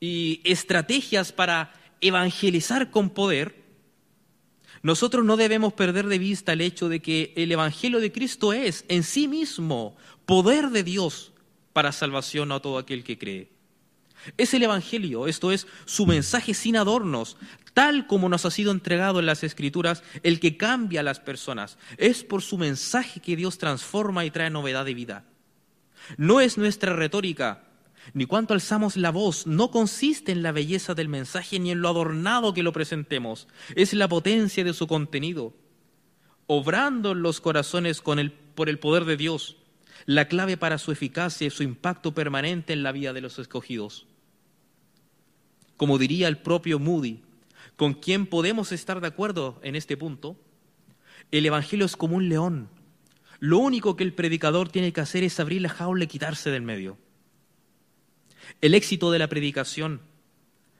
y 0.00 0.40
estrategias 0.44 1.32
para 1.32 1.72
evangelizar 2.00 2.90
con 2.90 3.10
poder, 3.10 3.64
nosotros 4.82 5.24
no 5.24 5.36
debemos 5.36 5.72
perder 5.72 6.06
de 6.06 6.18
vista 6.18 6.52
el 6.52 6.60
hecho 6.60 6.88
de 6.88 7.00
que 7.00 7.32
el 7.36 7.50
Evangelio 7.50 7.98
de 7.98 8.12
Cristo 8.12 8.52
es 8.52 8.84
en 8.88 9.02
sí 9.02 9.26
mismo 9.26 9.96
poder 10.26 10.70
de 10.70 10.84
Dios 10.84 11.32
para 11.72 11.92
salvación 11.92 12.52
a 12.52 12.60
todo 12.60 12.78
aquel 12.78 13.02
que 13.02 13.18
cree. 13.18 13.50
Es 14.36 14.54
el 14.54 14.62
Evangelio, 14.62 15.26
esto 15.26 15.52
es 15.52 15.66
su 15.84 16.06
mensaje 16.06 16.54
sin 16.54 16.76
adornos, 16.76 17.36
tal 17.74 18.06
como 18.06 18.28
nos 18.28 18.44
ha 18.46 18.50
sido 18.50 18.72
entregado 18.72 19.20
en 19.20 19.26
las 19.26 19.44
Escrituras, 19.44 20.02
el 20.22 20.40
que 20.40 20.56
cambia 20.56 21.00
a 21.00 21.04
las 21.04 21.20
personas. 21.20 21.78
Es 21.96 22.24
por 22.24 22.42
su 22.42 22.58
mensaje 22.58 23.20
que 23.20 23.36
Dios 23.36 23.58
transforma 23.58 24.24
y 24.24 24.30
trae 24.30 24.50
novedad 24.50 24.84
de 24.84 24.94
vida. 24.94 25.24
No 26.16 26.40
es 26.40 26.58
nuestra 26.58 26.94
retórica, 26.94 27.64
ni 28.14 28.26
cuánto 28.26 28.54
alzamos 28.54 28.96
la 28.96 29.10
voz, 29.10 29.46
no 29.46 29.70
consiste 29.70 30.32
en 30.32 30.42
la 30.42 30.52
belleza 30.52 30.94
del 30.94 31.08
mensaje 31.08 31.58
ni 31.58 31.70
en 31.70 31.80
lo 31.80 31.88
adornado 31.88 32.54
que 32.54 32.62
lo 32.62 32.72
presentemos, 32.72 33.48
es 33.74 33.94
la 33.94 34.08
potencia 34.08 34.64
de 34.64 34.72
su 34.72 34.86
contenido, 34.86 35.54
obrando 36.46 37.12
en 37.12 37.22
los 37.22 37.40
corazones 37.40 38.00
con 38.00 38.18
el, 38.18 38.32
por 38.32 38.68
el 38.68 38.78
poder 38.78 39.04
de 39.04 39.16
Dios, 39.16 39.56
la 40.04 40.28
clave 40.28 40.56
para 40.56 40.78
su 40.78 40.92
eficacia 40.92 41.46
y 41.46 41.50
su 41.50 41.62
impacto 41.62 42.14
permanente 42.14 42.72
en 42.72 42.82
la 42.82 42.92
vida 42.92 43.12
de 43.12 43.20
los 43.20 43.38
escogidos. 43.38 44.06
Como 45.76 45.98
diría 45.98 46.28
el 46.28 46.38
propio 46.38 46.78
Moody, 46.78 47.22
con 47.76 47.94
quien 47.94 48.26
podemos 48.26 48.72
estar 48.72 49.00
de 49.00 49.08
acuerdo 49.08 49.60
en 49.62 49.76
este 49.76 49.96
punto, 49.96 50.38
el 51.30 51.44
Evangelio 51.44 51.84
es 51.86 51.96
como 51.96 52.16
un 52.16 52.28
león. 52.28 52.68
Lo 53.38 53.58
único 53.58 53.96
que 53.96 54.04
el 54.04 54.14
predicador 54.14 54.70
tiene 54.70 54.92
que 54.92 55.00
hacer 55.00 55.24
es 55.24 55.38
abrir 55.40 55.60
la 55.60 55.68
jaula 55.68 56.04
y 56.04 56.06
quitarse 56.06 56.50
del 56.50 56.62
medio. 56.62 56.96
El 58.60 58.74
éxito 58.74 59.10
de 59.10 59.18
la 59.18 59.28
predicación 59.28 60.00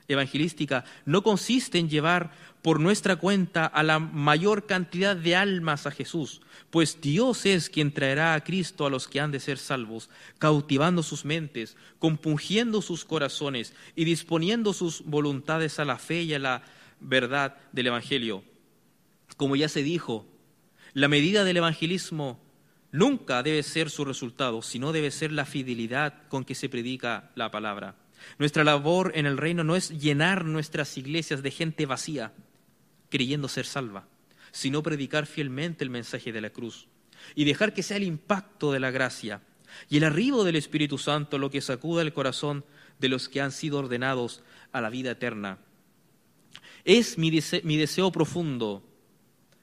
evangelística 0.09 0.85
no 1.05 1.23
consiste 1.23 1.79
en 1.79 1.89
llevar 1.89 2.33
por 2.63 2.81
nuestra 2.81 3.17
cuenta 3.17 3.67
a 3.67 3.83
la 3.83 3.99
mayor 3.99 4.67
cantidad 4.67 5.17
de 5.17 5.37
almas 5.37 5.87
a 5.87 5.91
Jesús, 5.91 6.41
pues 6.71 7.01
Dios 7.01 7.47
es 7.47 7.71
quien 7.71 7.93
traerá 7.93 8.35
a 8.35 8.43
Cristo 8.43 8.87
a 8.87 8.91
los 8.91 9.07
que 9.07 9.21
han 9.21 9.31
de 9.31 9.41
ser 9.41 9.59
salvos, 9.59 10.11
cautivando 10.39 11.03
sus 11.03 11.25
mentes, 11.25 11.77
compungiendo 11.99 12.83
sus 12.83 13.05
corazones 13.05 13.73
y 13.95 14.05
disponiendo 14.05 14.73
sus 14.73 15.05
voluntades 15.05 15.79
a 15.79 15.85
la 15.85 15.99
fe 15.99 16.23
y 16.23 16.35
a 16.35 16.39
la 16.39 16.63
verdad 17.01 17.57
del 17.73 17.89
Evangelio. 17.89 18.43
Como 19.37 19.55
ya 19.55 19.69
se 19.69 19.83
dijo, 19.83 20.27
la 20.93 21.09
medida 21.09 21.45
del 21.45 21.59
evangelismo 21.59 22.41
nunca 22.97 23.43
debe 23.43 23.63
ser 23.63 23.91
su 23.91 24.05
resultado, 24.05 24.63
sino 24.63 24.93
debe 24.93 25.11
ser 25.11 25.31
la 25.31 25.45
fidelidad 25.45 26.27
con 26.29 26.45
que 26.45 26.55
se 26.55 26.69
predica 26.69 27.31
la 27.35 27.51
palabra. 27.51 27.95
Nuestra 28.39 28.65
labor 28.65 29.13
en 29.15 29.27
el 29.27 29.37
reino 29.37 29.65
no 29.65 29.77
es 29.77 29.91
llenar 29.91 30.45
nuestras 30.45 30.97
iglesias 30.97 31.43
de 31.43 31.51
gente 31.51 31.87
vacía, 31.87 32.33
creyendo 33.11 33.49
ser 33.49 33.67
salva, 33.67 34.09
sino 34.51 34.83
predicar 34.83 35.27
fielmente 35.27 35.85
el 35.85 35.91
mensaje 35.91 36.33
de 36.33 36.41
la 36.41 36.51
cruz 36.51 36.89
y 37.35 37.45
dejar 37.45 37.75
que 37.75 37.83
sea 37.83 37.99
el 37.99 38.05
impacto 38.05 38.73
de 38.73 38.81
la 38.81 38.91
gracia 38.91 39.43
y 39.89 39.99
el 39.99 40.05
arribo 40.05 40.45
del 40.45 40.57
Espíritu 40.57 40.97
Santo 40.97 41.39
lo 41.39 41.51
que 41.51 41.61
sacuda 41.61 42.03
el 42.03 42.15
corazón 42.15 42.65
de 42.99 43.09
los 43.09 43.29
que 43.29 43.43
han 43.43 43.53
sido 43.53 43.79
ordenados 43.79 44.43
a 44.73 44.81
la 44.81 44.89
vida 44.89 45.11
eterna. 45.11 45.59
Es 46.85 47.19
mi 47.19 47.31
deseo, 47.31 48.11
profundo 48.11 48.83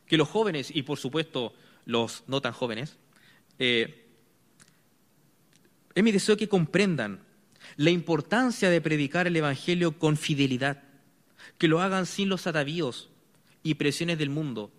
que 0.05 0.17
los 0.17 0.29
jóvenes, 0.29 0.69
y 0.75 0.83
por 0.83 0.99
supuesto 0.99 1.53
los 1.85 2.23
no 2.27 2.41
tan 2.41 2.53
jóvenes, 2.53 2.97
eh, 3.59 4.05
es 5.95 6.03
mi 6.03 6.11
deseo 6.11 6.37
que 6.37 6.49
comprendan 6.49 7.19
la 7.75 7.89
importancia 7.89 8.69
de 8.69 8.81
predicar 8.81 9.27
el 9.27 9.35
Evangelio 9.35 9.97
con 9.97 10.17
fidelidad, 10.17 10.83
que 11.57 11.67
lo 11.67 11.81
hagan 11.81 12.05
sin 12.05 12.29
los 12.29 12.47
atavíos 12.47 13.09
y 13.61 13.75
presiones 13.75 14.17
del 14.17 14.29
mundo, 14.29 14.71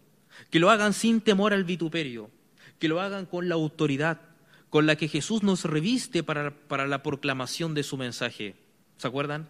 que 0.50 0.58
lo 0.58 0.70
hagan 0.70 0.92
sin 0.92 1.20
temor 1.20 1.52
al 1.52 1.64
vituperio, 1.64 2.30
que 2.78 2.88
lo 2.88 3.00
hagan 3.00 3.26
con 3.26 3.48
la 3.48 3.54
autoridad 3.54 4.20
con 4.70 4.86
la 4.86 4.96
que 4.96 5.06
Jesús 5.06 5.44
nos 5.44 5.64
reviste 5.64 6.24
para, 6.24 6.50
para 6.50 6.88
la 6.88 7.00
proclamación 7.04 7.74
de 7.74 7.84
su 7.84 7.96
mensaje. 7.96 8.56
¿Se 8.96 9.06
acuerdan? 9.06 9.48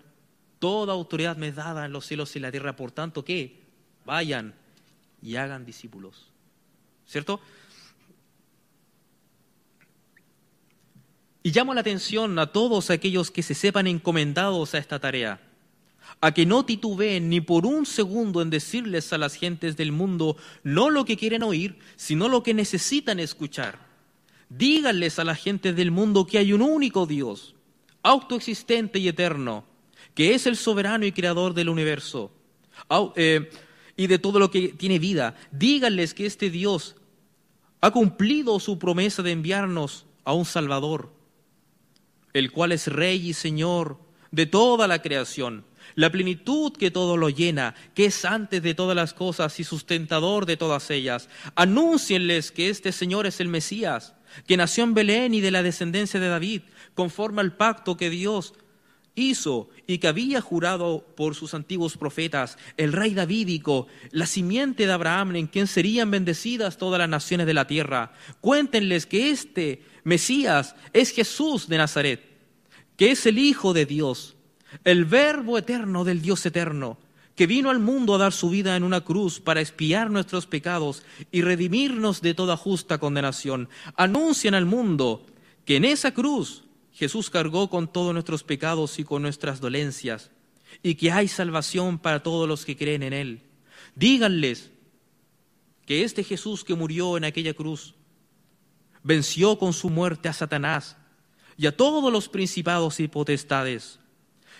Toda 0.59 0.93
autoridad 0.93 1.39
me 1.39 1.49
es 1.49 1.57
dada 1.57 1.87
en 1.87 1.93
los 1.93 2.05
cielos 2.05 2.37
y 2.37 2.41
la 2.41 2.51
tierra, 2.51 2.77
por 2.77 2.93
tanto 2.93 3.25
que 3.25 3.63
vayan 4.05 4.55
y 5.23 5.37
hagan 5.37 5.65
discípulos. 5.65 6.31
¿Cierto? 7.07 7.41
Y 11.47 11.53
llamo 11.53 11.75
la 11.75 11.83
atención 11.83 12.39
a 12.39 12.47
todos 12.47 12.89
aquellos 12.89 13.31
que 13.31 13.43
se 13.43 13.55
sepan 13.55 13.87
encomendados 13.87 14.75
a 14.75 14.79
esta 14.79 14.99
tarea, 14.99 15.43
a 16.23 16.33
que 16.33 16.47
no 16.47 16.65
titubeen 16.65 17.29
ni 17.29 17.43
por 17.43 17.67
un 17.67 17.85
segundo 17.85 18.41
en 18.41 18.49
decirles 18.49 19.13
a 19.13 19.19
las 19.19 19.35
gentes 19.35 19.77
del 19.77 19.93
mundo 19.93 20.39
no 20.63 20.89
lo 20.89 21.05
que 21.05 21.19
quieren 21.19 21.43
oír, 21.43 21.79
sino 21.97 22.31
lo 22.31 22.43
que 22.43 22.55
necesitan 22.55 23.21
escuchar. 23.21 23.79
Díganles 24.49 25.19
a 25.19 25.25
la 25.25 25.35
gente 25.35 25.75
del 25.75 25.91
mundo 25.91 26.27
que 26.27 26.39
hay 26.39 26.55
un 26.55 26.63
único 26.63 27.05
Dios, 27.05 27.55
autoexistente 28.03 28.99
y 28.99 29.09
eterno, 29.09 29.67
que 30.15 30.35
es 30.35 30.47
el 30.47 30.57
soberano 30.57 31.05
y 31.05 31.13
creador 31.13 31.53
del 31.53 31.69
universo 31.69 32.33
eh, 33.17 33.51
y 33.99 34.07
de 34.07 34.19
todo 34.19 34.39
lo 34.39 34.51
que 34.51 34.69
tiene 34.69 34.99
vida. 34.99 35.37
Díganles 35.53 36.15
que 36.15 36.25
este 36.25 36.49
Dios 36.49 36.97
ha 37.83 37.91
cumplido 37.91 38.59
su 38.61 38.79
promesa 38.79 39.23
de 39.23 39.33
enviarnos 39.33 40.07
a 40.25 40.33
un 40.33 40.47
Salvador 40.47 41.14
el 42.35 42.53
cual 42.53 42.73
es 42.73 42.89
Rey 42.89 43.31
y 43.31 43.33
Señor 43.33 43.99
de 44.31 44.47
toda 44.47 44.89
la 44.89 45.01
creación, 45.01 45.65
la 45.95 46.11
plenitud 46.11 46.73
que 46.77 46.91
todo 46.91 47.17
lo 47.17 47.31
llena, 47.31 47.75
que 47.95 48.07
es 48.07 48.25
antes 48.25 48.63
de 48.63 48.75
todas 48.75 48.97
las 48.97 49.15
cosas 49.15 49.59
y 49.61 49.65
sustentador 49.65 50.45
de 50.45 50.57
todas 50.57 50.91
ellas. 50.91 51.29
Anúncienles 51.55 52.51
que 52.51 52.69
este 52.69 52.91
Señor 52.91 53.27
es 53.27 53.41
el 53.41 53.49
Mesías, 53.49 54.15
que 54.47 54.57
nació 54.57 54.83
en 54.85 54.95
Belén 54.95 55.35
y 55.35 55.41
de 55.41 55.53
la 55.53 55.63
descendencia 55.63 56.19
de 56.19 56.29
David, 56.29 56.63
conforme 56.95 57.41
al 57.41 57.57
pacto 57.57 57.97
que 57.97 58.11
Dios 58.11 58.55
hizo 59.15 59.69
y 59.87 59.99
que 59.99 60.09
había 60.09 60.41
jurado 60.41 61.05
por 61.17 61.35
sus 61.35 61.55
antiguos 61.55 61.97
profetas, 61.97 62.59
el 62.77 62.93
rey 62.93 63.15
davídico, 63.15 63.87
la 64.11 64.27
simiente 64.27 64.87
de 64.87 64.93
Abraham, 64.93 65.37
en 65.37 65.47
quien 65.47 65.67
serían 65.67 66.11
bendecidas 66.11 66.79
todas 66.79 66.99
las 66.99 67.09
naciones 67.09 67.47
de 67.47 67.55
la 67.55 67.67
tierra. 67.67 68.13
Cuéntenles 68.41 69.07
que 69.07 69.31
este 69.31 69.83
Mesías 70.05 70.75
es 70.93 71.11
Jesús 71.11 71.69
de 71.69 71.79
Nazaret, 71.79 72.23
que 72.97 73.11
es 73.11 73.27
el 73.27 73.39
Hijo 73.39 73.73
de 73.73 73.87
Dios, 73.87 74.37
el 74.85 75.05
Verbo 75.05 75.59
eterno 75.59 76.05
del 76.05 76.21
Dios 76.21 76.45
eterno, 76.47 76.99
que 77.37 77.47
vino 77.47 77.71
al 77.71 77.81
mundo 77.81 78.15
a 78.15 78.19
dar 78.19 78.33
su 78.33 78.51
vida 78.51 78.77
en 78.77 78.85
una 78.85 79.01
cruz 79.01 79.41
para 79.41 79.61
expiar 79.61 80.11
nuestros 80.11 80.47
pecados 80.47 81.03
y 81.33 81.43
redimirnos 81.43 82.21
de 82.21 82.35
toda 82.35 82.57
justa 82.57 82.99
condenación. 82.99 83.69
Anuncian 83.97 84.55
al 84.55 84.67
mundo 84.67 85.27
que 85.65 85.77
en 85.77 85.85
esa 85.85 86.13
cruz 86.13 86.65
Jesús 86.95 87.29
cargó 87.29 87.69
con 87.69 87.93
todos 87.93 88.13
nuestros 88.13 88.45
pecados 88.45 89.01
y 89.01 89.05
con 89.05 89.23
nuestras 89.23 89.61
dolencias, 89.61 90.31
y 90.83 90.95
que 90.95 91.11
hay 91.11 91.27
salvación 91.27 91.99
para 91.99 92.23
todos 92.23 92.49
los 92.49 92.65
que 92.65 92.77
creen 92.77 93.03
en 93.03 93.13
Él. 93.13 93.43
Díganles 93.97 94.71
que 95.87 96.05
este 96.05 96.23
Jesús 96.23 96.63
que 96.63 96.75
murió 96.75 97.17
en 97.17 97.25
aquella 97.25 97.53
cruz 97.53 97.95
venció 99.03 99.59
con 99.59 99.73
su 99.73 99.91
muerte 99.91 100.29
a 100.29 100.33
Satanás 100.33 100.97
y 101.57 101.67
a 101.67 101.77
todos 101.77 102.13
los 102.13 102.29
principados 102.29 103.01
y 103.01 103.09
potestades, 103.09 103.99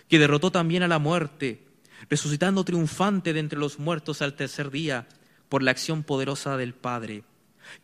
que 0.09 0.19
derrotó 0.19 0.51
también 0.51 0.83
a 0.83 0.89
la 0.89 0.99
muerte, 0.99 1.67
resucitando 2.11 2.65
triunfante 2.65 3.33
de 3.33 3.41
entre 3.41 3.61
los 3.61 3.79
muertos 3.79 4.23
al 4.23 4.35
tercer 4.35 4.73
día 4.73 5.07
por 5.49 5.63
la 5.63 5.71
acción 5.71 6.03
poderosa 6.03 6.57
del 6.57 6.75
Padre, 6.75 7.23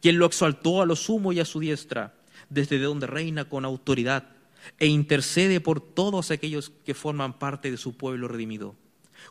quien 0.01 0.19
lo 0.19 0.27
exaltó 0.27 0.83
a 0.83 0.87
lo 0.87 0.97
sumo 0.97 1.33
y 1.33 1.39
a 1.39 1.45
su 1.45 1.61
diestra, 1.61 2.15
desde 2.49 2.81
donde 2.81 3.07
reina 3.07 3.49
con 3.49 3.65
autoridad 3.65 4.40
e 4.79 4.87
intercede 4.87 5.61
por 5.61 5.81
todos 5.81 6.31
aquellos 6.31 6.73
que 6.85 6.95
forman 6.95 7.39
parte 7.39 7.71
de 7.71 7.77
su 7.77 7.97
pueblo 7.97 8.29
redimido. 8.29 8.77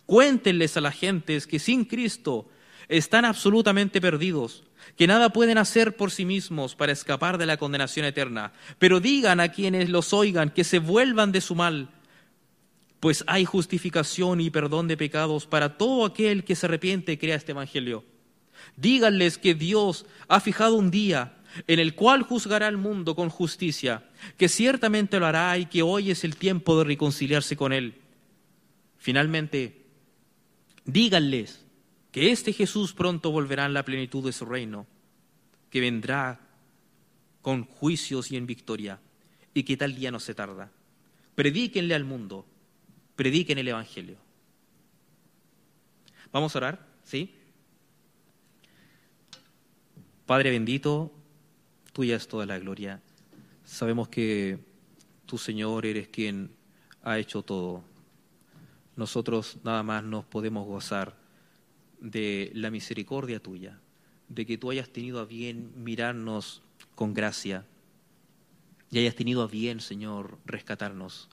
Cuéntenles 0.05 0.77
a 0.77 0.82
las 0.82 0.95
gentes 0.95 1.47
que 1.47 1.59
sin 1.59 1.86
Cristo 1.86 2.49
están 2.88 3.25
absolutamente 3.25 4.01
perdidos, 4.01 4.63
que 4.95 5.07
nada 5.07 5.32
pueden 5.32 5.57
hacer 5.57 5.95
por 5.95 6.11
sí 6.11 6.25
mismos 6.25 6.75
para 6.75 6.91
escapar 6.91 7.38
de 7.38 7.45
la 7.45 7.57
condenación 7.57 8.05
eterna, 8.05 8.53
pero 8.77 8.99
digan 8.99 9.39
a 9.39 9.49
quienes 9.49 9.89
los 9.89 10.13
oigan 10.13 10.49
que 10.49 10.63
se 10.63 10.80
vuelvan 10.80 11.32
de 11.32 11.41
su 11.41 11.55
mal, 11.55 11.89
pues 12.99 13.23
hay 13.27 13.45
justificación 13.45 14.41
y 14.41 14.49
perdón 14.49 14.88
de 14.88 14.97
pecados 14.97 15.45
para 15.45 15.77
todo 15.77 16.05
aquel 16.05 16.43
que 16.43 16.55
se 16.55 16.65
arrepiente 16.65 17.13
y 17.13 17.17
crea 17.17 17.36
este 17.36 17.51
Evangelio. 17.51 18.03
Díganles 18.75 19.38
que 19.38 19.53
Dios 19.53 20.05
ha 20.27 20.39
fijado 20.41 20.75
un 20.75 20.91
día 20.91 21.38
en 21.67 21.79
el 21.79 21.95
cual 21.95 22.23
juzgará 22.23 22.67
al 22.67 22.77
mundo 22.77 23.15
con 23.15 23.29
justicia, 23.29 24.03
que 24.37 24.49
ciertamente 24.49 25.19
lo 25.19 25.25
hará 25.25 25.57
y 25.57 25.65
que 25.65 25.81
hoy 25.81 26.11
es 26.11 26.23
el 26.23 26.35
tiempo 26.35 26.77
de 26.77 26.85
reconciliarse 26.85 27.55
con 27.55 27.73
Él. 27.73 27.95
Finalmente, 28.97 29.85
díganles 30.85 31.65
que 32.11 32.31
este 32.31 32.53
Jesús 32.53 32.93
pronto 32.93 33.31
volverá 33.31 33.65
en 33.65 33.73
la 33.73 33.83
plenitud 33.83 34.25
de 34.25 34.33
su 34.33 34.45
reino, 34.45 34.87
que 35.69 35.81
vendrá 35.81 36.39
con 37.41 37.65
juicios 37.65 38.31
y 38.31 38.37
en 38.37 38.47
victoria, 38.47 38.99
y 39.53 39.63
que 39.63 39.77
tal 39.77 39.95
día 39.95 40.11
no 40.11 40.19
se 40.19 40.35
tarda. 40.35 40.71
Predíquenle 41.35 41.95
al 41.95 42.03
mundo, 42.03 42.45
prediquen 43.15 43.57
el 43.57 43.67
Evangelio. 43.67 44.17
Vamos 46.31 46.55
a 46.55 46.59
orar, 46.59 46.87
¿sí? 47.03 47.33
Padre 50.25 50.51
bendito, 50.51 51.11
tuya 51.99 52.15
es 52.15 52.29
toda 52.29 52.45
la 52.45 52.57
gloria. 52.57 53.01
Sabemos 53.65 54.07
que 54.07 54.57
tú, 55.25 55.37
Señor, 55.37 55.85
eres 55.85 56.07
quien 56.07 56.49
ha 57.03 57.19
hecho 57.19 57.43
todo. 57.43 57.83
Nosotros 58.95 59.57
nada 59.65 59.83
más 59.83 60.01
nos 60.01 60.23
podemos 60.23 60.65
gozar 60.65 61.17
de 61.99 62.51
la 62.53 62.71
misericordia 62.71 63.41
tuya, 63.41 63.81
de 64.29 64.45
que 64.45 64.57
tú 64.57 64.71
hayas 64.71 64.87
tenido 64.87 65.19
a 65.19 65.25
bien 65.25 65.73
mirarnos 65.75 66.61
con 66.95 67.13
gracia 67.13 67.65
y 68.89 68.99
hayas 68.99 69.15
tenido 69.15 69.43
a 69.43 69.47
bien, 69.47 69.81
Señor, 69.81 70.37
rescatarnos 70.45 71.27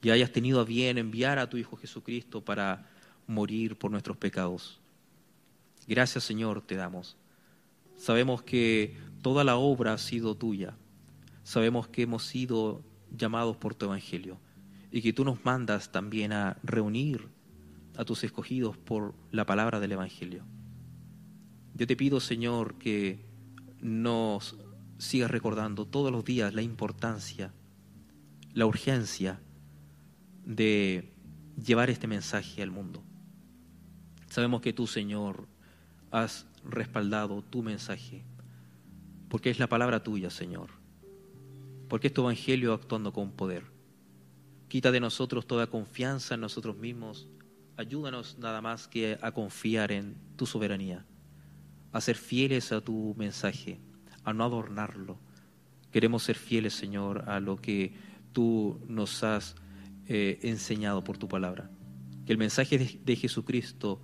y 0.00 0.10
hayas 0.10 0.30
tenido 0.30 0.60
a 0.60 0.64
bien 0.64 0.96
enviar 0.96 1.40
a 1.40 1.50
tu 1.50 1.56
Hijo 1.56 1.76
Jesucristo 1.76 2.40
para 2.40 2.88
morir 3.26 3.76
por 3.76 3.90
nuestros 3.90 4.16
pecados. 4.16 4.78
Gracias, 5.88 6.22
Señor, 6.22 6.62
te 6.62 6.76
damos. 6.76 7.16
Sabemos 7.96 8.44
que 8.44 8.96
toda 9.22 9.44
la 9.44 9.56
obra 9.56 9.94
ha 9.94 9.98
sido 9.98 10.36
tuya. 10.36 10.76
Sabemos 11.44 11.88
que 11.88 12.02
hemos 12.02 12.24
sido 12.24 12.84
llamados 13.16 13.56
por 13.56 13.74
tu 13.74 13.86
Evangelio 13.86 14.38
y 14.90 15.00
que 15.00 15.12
tú 15.12 15.24
nos 15.24 15.44
mandas 15.44 15.90
también 15.90 16.32
a 16.32 16.58
reunir 16.62 17.28
a 17.96 18.04
tus 18.04 18.24
escogidos 18.24 18.76
por 18.76 19.14
la 19.30 19.46
palabra 19.46 19.80
del 19.80 19.92
Evangelio. 19.92 20.44
Yo 21.74 21.86
te 21.86 21.96
pido, 21.96 22.20
Señor, 22.20 22.74
que 22.74 23.24
nos 23.80 24.56
sigas 24.98 25.30
recordando 25.30 25.86
todos 25.86 26.12
los 26.12 26.24
días 26.24 26.54
la 26.54 26.62
importancia, 26.62 27.52
la 28.52 28.66
urgencia 28.66 29.40
de 30.44 31.12
llevar 31.56 31.90
este 31.90 32.06
mensaje 32.06 32.62
al 32.62 32.70
mundo. 32.70 33.02
Sabemos 34.28 34.60
que 34.60 34.72
tú, 34.72 34.86
Señor, 34.86 35.48
has 36.10 36.46
respaldado 36.64 37.42
tu 37.42 37.62
mensaje, 37.62 38.24
porque 39.32 39.48
es 39.48 39.58
la 39.58 39.66
palabra 39.66 40.02
tuya, 40.02 40.28
Señor, 40.28 40.68
porque 41.88 42.08
es 42.08 42.12
tu 42.12 42.20
evangelio 42.20 42.74
actuando 42.74 43.14
con 43.14 43.32
poder. 43.32 43.64
Quita 44.68 44.90
de 44.90 45.00
nosotros 45.00 45.46
toda 45.46 45.68
confianza 45.68 46.34
en 46.34 46.42
nosotros 46.42 46.76
mismos, 46.76 47.30
ayúdanos 47.78 48.36
nada 48.38 48.60
más 48.60 48.88
que 48.88 49.18
a 49.22 49.32
confiar 49.32 49.90
en 49.90 50.16
tu 50.36 50.44
soberanía, 50.44 51.06
a 51.92 52.00
ser 52.02 52.16
fieles 52.16 52.72
a 52.72 52.82
tu 52.82 53.14
mensaje, 53.16 53.80
a 54.22 54.34
no 54.34 54.44
adornarlo. 54.44 55.18
Queremos 55.90 56.24
ser 56.24 56.36
fieles, 56.36 56.74
Señor, 56.74 57.26
a 57.26 57.40
lo 57.40 57.56
que 57.56 57.94
tú 58.34 58.82
nos 58.86 59.24
has 59.24 59.56
eh, 60.08 60.40
enseñado 60.42 61.04
por 61.04 61.16
tu 61.16 61.26
palabra. 61.26 61.70
Que 62.26 62.32
el 62.32 62.38
mensaje 62.38 62.76
de, 62.78 63.16
Jesucristo 63.16 63.98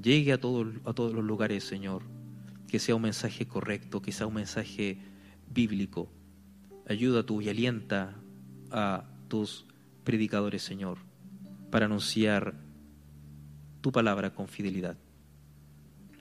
llegue 0.00 0.32
a, 0.32 0.40
todo, 0.40 0.72
a 0.84 0.92
todos 0.92 1.12
los 1.12 1.24
lugares, 1.24 1.64
Señor. 1.64 2.04
Que 2.68 2.78
sea 2.78 2.94
un 2.94 3.02
mensaje 3.02 3.48
correcto, 3.48 4.00
que 4.00 4.12
sea 4.12 4.26
un 4.26 4.34
mensaje 4.34 4.98
bíblico. 5.48 6.10
Ayuda 6.86 7.24
tú 7.24 7.40
y 7.40 7.48
alienta 7.48 8.14
a 8.70 9.04
tus 9.28 9.66
predicadores, 10.04 10.62
Señor, 10.62 10.98
para 11.70 11.86
anunciar 11.86 12.54
tu 13.80 13.92
palabra 13.92 14.34
con 14.34 14.48
fidelidad. 14.48 14.96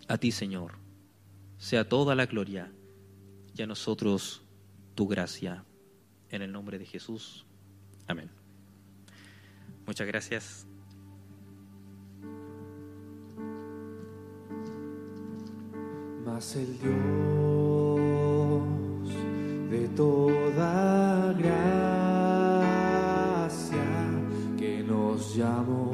A 0.07 0.17
ti, 0.17 0.31
Señor, 0.31 0.73
sea 1.57 1.87
toda 1.87 2.15
la 2.15 2.25
gloria 2.25 2.71
y 3.55 3.61
a 3.61 3.67
nosotros 3.67 4.43
tu 4.95 5.07
gracia. 5.07 5.63
En 6.29 6.41
el 6.41 6.51
nombre 6.51 6.77
de 6.77 6.85
Jesús. 6.85 7.45
Amén. 8.07 8.29
Muchas 9.85 10.05
gracias. 10.07 10.66
Mas 16.27 16.55
el 16.57 16.77
Dios 16.79 16.91
de 19.71 19.87
toda 19.95 21.33
gracia 21.33 21.47
que 24.57 24.83
nos 24.83 25.33
llamó 25.35 25.91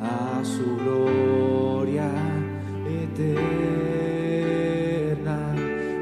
a 0.00 0.42
su 0.44 0.76
gloria 0.76 2.10
eterna. 2.86 3.38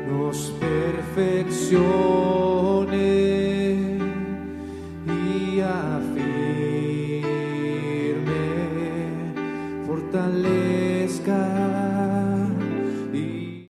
Nos 0.08 0.52
perfeccione 0.58 2.79